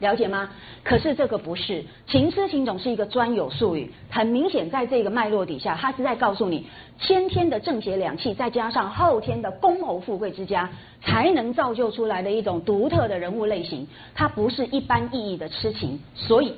[0.01, 0.49] 了解吗？
[0.85, 6.66] 可是这个不是情痴情种是一个专有术语，很明显在这个脉络底下，他是在告诉你，
[7.01, 10.70] 先天的正邪两气，再加上后天的公侯富贵之家，
[11.03, 13.89] 才能造就出来的一种独特的人物类型。
[14.15, 16.55] 它不是一般意义的痴情，所以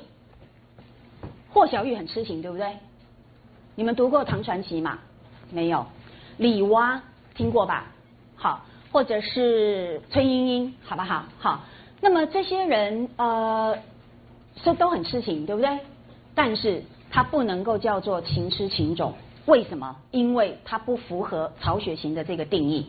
[1.49, 2.67] 霍小玉很痴情，对不对？
[3.73, 4.99] 你们读过唐传奇吗？
[5.49, 5.83] 没有。
[6.37, 7.01] 李娃
[7.33, 7.87] 听过吧？
[8.35, 11.25] 好，或者是崔莺莺，好不好？
[11.39, 11.61] 好。
[12.01, 13.77] 那么这些人呃，
[14.63, 15.69] 是都很痴情，对不对？
[16.33, 19.13] 但是他不能够叫做情痴情种，
[19.45, 19.95] 为什么？
[20.09, 22.87] 因为他不符合曹雪芹的这个定义，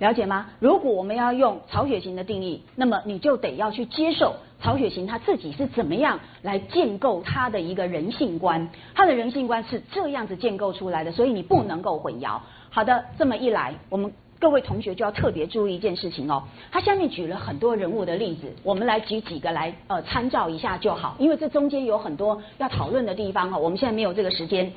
[0.00, 0.48] 了解吗？
[0.58, 12.40] 如果我们要用曹雪芹的定义，那么你就得要去接受曹雪芹他自己是怎么样来建构他的一个人性观，他的人性观是这样子建构出来的，所以你不能够混淆。
[12.70, 14.12] 好的，这么一来，我们。
[14.42, 16.42] 各位同学就要特别注意一件事情哦。
[16.72, 23.56] 他下面举了很多人物的例子，我们来举几个来呃参照一下就好，因为这中间有很多要讨论的地方哈。
[23.56, 24.72] 我们现在没有这个时间，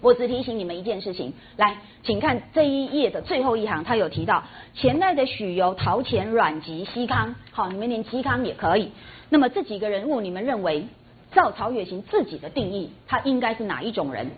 [0.00, 1.32] 我只提醒你们一件事情。
[1.56, 4.42] 来，请看这一页的最后一行，他有提到
[4.74, 8.90] 前代的许由、陶潜、阮籍、嵇康，好，你们连嵇康也可以。
[9.30, 10.88] 那么这几个人物，你们认为
[11.30, 14.28] 照曹雪芹自己的定义，他应该是哪一种人？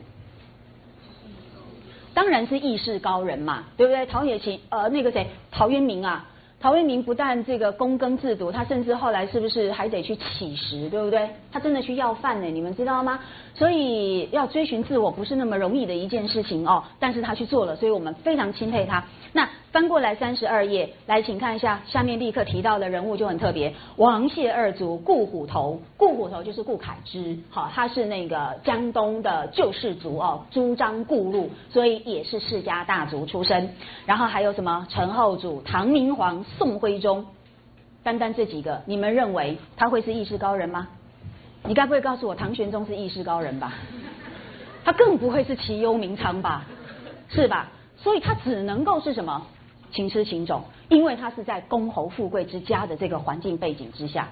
[2.17, 4.07] 当然是义士高人嘛，对不对？
[4.07, 6.25] 陶冶情，呃，那个谁，陶渊明啊，
[6.59, 11.29] 陶渊明不但这个躬耕自读，他甚至后来是不是还得去乞食，对不对？
[11.53, 13.21] 他真的去要饭呢，你们知道吗？
[13.55, 19.05] 所以要追寻自我不是那么容易的一件事情哦，但是他去做了，所以我们非常钦佩他。
[19.37, 33.69] 那翻过来三十二页，来，请看一下下面立刻提到的人物就很特别，王谢二族顾虎头，顾虎头就是顾恺之，好，他是那个江东的救世族哦，朱张顾禄，所以也是世家大族出身。
[34.07, 37.27] 然后还有什么陈后主、唐明皇、宋徽宗，
[38.03, 40.89] 单单这几个，你们认为他会是义士高人吗？
[41.65, 43.75] 你该不会告诉我唐玄宗是义士高人吧？
[44.83, 46.65] 他更不会是其忧明仓吧？
[47.29, 47.69] 是吧？
[47.97, 49.47] 所以他只能够是什么
[49.93, 54.29] 情痴情种，因为他是在公侯富贵之家的这个环境背景之下。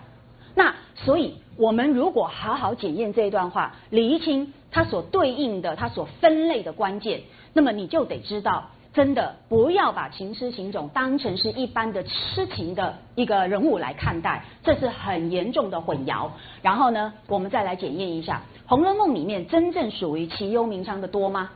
[0.55, 7.23] 那所以我们如果好好检验这一段话，厘清它所对应的、它所分类的关键，
[7.53, 16.29] 那么你就得知道，真的不要把情痴情种当成是一般的痴情的一个人物来看待，这是很严重的混淆。
[16.63, 21.51] 然后呢，我们再来检验一下，《红楼梦》里面真正属于其忧明昌的多吗？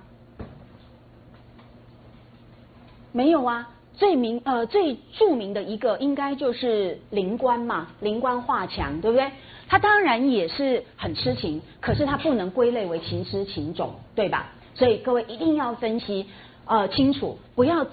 [3.13, 9.31] 没有啊，最名呃最著名的一个应该就是灵官嘛，灵官画墙，对不对？
[9.69, 14.53] 他当然也是很痴情，可是他不能归类为情痴情种，对吧？
[14.75, 16.27] 所以各位一定要分析
[16.67, 17.87] 呃清楚，不要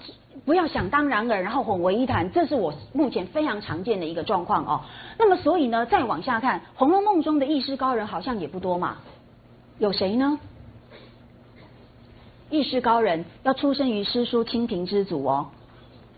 [0.44, 4.80] 不要想当然尔，然后混为一谈，这是我目前非常常见的一个状况哦。
[5.18, 8.98] 那么所以呢，再往下看，《红楼梦》中的义师高人好像也不多嘛，
[9.78, 10.38] 有谁呢？
[12.50, 15.46] 义士高人要出生于诗书清贫之族哦，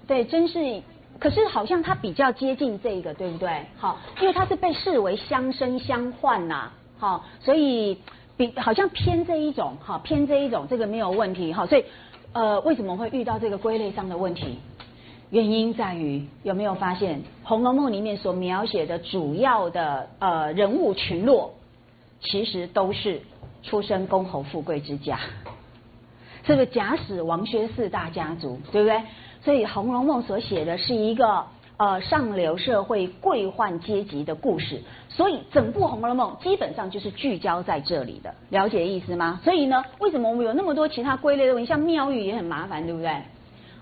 [0.06, 0.82] 对，真是，
[1.18, 3.64] 可是好像他比较接近这个，对不对？
[3.76, 7.98] 好，因为他是被视为相生相换呐，好，所以
[8.36, 11.84] 比好像偏这一种，好，偏这一种，这个没有问题，好，所以
[12.32, 14.58] 呃，为什么会遇到这个归类上的问题？
[15.30, 21.52] 原因在于有没有发现《红楼梦》里面所描写的主要的呃人物群落，
[22.20, 23.20] 其实都是
[23.62, 25.18] 出身公侯富贵之家。
[26.48, 29.02] 这个贾史王薛四大家族，对不对？
[29.44, 31.44] 所以《红楼梦》所写的是一个
[31.76, 34.80] 呃上流社会贵宦阶级的故事，
[35.10, 39.38] 所以整部《红楼梦》基本上就是聚焦在这里的，了解意思吗？
[39.44, 41.68] 所以呢，为什么我们有那么多其他归类的问题？
[41.68, 43.14] 像妙玉也很麻烦，对不对？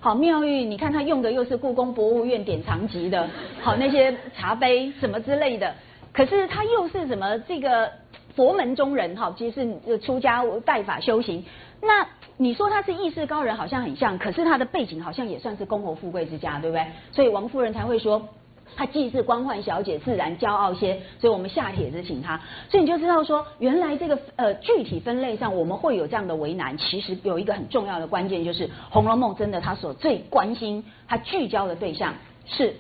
[0.01, 3.29] 好，妙玉，你看他用的又是故宫博物院典藏级的，
[3.63, 5.73] 好那些茶杯什么之类的，
[6.13, 7.89] 可是他又是什么这个
[8.35, 11.45] 佛门中人哈，其实是出家拜法修行，
[11.81, 12.05] 那。
[12.39, 16.87] 你说他是义士高人，好像很像，可是他的背景好像也算是公侯富贵之家，对不对？
[17.13, 18.29] 所以王夫人才会说，
[18.77, 21.01] 她既是官宦小姐，自然骄傲些。
[21.19, 22.39] 所以我们下帖子请他。
[22.69, 32.15] 所以你就知道说，原来这个呃具体分类上我们会有这样的为难，其实有一个很重要的关键，就是《红楼梦》真的他所最关心、他聚焦的对象
[32.45, 32.75] 是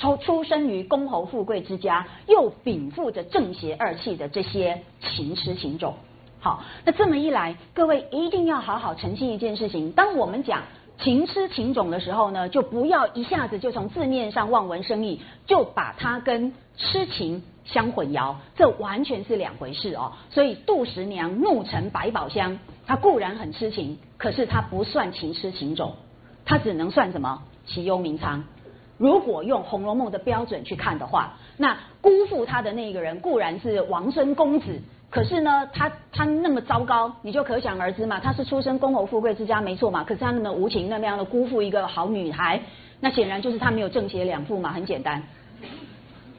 [0.00, 5.94] 出出生于公侯富贵之家，又禀赋着正邪二气的这些情痴情种。
[6.42, 10.62] 好，那这么一来，各位一定要好好澄清一件事情：当我们讲
[10.98, 20.14] 情痴情种的时候呢，就不要一下子就从字面上望文生义，就把它跟痴情相混淆，这完全是两回事哦。
[20.30, 22.58] 所以杜十娘怒沉百宝箱，
[22.88, 25.94] 她固然很痴情，可是她不算情痴情种，
[26.44, 28.42] 她只能算什么其忧明仓。
[28.98, 34.80] 如果用《红楼梦》的标准去看的话，那辜负她的那个人固然是王孙公子。
[35.12, 38.18] 可是呢，他他那么糟糕，你就可想而知嘛。
[38.18, 40.02] 他是出身公侯富贵之家，没错嘛。
[40.02, 42.58] 可是他那么无情，那么样的辜负一个好女孩，
[42.98, 45.22] 那显然就是他没有正邪两副嘛，很简单。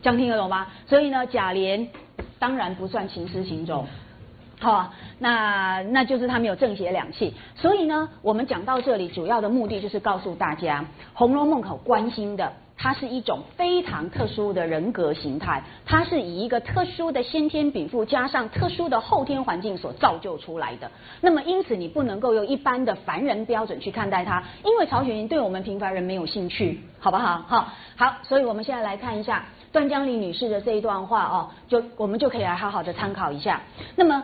[0.02, 0.66] 这样听得懂吗？
[0.88, 1.88] 所以呢，贾琏
[2.40, 3.86] 当然不算情痴情种，
[4.60, 7.32] 好，那那就是他没有正邪两气。
[7.56, 10.82] 所以呢，我们讲到这里，主要的目的就是告诉大家，
[11.14, 12.52] 《红楼梦》可关心的。
[12.84, 20.92] 它是一种非常特殊的人格形态，它是以一个特殊的先天禀赋加上特殊的后天环境所造就出来的。
[21.22, 27.42] 那么，因此你不能够用一般的凡人标准去看待它，因为曹雪芹对我们平凡人没有兴趣，好不好？
[27.48, 33.62] 好，好，所以我们现在来看一下段江丽女士的这一段话哦，就我们就可以来好好的参考一下。
[33.96, 34.22] 那么，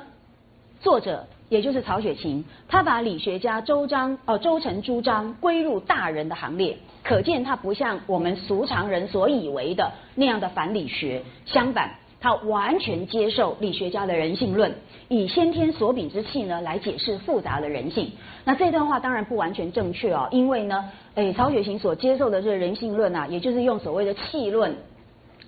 [0.82, 11.90] 作者也就是曹雪芹，他把理学家周章呃周成朱章归入大人的行列，可见他不像我们俗常人所以为的那样的反理学，相反，
[12.20, 14.72] 他完全接受理学家的人性论，
[15.08, 18.12] 以先天所禀之气呢来解释复杂的人性。
[18.46, 20.86] 那这段话当然不完全正确哦，因为呢，
[21.16, 24.76] 诶曹雪芹所接受的这人性论啊，也就是用所谓的气论。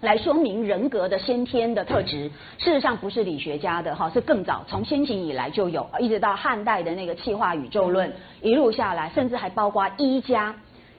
[0.01, 8.11] 来说明人格的先天的特质，事实上不是理学家的哈，是更早从先秦以来就有，一直到汉代的那个气化宇宙论
[8.41, 10.55] 一路下来，甚至还包括医家，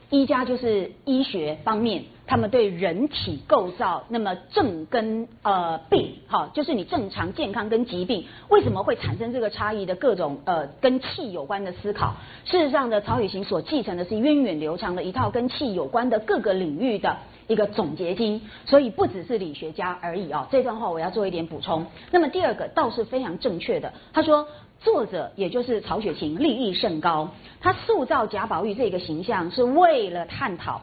[0.09, 12.15] 医家就是医学方面，他们对人体构造那么正跟呃病哈，就是你正常健康跟疾病为什么会产生这个差异的各种呃跟气有关的思考，
[12.45, 17.17] 事实上的曹雪芹所继承的是源远流长的一套跟气有关的各个领域的。
[17.47, 20.49] 一个总结经，所以不只是理学家而已啊。
[20.51, 21.87] 这段话我要做一点补充。
[22.11, 24.47] 那么第二个倒是非常正确的，他说
[24.81, 27.29] 作者也就是曹雪芹立意甚高，
[27.61, 30.83] 他塑造贾宝玉这个形象是为了探讨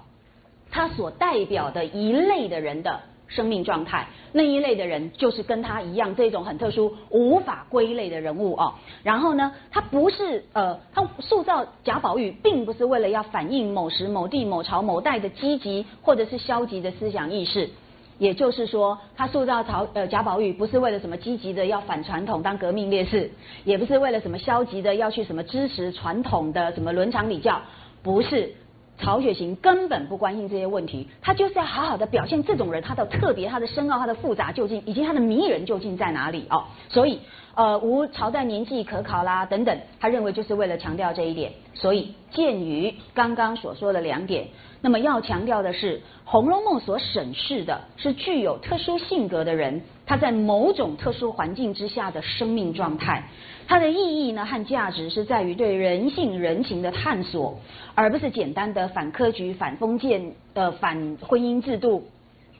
[0.72, 2.99] 他所代表的一类的人的。
[3.30, 8.73] 生命状态那一类的人，就是跟他一样这种很特殊、无法归类的人物哦。
[9.03, 17.69] 然后呢，他不是呃，他塑造贾宝玉，并不是为了要反映某时某地某朝某代的积极或者是消极的思想意识。
[18.18, 23.31] 也就是说，他塑造曹呃贾宝玉，不是为了什么积极的要反传统当革命烈士，
[23.64, 27.61] 也不是为了什么消极的要去什么支持传统的什么伦常礼教，
[28.03, 28.53] 不是。
[29.02, 36.66] 曹雪芹根本不关心这些问题，他就是要好好的表现这种人他的特别、他的深奥、他的复杂究竟，以及他的迷人究竟在哪里哦。
[36.90, 37.20] 所以
[37.56, 41.52] 呃无朝代年纪可考啦等等，他认为就是为了强调这一点。
[41.74, 44.48] 所以鉴于刚刚所说的两点，
[44.82, 53.30] 那么要强调的是，《红楼梦》所审视的是具有特殊性格的人，他在某种特殊环境之下的生命状态。
[53.70, 57.56] 它的意义呢和价值是在于对人性人情的探索，
[57.94, 62.04] 而不是简单的反科举、反封建、呃反婚姻制度，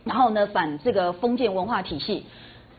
[0.03, 2.23] 然后呢反这个封建文化体系。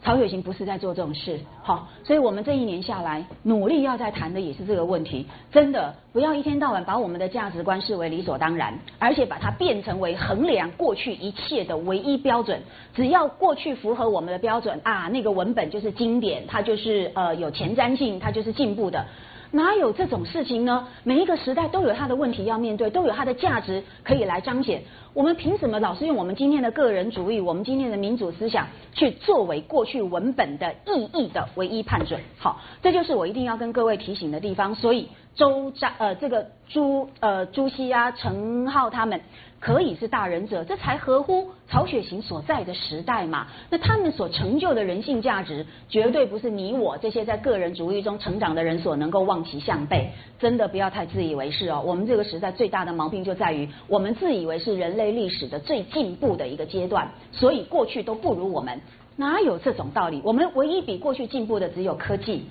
[0.03, 5.27] 曹雪芹不是在做这种事，好，所以我们这一年下来努力要在谈的也是这个问题。
[5.53, 12.63] 真的不要一天到晚把我们的价值观视为理所当然，而且把它变成为衡量过去一切的唯一标准。
[12.95, 19.05] 只要过去符合我们的标准啊，那个文本就是经典，它就是呃有前瞻性，它就是进步的。
[19.53, 20.87] 哪有这种事情呢？
[21.03, 24.83] 每一个时代都有它的问题要面对，都有它的价值可以来彰显。
[25.13, 32.21] 我们凭什么老是用我们今天的个人主义、我们今天的民主思想去作为过去文本的意义的唯一判准？
[32.39, 34.75] 好，这就是我一定要跟各位提醒的地方。
[34.75, 39.21] 所以周章呃，这个朱呃朱熹啊、陈浩他们。
[39.61, 43.47] 可以是大人者，这才合乎曹雪芹所在的时代嘛？
[43.69, 50.11] 那他们所成就的人性价值，绝对不是你我这些在个人主义中成长的人所能够望其项背。
[50.39, 51.83] 真的不要太自以为是哦。
[51.85, 58.81] 我们这个时代最大的毛病就在于，我们自以为是人类历史的最进步的一个阶段，所以过去都不如我们，
[59.17, 60.23] 哪有这种道理？
[60.25, 62.47] 我们唯一比过去进步的只有科技。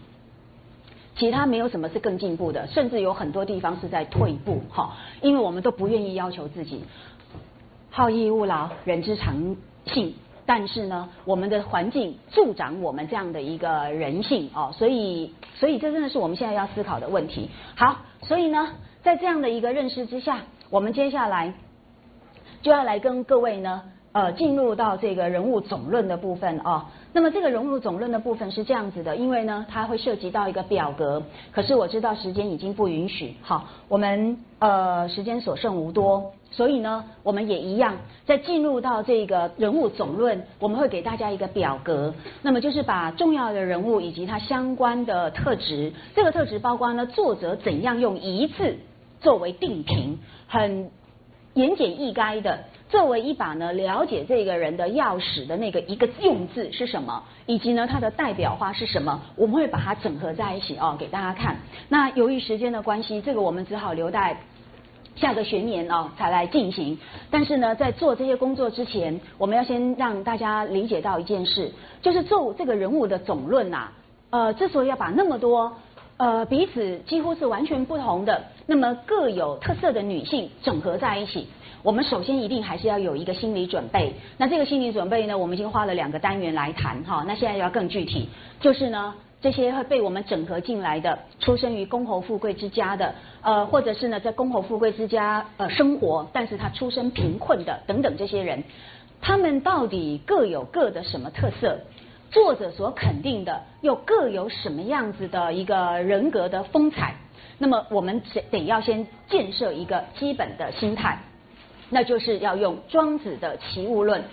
[1.20, 6.82] 其他没有什么是更进步的，甚至有很多地方是在退步，哈，因为我们都不愿意要求自己，
[7.92, 10.14] 好逸恶劳，人之常性。
[10.46, 17.50] 但是呢，我们的环境助长我们这样的一个人性哦，所以，所以这真的是我们现在要思考的问题。
[17.76, 18.70] 好，所以呢，
[19.04, 20.40] 在这样的一个认识之下，
[20.70, 21.54] 我们接下来
[22.62, 23.84] 就要来跟各位呢。
[24.12, 26.86] 呃，进入到这个人物总论的部分哦。
[27.12, 31.24] 那么这个人物总论的部分是这样子的，因为呢，它会涉及到一个表格。
[31.52, 37.96] 可是我知道时间已经不允许，好，我们呃时间所剩无多，所以呢，我们也一样，
[38.26, 42.14] 在进入到这个人物总论，我们会给大家一个表格。
[42.44, 48.78] 那么就是把重要的人物以及他相关的特质，这个特质包括呢，作者怎样用一字
[49.20, 50.92] 作为定评，很
[51.56, 52.60] 言简意赅的。
[52.90, 61.56] 作为一把呢，了解这个人的钥匙的那个一个用字是什么，以及呢它的代表花是什么，我们会把它整合在一起哦，给大家看。
[61.88, 64.42] 那由于时间的关系，这个我们只好留待
[65.16, 66.98] 下个学年哦才来进行。
[67.30, 71.72] 但是呢，在做这些工作之前，我们要先让大家理解到一件事，
[72.02, 73.92] 就是做这个人物的总论呐，
[74.32, 75.72] 呃，之所以要把那么多
[76.18, 81.48] 呃彼此几乎是完全不同的，那么各有特色的女性整合在一起。
[81.82, 84.14] 我们首先一定还是要有一个心理准备。
[84.38, 87.24] 那这个心理准备呢，我们已经花了两个单元来谈哈。
[87.28, 88.28] 那现在要更具体，
[88.60, 98.64] 就是呢，这些会被我们整合进来的，出生于公侯富贵之家的，呃，或者是呢在公侯富贵之家呃生活，但是他出身贫困的等等这些人，
[99.22, 101.80] 他们到底各有各的什么特色？
[102.32, 107.16] 作者所肯定的又各有什么样子的一个人格的风采？
[107.58, 111.18] 那么我们得得要先建设一个基本的心态，
[111.90, 114.24] 那就是要用庄子的齐物论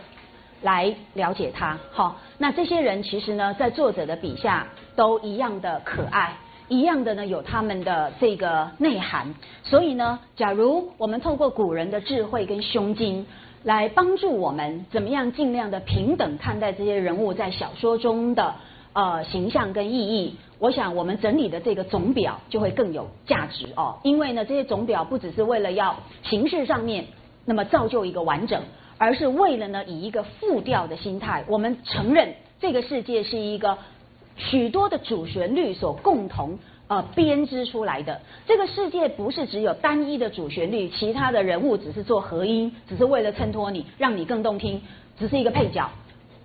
[0.63, 1.79] 来了解他。
[1.93, 6.37] 好，那这些人其实呢，在作者的笔下都一样的可爱，
[6.69, 9.35] 一样的呢有他们的这个内涵。
[9.63, 13.27] 所以呢，假如我们透过古人的智慧跟胸襟。
[13.65, 18.55] 来帮助我们怎么样尽量的平等看待这些人物在小说中的
[18.93, 20.37] 呃形象跟意义。
[20.61, 27.07] 我想我们整理的这个总表就会更有价值哦，因为呢这些总表不只是为了要形式上面
[27.47, 28.63] 那么造就一个完整，
[28.99, 33.79] 而是为了呢以一个复调的心态，我们承认这个世界是一个
[34.37, 36.59] 许多的主旋律所共同。
[36.89, 44.81] 呃，编织出来的这个世界不是只有单一的主旋律，其他的人物只是做合音，只是为了衬托你，让你更动听，
[45.19, 45.91] 只是一个配角。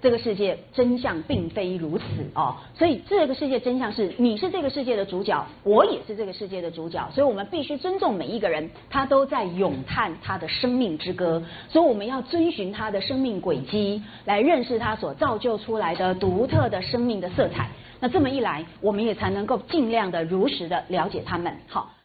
[0.01, 2.03] 这个世界真相并非如此
[2.33, 17.69] 哦，所以这个世界真相是你是这个世界的主角，我也是这个世界的主角，所以我们必须尊重每一个人，他都在咏叹他的生命之歌，所以我们要遵循他的生命轨迹，来认识他所造就出来的独特的生命的色彩。
[17.99, 21.55] 那这么一来，我们也才能够尽量的如实的了解他们。
[21.67, 22.00] 好。